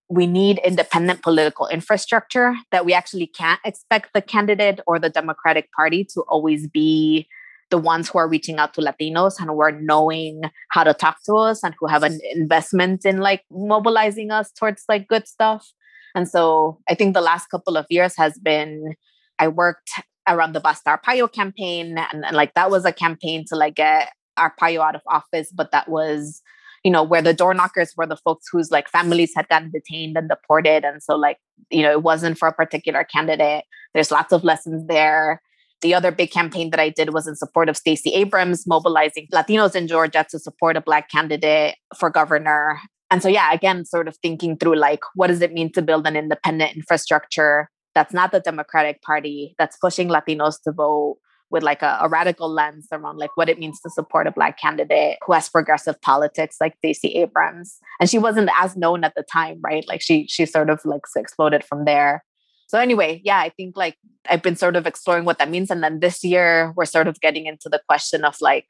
we 0.09 0.27
need 0.27 0.59
independent 0.65 1.23
political 1.23 1.67
infrastructure, 1.67 2.55
that 2.71 2.87
we 2.87 2.95
actually 2.95 3.27
can't 3.27 3.61
expect 3.65 4.11
the 4.15 4.23
candidate 4.23 4.81
or 4.87 4.99
the 4.99 5.11
Democratic 5.11 5.71
Party 5.73 6.05
to 6.15 6.21
always 6.29 6.69
be 6.69 7.27
the 7.71 7.79
ones 7.79 8.09
who 8.09 8.19
are 8.19 8.29
reaching 8.29 8.59
out 8.59 8.75
to 8.75 8.81
Latinos 8.81 9.41
and 9.41 9.51
who 9.51 9.61
are 9.61 9.73
knowing 9.73 10.43
how 10.71 10.85
to 10.85 10.95
talk 10.95 11.17
to 11.25 11.35
us 11.35 11.65
and 11.65 11.75
who 11.81 11.89
have 11.89 12.05
an 12.05 12.21
investment 12.33 13.05
in 13.05 13.19
like 13.19 13.43
mobilizing 13.51 14.31
us 14.31 14.53
towards 14.53 14.85
like 14.89 15.09
good 15.09 15.27
stuff. 15.27 15.73
And 16.15 16.29
so 16.29 16.79
I 16.89 16.95
think 16.95 17.15
the 17.15 17.21
last 17.21 17.49
couple 17.49 17.77
of 17.77 17.87
years 17.91 18.17
has 18.17 18.39
been 18.39 18.95
I 19.41 19.49
worked 19.49 19.91
around 20.29 20.55
the 20.55 20.61
Basta 20.61 20.91
Arpaio 20.91 21.31
campaign. 21.31 21.99
And, 21.99 22.25
and 22.25 22.37
like 22.37 22.55
that 22.55 22.71
was 22.71 22.85
a 22.85 22.93
campaign 22.93 23.45
to 23.49 23.57
like 23.57 23.77
get 23.77 24.13
Arpaio 24.39 24.81
out 24.81 24.95
of 24.95 25.03
office, 25.07 25.51
but 25.53 25.73
that 25.73 25.89
was, 25.89 26.43
you 26.85 26.91
know, 26.91 27.03
where 27.03 27.23
the 27.23 27.35
door 27.35 27.55
knockers 27.55 27.95
were 27.97 28.07
the 28.07 28.17
folks 28.17 28.47
whose 28.51 28.71
like 28.71 28.89
families 28.89 29.33
had 29.35 29.49
gotten 29.49 29.71
detained 29.71 30.17
and 30.17 30.29
deported. 30.29 30.85
And 30.85 31.03
so 31.03 31.17
like, 31.17 31.39
you 31.71 31.83
know, 31.83 31.91
it 31.91 32.03
wasn't 32.03 32.39
for 32.39 32.49
a 32.49 32.53
particular 32.53 33.05
candidate. 33.05 33.65
There's 33.95 34.11
lots 34.11 34.33
of 34.33 34.45
lessons 34.45 34.87
there. 34.87 35.43
The 35.83 35.95
other 35.95 36.11
big 36.11 36.31
campaign 36.31 36.71
that 36.71 36.81
I 36.81 36.89
did 36.89 37.13
was 37.13 37.27
in 37.27 37.37
support 37.37 37.69
of 37.69 37.77
Stacey 37.77 38.11
Abrams, 38.15 38.67
mobilizing 38.67 39.29
Latinos 39.33 39.75
in 39.75 39.89
Georgia 39.89 40.25
to 40.31 40.39
support 40.39 40.77
a 40.77 40.81
Black 40.81 41.11
candidate 41.11 41.77
for 41.99 42.09
governor. 42.09 42.81
And 43.11 43.23
so, 43.23 43.29
yeah, 43.29 43.53
again, 43.53 43.85
sort 43.85 44.09
of 44.09 44.17
thinking 44.17 44.57
through 44.57 44.77
like, 44.77 45.01
what 45.15 45.29
does 45.29 45.43
it 45.43 45.53
mean 45.53 45.71
to 45.73 45.83
build 45.83 46.07
an 46.07 46.17
independent 46.17 46.77
infrastructure 46.77 47.69
that's 47.97 48.13
not 48.13 48.31
the 48.31 48.41
Democratic 48.41 49.01
Party 49.01 49.55
that's 49.59 49.79
pushing 49.79 50.09
Latinos 50.09 50.61
to 50.65 50.71
vote 50.71 51.17
with 51.49 51.63
like 51.63 51.81
a, 51.81 51.99
a, 52.03 52.09
radical 52.09 52.49
lens 52.49 52.89
around 52.93 53.17
like 53.17 53.31
what 53.37 53.49
it 53.49 53.59
means 53.59 53.81
to 53.81 53.89
support 53.89 54.27
a 54.27 54.33
black 54.33 54.59
candidate 54.61 55.17
who 55.25 55.33
has 55.33 55.49
progressive 55.49 55.99
politics 56.03 56.57
like 56.61 56.75
Stacey 56.79 57.15
Abrams. 57.15 57.79
And 57.99 58.11
she 58.11 58.19
wasn't 58.19 58.51
as 58.61 58.77
known 58.77 59.03
at 59.03 59.15
the 59.17 59.23
time, 59.23 59.61
right? 59.65 59.87
Like 59.89 60.03
she 60.03 60.27
she 60.29 60.45
sort 60.45 60.69
of 60.69 60.81
like 60.85 61.01
exploded 61.17 61.65
from 61.65 61.87
there. 61.87 62.23
So 62.69 62.79
anyway, 62.79 63.23
yeah, 63.25 63.39
I 63.39 63.49
think 63.49 63.77
like 63.77 63.97
I've 64.29 64.43
been 64.43 64.57
sort 64.57 64.77
of 64.77 64.87
exploring 64.87 65.25
what 65.25 65.39
that 65.39 65.51
means. 65.51 65.71
And 65.71 65.83
then 65.83 66.01
this 66.01 66.23
year 66.23 66.75
we're 66.77 66.85
sort 66.85 67.09
of 67.09 67.19
getting 67.21 67.47
into 67.47 67.71
the 67.71 67.81
question 67.89 68.25
of 68.25 68.37
like 68.43 68.67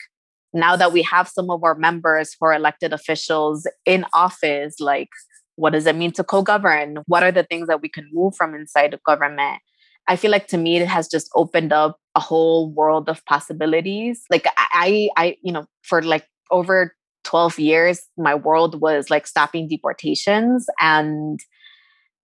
now 0.53 0.77
that 0.77 0.93
we 0.93 1.03
have 1.03 1.29
some 1.29 1.51
of 1.51 1.65
our 1.65 1.75
members 1.75 2.33
for 2.35 2.53
elected 2.53 2.93
officials 2.93 3.67
in 3.85 4.05
office, 4.13 4.77
like 4.79 5.09
what 5.57 5.73
does 5.73 5.87
it 5.87 5.97
mean 5.97 6.13
to 6.13 6.25
co-govern? 6.25 6.99
What 7.07 7.23
are 7.23 7.33
the 7.33 7.43
things 7.43 7.67
that 7.69 7.83
we 7.83 7.89
can 7.89 8.09
move 8.13 8.37
from 8.37 8.55
inside 8.55 8.93
the 8.93 9.01
government? 9.05 9.61
I 10.09 10.17
feel 10.17 10.31
like 10.31 10.47
to 10.49 10.59
me 10.59 10.77
it 10.77 10.87
has 10.87 11.09
just 11.09 11.29
opened 11.35 11.73
up 11.73 11.99
a 12.15 12.21
whole 12.21 12.71
world 12.73 13.09
of 13.09 13.25
possibilities. 13.25 14.23
Like 14.31 14.47
I 14.57 15.09
I 15.17 15.37
you 15.43 15.53
know 15.53 15.67
for 15.83 16.03
like 16.03 16.27
over 16.51 16.95
12 17.25 17.59
years 17.59 18.03
my 18.17 18.35
world 18.35 18.81
was 18.81 19.11
like 19.11 19.27
stopping 19.27 19.67
deportations 19.69 20.67
and 20.81 21.41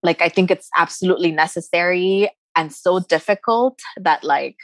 like 0.02 0.22
I 0.22 0.28
think 0.28 0.50
it's 0.50 0.68
absolutely 0.76 1.32
necessary 1.32 2.30
and 2.54 2.72
so 2.72 3.00
difficult 3.00 3.80
that 3.96 4.22
like 4.22 4.56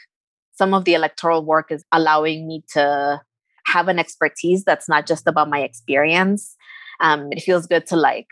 some 0.52 0.74
of 0.74 0.84
the 0.84 0.94
electoral 0.94 1.44
work 1.44 1.70
is 1.70 1.84
allowing 1.92 2.46
me 2.46 2.62
to 2.72 3.20
have 3.66 3.88
an 3.88 3.98
expertise 3.98 4.64
that's 4.64 4.88
not 4.88 5.06
just 5.06 5.26
about 5.26 5.50
my 5.50 5.60
experience. 5.60 6.56
Um, 7.00 7.28
it 7.30 7.42
feels 7.42 7.66
good 7.66 7.86
to 7.86 7.96
like 7.96 8.26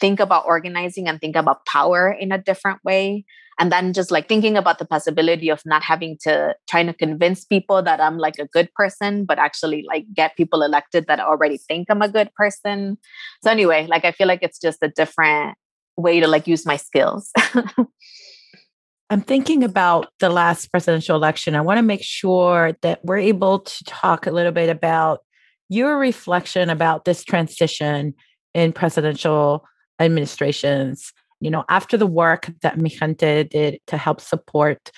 think 0.00 0.20
about 0.20 0.46
organizing 0.46 1.08
and 1.08 1.20
think 1.20 1.36
about 1.36 1.64
power 1.66 2.10
in 2.10 2.32
a 2.32 2.38
different 2.38 2.84
way. 2.84 3.24
And 3.58 3.72
then 3.72 3.94
just 3.94 4.10
like 4.10 4.28
thinking 4.28 4.56
about 4.56 4.78
the 4.78 4.84
possibility 4.84 5.48
of 5.48 5.62
not 5.64 5.82
having 5.82 6.18
to 6.22 6.54
trying 6.68 6.86
to 6.88 6.92
convince 6.92 7.44
people 7.44 7.82
that 7.82 8.02
i'm 8.02 8.18
like 8.18 8.38
a 8.38 8.46
good 8.48 8.68
person 8.74 9.24
but 9.24 9.38
actually 9.38 9.82
like 9.88 10.04
get 10.12 10.36
people 10.36 10.60
elected 10.60 11.06
that 11.06 11.20
already 11.20 11.56
think 11.56 11.86
i'm 11.88 12.02
a 12.02 12.08
good 12.08 12.30
person. 12.34 12.98
So 13.42 13.50
anyway 13.50 13.86
like 13.86 14.04
i 14.04 14.12
feel 14.12 14.28
like 14.28 14.42
it's 14.42 14.58
just 14.58 14.82
a 14.82 14.88
different 14.88 15.56
way 15.96 16.20
to 16.20 16.28
like 16.28 16.46
use 16.46 16.66
my 16.66 16.76
skills. 16.76 17.32
I'm 19.10 19.20
thinking 19.20 19.62
about 19.62 20.08
the 20.18 20.28
last 20.28 20.66
presidential 20.70 21.16
election. 21.16 21.54
I 21.54 21.60
want 21.60 21.78
to 21.78 21.82
make 21.82 22.02
sure 22.02 22.76
that 22.82 23.04
we're 23.04 23.18
able 23.18 23.60
to 23.60 23.84
talk 23.84 24.26
a 24.26 24.32
little 24.32 24.52
bit 24.52 24.68
about 24.68 25.20
your 25.68 25.96
reflection 25.96 26.70
about 26.70 27.04
this 27.04 27.24
transition 27.24 28.14
in 28.54 28.72
presidential 28.72 29.64
administrations. 29.98 31.12
You 31.40 31.50
know, 31.50 31.64
after 31.68 31.96
the 31.96 32.06
work 32.06 32.50
that 32.62 32.78
Mijente 32.78 33.48
did 33.48 33.80
to 33.88 33.96
help 33.96 34.20
support 34.20 34.90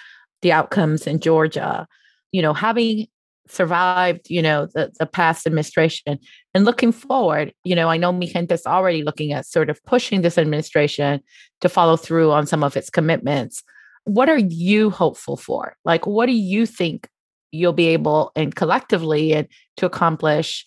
the 0.43 0.53
outcomes 0.53 1.07
in 1.07 1.21
Georgia, 1.21 1.87
you 2.33 2.43
know, 2.43 2.55
having 2.55 3.09
survived, 3.49 4.29
you 4.29 4.43
know, 4.43 4.67
the, 4.67 4.93
the 4.99 5.07
past 5.07 5.47
administration 5.47 6.19
and 6.55 6.65
looking 6.65 6.93
forward, 6.93 7.53
you 7.65 7.75
know, 7.75 7.89
I 7.89 7.97
know 7.97 8.13
Mijente 8.13 8.53
is 8.53 8.67
already 8.67 9.03
looking 9.03 9.33
at 9.33 9.47
sort 9.47 9.71
of 9.71 9.83
pushing 9.85 10.23
this 10.23 10.39
administration 10.39 11.21
to 11.61 11.69
follow 11.69 11.97
through 11.97 12.31
on 12.31 12.47
some 12.47 12.63
of 12.63 12.77
its 12.77 12.91
commitments. 12.91 13.63
What 14.05 14.29
are 14.29 14.39
you 14.39 14.91
hopeful 14.91 15.37
for? 15.37 15.77
Like, 15.85 16.07
what 16.07 16.27
do 16.27 16.33
you 16.33 16.67
think 16.67 17.09
you'll 17.51 17.73
be 17.73 17.89
able 17.89 18.31
and 18.37 18.55
collectively 18.55 19.33
and 19.33 19.49
to 19.79 19.87
accomplish 19.87 20.67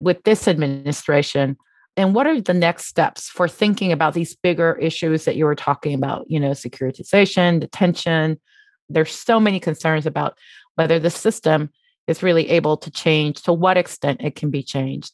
with 0.00 0.22
this 0.24 0.46
administration 0.46 1.56
and 1.98 2.14
what 2.14 2.26
are 2.26 2.40
the 2.40 2.54
next 2.54 2.86
steps 2.86 3.28
for 3.28 3.48
thinking 3.48 3.92
about 3.92 4.14
these 4.14 4.34
bigger 4.36 4.78
issues 4.80 5.24
that 5.24 5.36
you 5.36 5.44
were 5.44 5.54
talking 5.54 5.94
about? 5.94 6.24
You 6.28 6.40
know 6.40 6.50
securitization 6.50 7.60
detention. 7.60 8.40
There's 8.88 9.12
so 9.12 9.38
many 9.38 9.60
concerns 9.60 10.06
about 10.06 10.38
whether 10.76 10.98
the 10.98 11.10
system 11.10 11.70
is 12.06 12.22
really 12.22 12.48
able 12.48 12.76
to 12.78 12.90
change 12.90 13.42
to 13.42 13.52
what 13.52 13.76
extent 13.76 14.22
it 14.22 14.34
can 14.34 14.50
be 14.50 14.62
changed. 14.62 15.12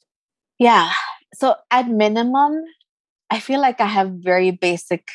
Yeah. 0.59 0.93
So 1.35 1.57
at 1.71 1.89
minimum 1.89 2.63
i 3.31 3.41
feel 3.41 3.59
like 3.59 3.81
i 3.81 3.87
have 3.87 4.11
very 4.11 4.51
basic 4.51 5.09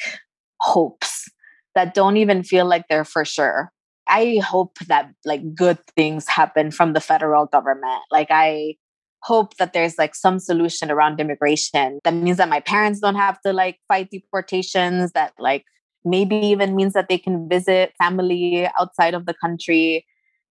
hopes 0.60 1.30
that 1.76 1.94
don't 1.94 2.18
even 2.18 2.44
feel 2.44 2.66
like 2.66 2.86
they're 2.90 3.06
for 3.06 3.26
sure. 3.26 3.72
I 4.08 4.42
hope 4.44 4.80
that 4.88 5.12
like 5.24 5.54
good 5.54 5.78
things 5.96 6.28
happen 6.28 6.72
from 6.72 6.94
the 6.94 7.02
federal 7.02 7.46
government. 7.46 8.02
Like 8.12 8.28
I 8.32 8.76
hope 9.24 9.58
that 9.58 9.74
there's 9.74 9.98
like 9.98 10.16
some 10.16 10.40
solution 10.40 10.90
around 10.90 11.20
immigration. 11.20 12.00
That 12.04 12.14
means 12.14 12.38
that 12.38 12.50
my 12.50 12.60
parents 12.60 13.00
don't 13.00 13.16
have 13.16 13.40
to 13.42 13.54
like 13.54 13.80
fight 13.88 14.10
deportations 14.12 15.12
that 15.12 15.34
like 15.40 15.66
maybe 16.06 16.38
even 16.38 16.76
means 16.76 16.94
that 16.94 17.10
they 17.10 17.18
can 17.18 17.50
visit 17.50 17.94
family 17.98 18.68
outside 18.80 19.14
of 19.14 19.26
the 19.26 19.34
country. 19.34 20.06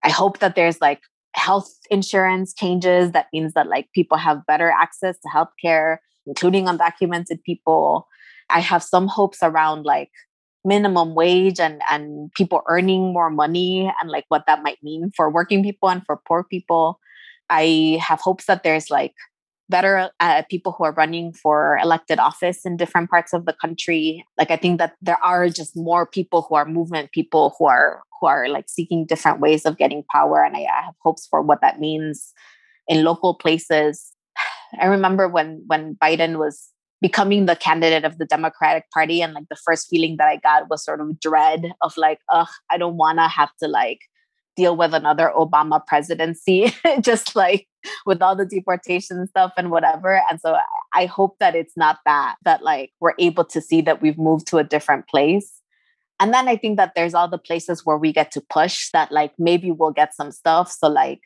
I 0.05 0.11
hope 0.11 0.39
that 0.41 0.55
there's 0.55 0.81
like 0.81 1.01
health 1.35 1.73
insurance 1.91 2.53
changes 2.53 3.13
that 3.13 3.27
means 3.33 3.55
that 3.55 3.69
like 3.69 3.89
people 3.95 4.19
have 4.19 4.47
better 4.47 4.71
access 4.71 5.17
to 5.21 5.29
healthcare 5.29 5.99
including 6.29 6.67
undocumented 6.67 7.43
people. 7.43 8.07
I 8.51 8.61
have 8.61 8.83
some 8.83 9.09
hopes 9.09 9.39
around 9.43 9.85
like 9.85 10.11
minimum 10.65 11.15
wage 11.15 11.59
and 11.59 11.81
and 11.91 12.31
people 12.35 12.63
earning 12.69 13.13
more 13.13 13.31
money 13.31 13.91
and 14.01 14.11
like 14.11 14.27
what 14.29 14.45
that 14.47 14.63
might 14.63 14.79
mean 14.83 15.11
for 15.17 15.31
working 15.31 15.63
people 15.63 15.89
and 15.89 16.05
for 16.05 16.21
poor 16.29 16.45
people. 16.45 17.01
I 17.51 17.99
have 18.01 18.21
hopes 18.21 18.47
that 18.47 18.63
there's 18.63 18.91
like 18.91 19.15
better 19.69 20.11
uh, 20.21 20.43
people 20.51 20.73
who 20.73 20.85
are 20.85 20.93
running 20.93 21.33
for 21.33 21.79
elected 21.83 22.19
office 22.19 22.65
in 22.65 22.77
different 22.77 23.11
parts 23.11 23.33
of 23.33 23.45
the 23.45 23.53
country. 23.53 24.25
Like 24.39 24.51
I 24.51 24.57
think 24.57 24.79
that 24.79 24.95
there 25.03 25.23
are 25.23 25.49
just 25.49 25.77
more 25.77 26.07
people 26.07 26.47
who 26.49 26.55
are 26.55 26.65
movement 26.65 27.13
people 27.13 27.55
who 27.59 27.67
are 27.67 28.03
who 28.21 28.27
are 28.27 28.49
like 28.49 28.69
seeking 28.69 29.07
different 29.07 29.41
ways 29.41 29.65
of 29.65 29.79
getting 29.79 30.05
power, 30.11 30.43
and 30.43 30.57
I, 30.57 30.61
I 30.61 30.85
have 30.87 30.95
hopes 31.03 31.27
for 31.31 31.43
what 31.43 31.61
that 31.61 31.81
means 31.81 32.33
in 32.89 33.05
local 33.05 33.35
places. 33.35 34.13
I 34.81 34.87
remember 34.87 35.29
when 35.29 35.65
when 35.67 35.97
Biden 35.97 36.39
was 36.39 36.71
becoming 37.01 37.47
the 37.47 37.57
candidate 37.57 38.05
of 38.05 38.19
the 38.19 38.25
Democratic 38.25 38.91
Party. 38.93 39.23
And 39.23 39.35
like 39.35 39.49
the 39.49 39.57
first 39.65 39.89
feeling 39.89 40.17
that 40.19 40.29
I 40.29 40.37
got 40.37 40.69
was 40.69 40.85
sort 40.85 41.01
of 41.01 41.21
dread 41.21 41.73
of 41.81 41.97
like, 41.97 42.19
ugh, 42.29 42.49
I 42.71 42.79
don't 42.79 42.97
want 42.97 43.19
to 43.19 43.29
have 43.29 43.51
to 43.63 43.69
like 43.69 44.01
deal 44.59 44.77
with 44.77 44.93
another 44.93 45.33
Obama 45.37 45.85
presidency, 45.87 46.75
just 47.01 47.37
like 47.37 47.69
with 48.05 48.21
all 48.21 48.35
the 48.35 48.45
deportation 48.45 49.27
stuff 49.29 49.53
and 49.57 49.71
whatever. 49.71 50.21
And 50.29 50.41
so 50.41 50.57
I 50.93 51.07
hope 51.07 51.37
that 51.39 51.55
it's 51.55 51.77
not 51.77 51.99
that, 52.05 52.35
that 52.45 52.63
like 52.63 52.91
we're 53.01 53.15
able 53.19 53.45
to 53.47 53.61
see 53.61 53.81
that 53.83 54.03
we've 54.03 54.19
moved 54.19 54.49
to 54.49 54.59
a 54.59 54.65
different 54.65 55.07
place. 55.07 55.61
And 56.21 56.35
then 56.35 56.49
I 56.49 56.57
think 56.57 56.77
that 56.79 56.93
there's 56.97 57.15
all 57.15 57.29
the 57.29 57.39
places 57.39 57.87
where 57.87 57.97
we 57.97 58.13
get 58.13 58.33
to 58.33 58.41
push 58.41 58.91
that 58.93 59.13
like 59.13 59.33
maybe 59.39 59.71
we'll 59.71 59.93
get 59.93 60.15
some 60.15 60.33
stuff. 60.33 60.73
So 60.73 60.89
like 60.89 61.21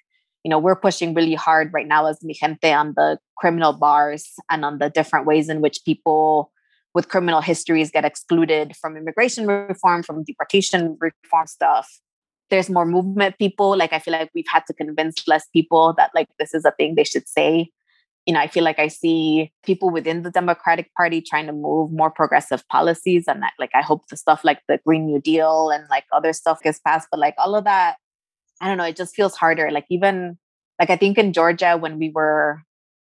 you 0.44 0.50
know, 0.50 0.58
we're 0.58 0.76
pushing 0.76 1.14
really 1.14 1.34
hard 1.34 1.72
right 1.72 1.86
now 1.86 2.06
as 2.06 2.18
Mijente 2.18 2.76
on 2.76 2.94
the 2.96 3.18
criminal 3.38 3.72
bars 3.72 4.32
and 4.50 4.64
on 4.64 4.78
the 4.78 4.90
different 4.90 5.24
ways 5.24 5.48
in 5.48 5.60
which 5.60 5.84
people 5.84 6.50
with 6.94 7.08
criminal 7.08 7.40
histories 7.40 7.90
get 7.90 8.04
excluded 8.04 8.76
from 8.76 8.96
immigration 8.96 9.46
reform, 9.46 10.02
from 10.02 10.24
deportation 10.24 10.96
reform 11.00 11.46
stuff. 11.46 12.00
There's 12.52 12.70
more 12.70 12.86
movement 12.86 13.38
people. 13.38 13.76
Like 13.76 13.92
I 13.92 13.98
feel 13.98 14.12
like 14.12 14.30
we've 14.34 14.44
had 14.46 14.64
to 14.66 14.74
convince 14.74 15.26
less 15.26 15.48
people 15.48 15.94
that 15.96 16.12
like 16.14 16.28
this 16.38 16.54
is 16.54 16.64
a 16.64 16.70
thing 16.70 16.94
they 16.94 17.04
should 17.04 17.28
say. 17.28 17.70
You 18.26 18.34
know, 18.34 18.40
I 18.40 18.46
feel 18.46 18.62
like 18.62 18.78
I 18.78 18.86
see 18.86 19.50
people 19.64 19.90
within 19.90 20.22
the 20.22 20.30
Democratic 20.30 20.94
Party 20.94 21.20
trying 21.20 21.46
to 21.46 21.52
move 21.52 21.90
more 21.90 22.10
progressive 22.10 22.62
policies. 22.68 23.24
And 23.26 23.42
that, 23.42 23.54
like 23.58 23.72
I 23.74 23.82
hope 23.82 24.06
the 24.08 24.16
stuff 24.16 24.44
like 24.44 24.60
the 24.68 24.78
Green 24.86 25.06
New 25.06 25.20
Deal 25.20 25.70
and 25.70 25.84
like 25.90 26.04
other 26.12 26.32
stuff 26.32 26.62
gets 26.62 26.78
passed. 26.78 27.08
But 27.10 27.18
like 27.18 27.34
all 27.38 27.56
of 27.56 27.64
that 27.64 27.96
I 28.62 28.68
don't 28.68 28.78
know, 28.78 28.84
it 28.84 28.96
just 28.96 29.16
feels 29.16 29.34
harder. 29.34 29.70
Like 29.72 29.86
even 29.90 30.38
like 30.78 30.88
I 30.88 30.96
think 30.96 31.18
in 31.18 31.32
Georgia 31.32 31.76
when 31.76 31.98
we 31.98 32.10
were 32.10 32.62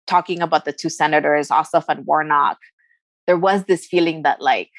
talking 0.07 0.43
about 0.43 0.66
the 0.66 0.72
two 0.72 0.91
senators, 0.91 1.49
Ossoff 1.49 1.86
and 1.89 2.07
Warnock, 2.07 2.59
there 3.26 3.39
was 3.39 3.64
this 3.64 3.86
feeling 3.86 4.22
that 4.22 4.43
like 4.43 4.70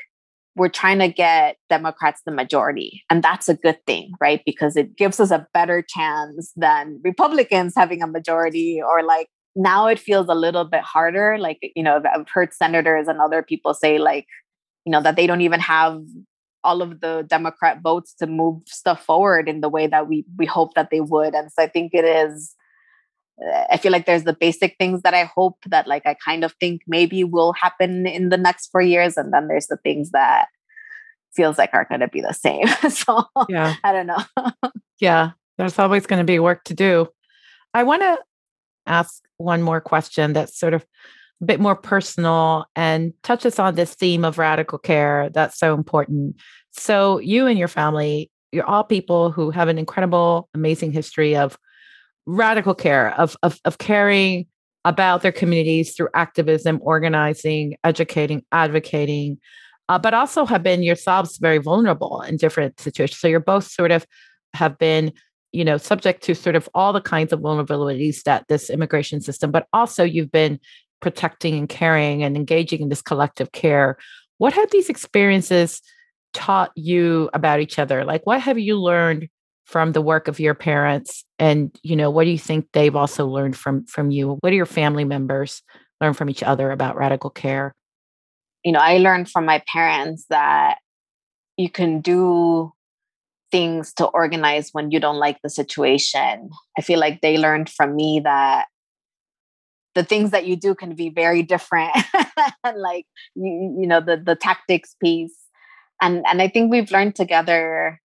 we're 0.60 0.70
trying 0.70 1.00
to 1.00 1.08
get 1.08 1.58
Democrats 1.70 2.22
the 2.26 2.32
majority. 2.32 3.04
And 3.10 3.24
that's 3.24 3.48
a 3.48 3.56
good 3.56 3.84
thing, 3.86 4.12
right? 4.20 4.42
Because 4.46 4.76
it 4.76 4.98
gives 4.98 5.20
us 5.20 5.32
a 5.32 5.48
better 5.54 5.82
chance 5.82 6.52
than 6.56 7.00
Republicans 7.04 7.74
having 7.76 8.04
a 8.04 8.08
majority 8.08 8.82
or 8.82 9.02
like 9.04 9.28
now 9.56 9.88
it 9.88 10.00
feels 10.00 10.28
a 10.30 10.36
little 10.36 10.66
bit 10.66 10.82
harder. 10.82 11.38
Like, 11.40 11.60
you 11.76 11.82
know, 11.82 12.02
I've 12.14 12.30
heard 12.30 12.54
senators 12.54 13.08
and 13.08 13.20
other 13.20 13.42
people 13.42 13.74
say, 13.74 13.98
like, 13.98 14.26
you 14.86 14.92
know, 14.92 15.02
that 15.02 15.16
they 15.16 15.28
don't 15.28 15.42
even 15.42 15.60
have 15.60 16.02
all 16.64 16.82
of 16.82 17.00
the 17.00 17.26
Democrat 17.28 17.80
votes 17.82 18.14
to 18.16 18.28
move 18.28 18.62
stuff 18.68 19.04
forward 19.06 19.48
in 19.48 19.62
the 19.62 19.70
way 19.70 19.88
that 19.88 20.08
we 20.08 20.26
we 20.38 20.46
hope 20.46 20.74
that 20.76 20.90
they 20.92 21.02
would. 21.02 21.34
And 21.34 21.52
so 21.52 21.64
I 21.64 21.68
think 21.68 21.94
it 21.94 22.06
is. 22.06 22.56
I 23.72 23.78
feel 23.78 23.92
like 23.92 24.06
there's 24.06 24.24
the 24.24 24.34
basic 24.34 24.76
things 24.78 25.02
that 25.04 25.14
I 25.14 25.24
hope 25.24 25.58
that 25.68 25.88
like 25.88 26.06
I 26.06 26.14
kind 26.14 26.44
of 26.44 26.54
think 26.60 26.82
maybe 26.88 27.24
will 27.24 27.54
happen 27.54 28.06
in 28.06 28.30
the 28.30 28.38
next 28.38 28.68
four 28.68 28.82
years, 28.82 29.18
and 29.18 29.34
then 29.34 29.48
there's 29.48 29.68
the 29.68 29.78
things 29.78 30.12
that 30.12 30.48
feels 31.34 31.58
like 31.58 31.70
are 31.74 31.86
going 31.86 32.02
to 32.02 32.08
be 32.08 32.22
the 32.22 32.34
same. 32.34 32.68
so 32.90 33.24
yeah, 33.48 33.76
I 33.84 33.92
don't 33.92 34.08
know. 34.08 34.24
yeah, 35.00 35.32
there's 35.58 35.80
always 35.80 36.06
going 36.06 36.20
to 36.20 36.26
be 36.26 36.40
work 36.40 36.64
to 36.66 36.74
do. 36.74 37.08
I 37.74 37.84
want 37.84 38.02
to 38.02 38.18
ask 38.86 39.24
one 39.38 39.62
more 39.62 39.80
question 39.80 40.34
that's 40.34 40.58
sort 40.58 40.74
of 40.74 40.86
a 41.42 41.46
bit 41.46 41.60
more 41.60 41.76
personal 41.76 42.66
and 42.76 43.14
touches 43.24 43.60
on 43.60 43.76
this 43.76 43.94
theme 43.94 44.26
of 44.26 44.38
radical 44.38 44.78
care 44.78 45.30
that's 45.30 45.58
so 45.58 45.74
important. 45.74 46.36
So, 46.72 47.20
you 47.20 47.48
and 47.48 47.58
your 47.58 47.68
family, 47.68 48.30
you're 48.52 48.66
all 48.66 48.84
people 48.84 49.32
who 49.32 49.52
have 49.52 49.68
an 49.68 49.78
incredible, 49.78 50.50
amazing 50.54 50.92
history 50.92 51.36
of 51.36 51.58
radical 52.30 52.76
care, 52.76 53.14
of, 53.20 53.36
of, 53.44 53.60
of 53.66 53.78
caring 53.78 54.46
about 54.86 55.22
their 55.22 55.32
communities 55.32 55.96
through 55.96 56.10
activism, 56.14 56.80
organizing, 56.82 57.76
educating, 57.84 58.44
advocating, 58.52 59.40
uh, 59.90 60.00
but 60.00 60.14
also 60.14 60.46
have 60.46 60.64
been 60.64 60.84
yourselves 60.84 61.38
very 61.38 61.58
vulnerable 61.58 62.22
in 62.22 62.38
different 62.38 62.80
situations. 62.80 63.20
So, 63.20 63.28
you're 63.28 63.40
both 63.40 63.66
sort 63.66 63.92
of 63.92 64.06
have 64.54 64.78
been 64.78 65.12
you 65.52 65.66
know 65.66 65.78
subject 65.78 66.24
to 66.24 66.36
sort 66.36 66.56
of 66.56 66.70
all 66.76 66.94
the 66.94 67.02
kinds 67.02 67.34
of 67.34 67.40
vulnerabilities 67.40 68.22
that 68.24 68.46
this 68.50 68.70
immigration 68.70 69.20
system 69.20 69.50
but 69.50 69.68
also 69.74 70.04
you've 70.04 70.32
been 70.32 70.60
protecting 71.00 71.56
and 71.56 71.70
caring 71.70 72.24
and 72.24 72.36
engaging 72.36 72.82
in 72.82 72.90
this 72.90 73.02
collective 73.02 73.52
care. 73.52 73.98
What 74.38 74.54
have 74.54 74.72
these 74.72 74.90
experiences 74.90 75.82
taught 76.34 76.72
you 76.76 77.30
about 77.34 77.60
each 77.60 77.80
other? 77.80 78.06
Like, 78.06 78.26
what 78.26 78.42
have 78.42 78.60
you 78.60 78.80
learned 78.80 79.30
from 79.70 79.92
the 79.92 80.02
work 80.02 80.28
of 80.28 80.40
your 80.40 80.56
parents? 80.56 81.24
And, 81.38 81.70
you 81.84 81.96
know, 81.96 82.10
what 82.10 82.24
do 82.24 82.32
you 82.32 82.40
think 82.40 82.68
they've 82.74 82.96
also 82.96 83.28
learned 83.28 83.56
from 83.56 83.86
from 83.86 84.10
you? 84.10 84.38
What 84.42 84.50
do 84.50 84.56
your 84.56 84.66
family 84.66 85.06
members 85.06 85.62
learn 86.02 86.14
from 86.14 86.30
each 86.30 86.42
other 86.42 86.72
about 86.72 86.98
radical 86.98 87.30
care? 87.30 87.76
You 88.66 88.72
know, 88.72 88.80
I 88.80 88.98
learned 88.98 89.30
from 89.30 89.46
my 89.46 89.62
parents 89.72 90.26
that 90.30 90.80
you 91.56 91.70
can 91.70 92.02
do 92.02 92.74
things 93.52 93.94
to 93.94 94.06
organize 94.06 94.70
when 94.72 94.90
you 94.92 95.00
don't 95.00 95.20
like 95.20 95.38
the 95.44 95.50
situation. 95.50 96.50
I 96.78 96.82
feel 96.82 97.00
like 97.00 97.22
they 97.22 97.38
learned 97.38 97.70
from 97.70 97.96
me 97.96 98.22
that 98.24 98.66
the 99.94 100.04
things 100.04 100.32
that 100.32 100.48
you 100.48 100.56
do 100.56 100.74
can 100.74 100.96
be 100.96 101.10
very 101.10 101.44
different 101.44 101.92
like 102.76 103.06
you, 103.36 103.78
you 103.80 103.88
know 103.88 104.00
the 104.00 104.18
the 104.18 104.36
tactics 104.36 104.96
piece 105.04 105.36
and 106.00 106.24
and 106.28 106.42
i 106.44 106.48
think 106.48 106.72
we've 106.72 106.92
learned 106.92 107.16
together 107.16 108.00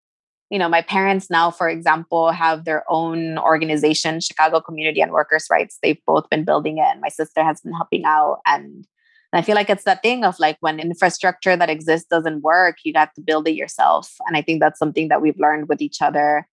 you 0.53 0.59
know 0.59 0.69
my 0.69 0.83
parents 0.83 1.31
now 1.31 1.51
for 1.51 1.69
example 1.69 2.31
have 2.31 2.65
their 2.65 2.85
own 2.89 3.39
organization 3.39 4.21
chicago 4.21 4.61
community 4.61 5.01
and 5.01 5.11
workers 5.11 5.47
rights 5.51 5.79
they've 5.83 6.05
both 6.07 6.29
been 6.29 6.45
building 6.45 6.77
it 6.79 6.87
and 6.91 7.01
my 7.01 7.09
sister 7.09 7.43
has 7.43 7.61
been 7.63 7.73
helping 7.73 8.05
out 8.05 8.41
and 8.47 8.87
And 9.33 9.41
I 9.41 9.43
feel 9.43 9.55
like 9.55 9.71
it's 9.71 9.85
that 9.85 10.03
thing 10.03 10.25
of 10.25 10.39
like 10.39 10.59
when 10.61 10.79
infrastructure 10.79 11.57
that 11.57 11.71
exists 11.71 12.07
doesn't 12.07 12.43
work, 12.43 12.77
you 12.85 12.93
got 12.93 13.15
to 13.15 13.23
build 13.23 13.49
it 13.49 13.55
yourself. 13.55 14.17
And 14.27 14.37
I 14.37 14.43
think 14.43 14.61
that's 14.61 14.79
something 14.79 15.09
that 15.09 15.23
we've 15.23 15.39
learned 15.39 15.71
with 15.71 15.81
each 15.81 16.03
other. 16.03 16.47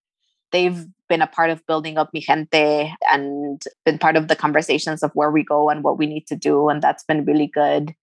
They've 0.54 0.86
been 1.10 1.22
a 1.22 1.28
part 1.28 1.50
of 1.50 1.66
building 1.68 1.98
up 1.98 2.12
Mijente 2.16 2.94
and 3.12 3.62
been 3.84 4.00
part 4.00 4.16
of 4.16 4.30
the 4.30 4.36
conversations 4.36 5.04
of 5.04 5.12
where 5.14 5.30
we 5.30 5.44
go 5.44 5.70
and 5.70 5.84
what 5.84 5.98
we 5.98 6.06
need 6.06 6.26
to 6.28 6.38
do. 6.38 6.70
And 6.70 6.82
that's 6.82 7.04
been 7.04 7.26
really 7.26 7.48
good 7.48 7.94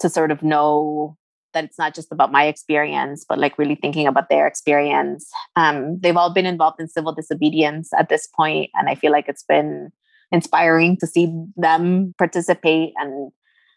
to 0.00 0.10
sort 0.10 0.32
of 0.32 0.42
know 0.42 1.16
that 1.56 1.64
it's 1.64 1.78
not 1.78 1.94
just 1.94 2.12
about 2.12 2.30
my 2.30 2.44
experience, 2.44 3.24
but 3.26 3.38
like 3.38 3.58
really 3.58 3.74
thinking 3.74 4.06
about 4.06 4.28
their 4.28 4.46
experience. 4.46 5.28
Um, 5.56 5.98
they've 6.00 6.16
all 6.16 6.32
been 6.32 6.44
involved 6.46 6.78
in 6.80 6.86
civil 6.86 7.14
disobedience 7.14 7.90
at 7.98 8.10
this 8.10 8.26
point, 8.26 8.70
and 8.74 8.88
I 8.88 8.94
feel 8.94 9.10
like 9.10 9.26
it's 9.26 9.42
been 9.42 9.90
inspiring 10.30 10.98
to 10.98 11.06
see 11.06 11.32
them 11.56 12.14
participate. 12.18 12.92
And 12.96 13.32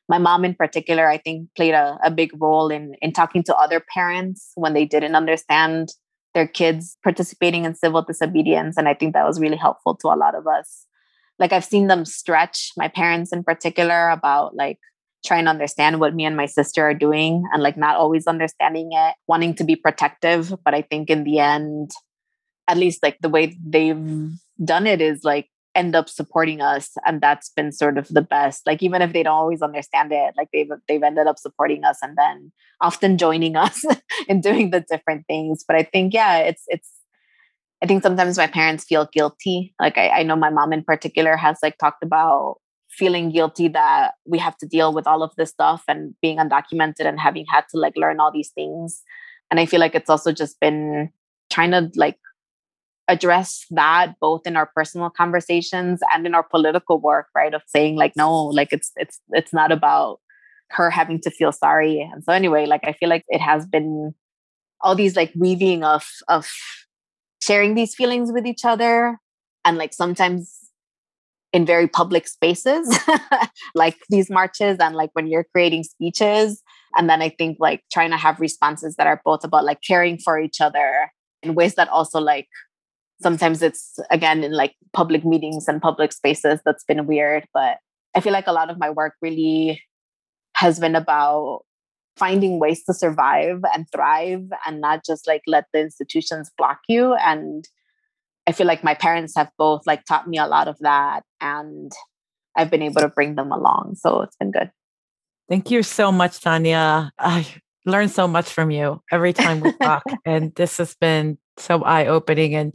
my 0.09 0.17
mom, 0.17 0.43
in 0.43 0.55
particular, 0.55 1.07
I 1.07 1.17
think 1.17 1.49
played 1.55 1.73
a, 1.73 1.97
a 2.03 2.11
big 2.11 2.31
role 2.39 2.69
in 2.69 2.95
in 3.01 3.13
talking 3.13 3.43
to 3.43 3.55
other 3.55 3.81
parents 3.93 4.51
when 4.55 4.73
they 4.73 4.85
didn't 4.85 5.15
understand 5.15 5.89
their 6.33 6.47
kids 6.47 6.97
participating 7.01 7.63
in 7.65 7.75
civil 7.75 8.01
disobedience, 8.01 8.77
and 8.77 8.89
I 8.89 8.93
think 8.93 9.13
that 9.13 9.25
was 9.25 9.39
really 9.39 9.57
helpful 9.57 9.95
to 10.01 10.09
a 10.09 10.19
lot 10.19 10.35
of 10.35 10.45
us. 10.47 10.85
Like 11.39 11.53
I've 11.53 11.63
seen 11.63 11.87
them 11.87 12.03
stretch, 12.03 12.73
my 12.75 12.89
parents 12.89 13.31
in 13.31 13.43
particular, 13.43 14.09
about 14.09 14.55
like 14.55 14.79
trying 15.25 15.45
to 15.45 15.49
understand 15.49 15.99
what 15.99 16.15
me 16.15 16.25
and 16.25 16.37
my 16.37 16.45
sister 16.45 16.83
are 16.83 16.93
doing 16.93 17.43
and 17.53 17.61
like 17.61 17.77
not 17.77 17.95
always 17.95 18.27
understanding 18.27 18.89
it, 18.93 19.15
wanting 19.27 19.53
to 19.55 19.63
be 19.63 19.75
protective. 19.75 20.53
But 20.63 20.73
I 20.73 20.81
think 20.81 21.09
in 21.09 21.23
the 21.23 21.39
end, 21.39 21.91
at 22.67 22.77
least 22.77 23.03
like 23.03 23.17
the 23.21 23.29
way 23.29 23.57
they've 23.65 24.31
done 24.63 24.87
it 24.87 25.01
is 25.01 25.23
like 25.23 25.49
end 25.75 25.95
up 25.95 26.09
supporting 26.09 26.61
us 26.61 26.91
and 27.05 27.21
that's 27.21 27.49
been 27.49 27.71
sort 27.71 27.97
of 27.97 28.07
the 28.09 28.21
best 28.21 28.65
like 28.65 28.81
even 28.81 29.01
if 29.01 29.13
they 29.13 29.21
don't 29.21 29.35
always 29.35 29.61
understand 29.61 30.11
it 30.11 30.33
like 30.35 30.49
they've 30.51 30.69
they've 30.87 31.03
ended 31.03 31.27
up 31.27 31.37
supporting 31.37 31.83
us 31.83 31.99
and 32.01 32.17
then 32.17 32.51
often 32.81 33.17
joining 33.17 33.55
us 33.65 33.85
in 34.27 34.41
doing 34.41 34.71
the 34.71 34.81
different 34.81 35.25
things 35.27 35.63
but 35.67 35.75
i 35.75 35.83
think 35.83 36.13
yeah 36.13 36.37
it's 36.39 36.63
it's 36.67 36.89
i 37.83 37.85
think 37.85 38.01
sometimes 38.01 38.37
my 38.37 38.47
parents 38.47 38.83
feel 38.83 39.07
guilty 39.13 39.73
like 39.79 39.97
I, 39.97 40.09
I 40.09 40.23
know 40.23 40.35
my 40.35 40.49
mom 40.49 40.73
in 40.73 40.83
particular 40.83 41.37
has 41.37 41.59
like 41.61 41.77
talked 41.77 42.03
about 42.03 42.57
feeling 42.89 43.31
guilty 43.31 43.67
that 43.67 44.13
we 44.25 44.37
have 44.37 44.57
to 44.57 44.65
deal 44.65 44.93
with 44.93 45.07
all 45.07 45.23
of 45.23 45.31
this 45.37 45.49
stuff 45.49 45.83
and 45.87 46.15
being 46.21 46.37
undocumented 46.37 47.05
and 47.05 47.19
having 47.19 47.45
had 47.49 47.63
to 47.69 47.77
like 47.77 47.93
learn 47.95 48.19
all 48.19 48.31
these 48.31 48.49
things. 48.49 49.03
And 49.51 49.59
i 49.59 49.65
feel 49.65 49.79
like 49.79 49.95
it's 49.95 50.09
also 50.09 50.31
just 50.31 50.59
been 50.59 51.09
trying 51.49 51.71
to 51.71 51.91
like 51.95 52.17
address 53.07 53.65
that 53.71 54.13
both 54.21 54.45
in 54.45 54.55
our 54.55 54.69
personal 54.75 55.09
conversations 55.09 55.99
and 56.13 56.27
in 56.27 56.35
our 56.35 56.43
political 56.43 56.99
work 56.99 57.25
right 57.35 57.55
of 57.55 57.63
saying 57.65 57.95
like 57.95 58.15
no 58.15 58.45
like 58.45 58.71
it's 58.71 58.91
it's 58.97 59.19
it's 59.31 59.51
not 59.51 59.71
about 59.71 60.19
her 60.69 60.91
having 60.91 61.19
to 61.19 61.31
feel 61.31 61.51
sorry. 61.51 62.07
And 62.13 62.23
so 62.23 62.31
anyway 62.31 62.65
like 62.67 62.81
i 62.83 62.93
feel 62.93 63.09
like 63.09 63.25
it 63.27 63.41
has 63.41 63.65
been 63.65 64.13
all 64.81 64.95
these 64.95 65.15
like 65.15 65.31
weaving 65.35 65.83
of 65.83 66.05
of 66.27 66.47
sharing 67.41 67.75
these 67.75 67.95
feelings 67.95 68.31
with 68.31 68.45
each 68.45 68.65
other. 68.65 69.17
And 69.65 69.77
like 69.77 69.93
sometimes 69.93 70.58
in 71.51 71.65
very 71.65 71.87
public 71.87 72.27
spaces 72.27 72.97
like 73.75 73.97
these 74.09 74.29
marches 74.29 74.77
and 74.79 74.95
like 74.95 75.09
when 75.13 75.27
you're 75.27 75.45
creating 75.51 75.83
speeches. 75.83 76.61
And 76.95 77.09
then 77.09 77.21
i 77.21 77.29
think 77.29 77.57
like 77.59 77.83
trying 77.91 78.09
to 78.11 78.17
have 78.17 78.39
responses 78.39 78.95
that 78.95 79.07
are 79.07 79.21
both 79.23 79.43
about 79.43 79.65
like 79.65 79.81
caring 79.85 80.17
for 80.17 80.39
each 80.39 80.59
other 80.59 81.11
in 81.43 81.55
ways 81.55 81.75
that 81.75 81.87
also 81.89 82.19
like 82.19 82.47
sometimes 83.21 83.61
it's 83.61 83.99
again 84.09 84.43
in 84.43 84.53
like 84.53 84.75
public 84.93 85.23
meetings 85.23 85.67
and 85.67 85.81
public 85.81 86.11
spaces 86.11 86.59
that's 86.65 86.83
been 86.83 87.05
weird. 87.05 87.45
But 87.53 87.77
i 88.15 88.21
feel 88.21 88.33
like 88.33 88.47
a 88.47 88.53
lot 88.53 88.69
of 88.69 88.79
my 88.79 88.89
work 88.89 89.13
really 89.21 89.81
has 90.55 90.79
been 90.79 90.95
about 90.95 91.61
finding 92.19 92.59
ways 92.59 92.83
to 92.83 92.93
survive 92.93 93.61
and 93.73 93.85
thrive 93.91 94.43
and 94.67 94.81
not 94.81 95.05
just 95.05 95.25
like 95.25 95.41
let 95.47 95.65
the 95.73 95.79
institutions 95.79 96.51
block 96.57 96.79
you. 96.89 97.15
And 97.15 97.65
I 98.49 98.51
feel 98.51 98.65
like 98.65 98.83
my 98.83 98.95
parents 98.95 99.33
have 99.37 99.51
both 99.59 99.85
like 99.85 100.05
taught 100.05 100.27
me 100.27 100.39
a 100.39 100.47
lot 100.47 100.67
of 100.67 100.75
that 100.79 101.21
and 101.39 101.91
I've 102.57 102.71
been 102.71 102.81
able 102.81 103.01
to 103.01 103.07
bring 103.07 103.35
them 103.35 103.51
along. 103.51 103.97
So 104.01 104.21
it's 104.21 104.35
been 104.37 104.49
good. 104.49 104.71
Thank 105.47 105.69
you 105.69 105.83
so 105.83 106.11
much, 106.11 106.41
Tanya. 106.41 107.11
I 107.19 107.45
learn 107.85 108.09
so 108.09 108.27
much 108.27 108.49
from 108.49 108.71
you 108.71 109.03
every 109.11 109.33
time 109.33 109.59
we 109.59 109.71
talk. 109.73 110.01
and 110.25 110.51
this 110.55 110.77
has 110.77 110.95
been 110.95 111.37
so 111.57 111.83
eye 111.83 112.07
opening 112.07 112.55
and 112.55 112.73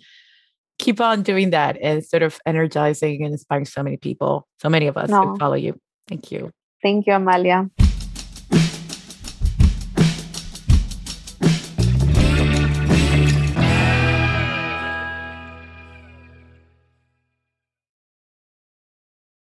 keep 0.79 1.01
on 1.01 1.23
doing 1.23 1.51
that 1.51 1.77
and 1.83 2.05
sort 2.05 2.23
of 2.23 2.39
energizing 2.47 3.25
and 3.25 3.33
inspiring 3.33 3.65
so 3.65 3.83
many 3.83 3.97
people, 3.97 4.47
so 4.61 4.69
many 4.69 4.87
of 4.87 4.97
us 4.97 5.11
no. 5.11 5.23
who 5.23 5.39
follow 5.39 5.57
you. 5.57 5.77
Thank 6.07 6.31
you. 6.31 6.53
Thank 6.85 7.09
you, 7.09 7.15
Amalia. 7.15 7.69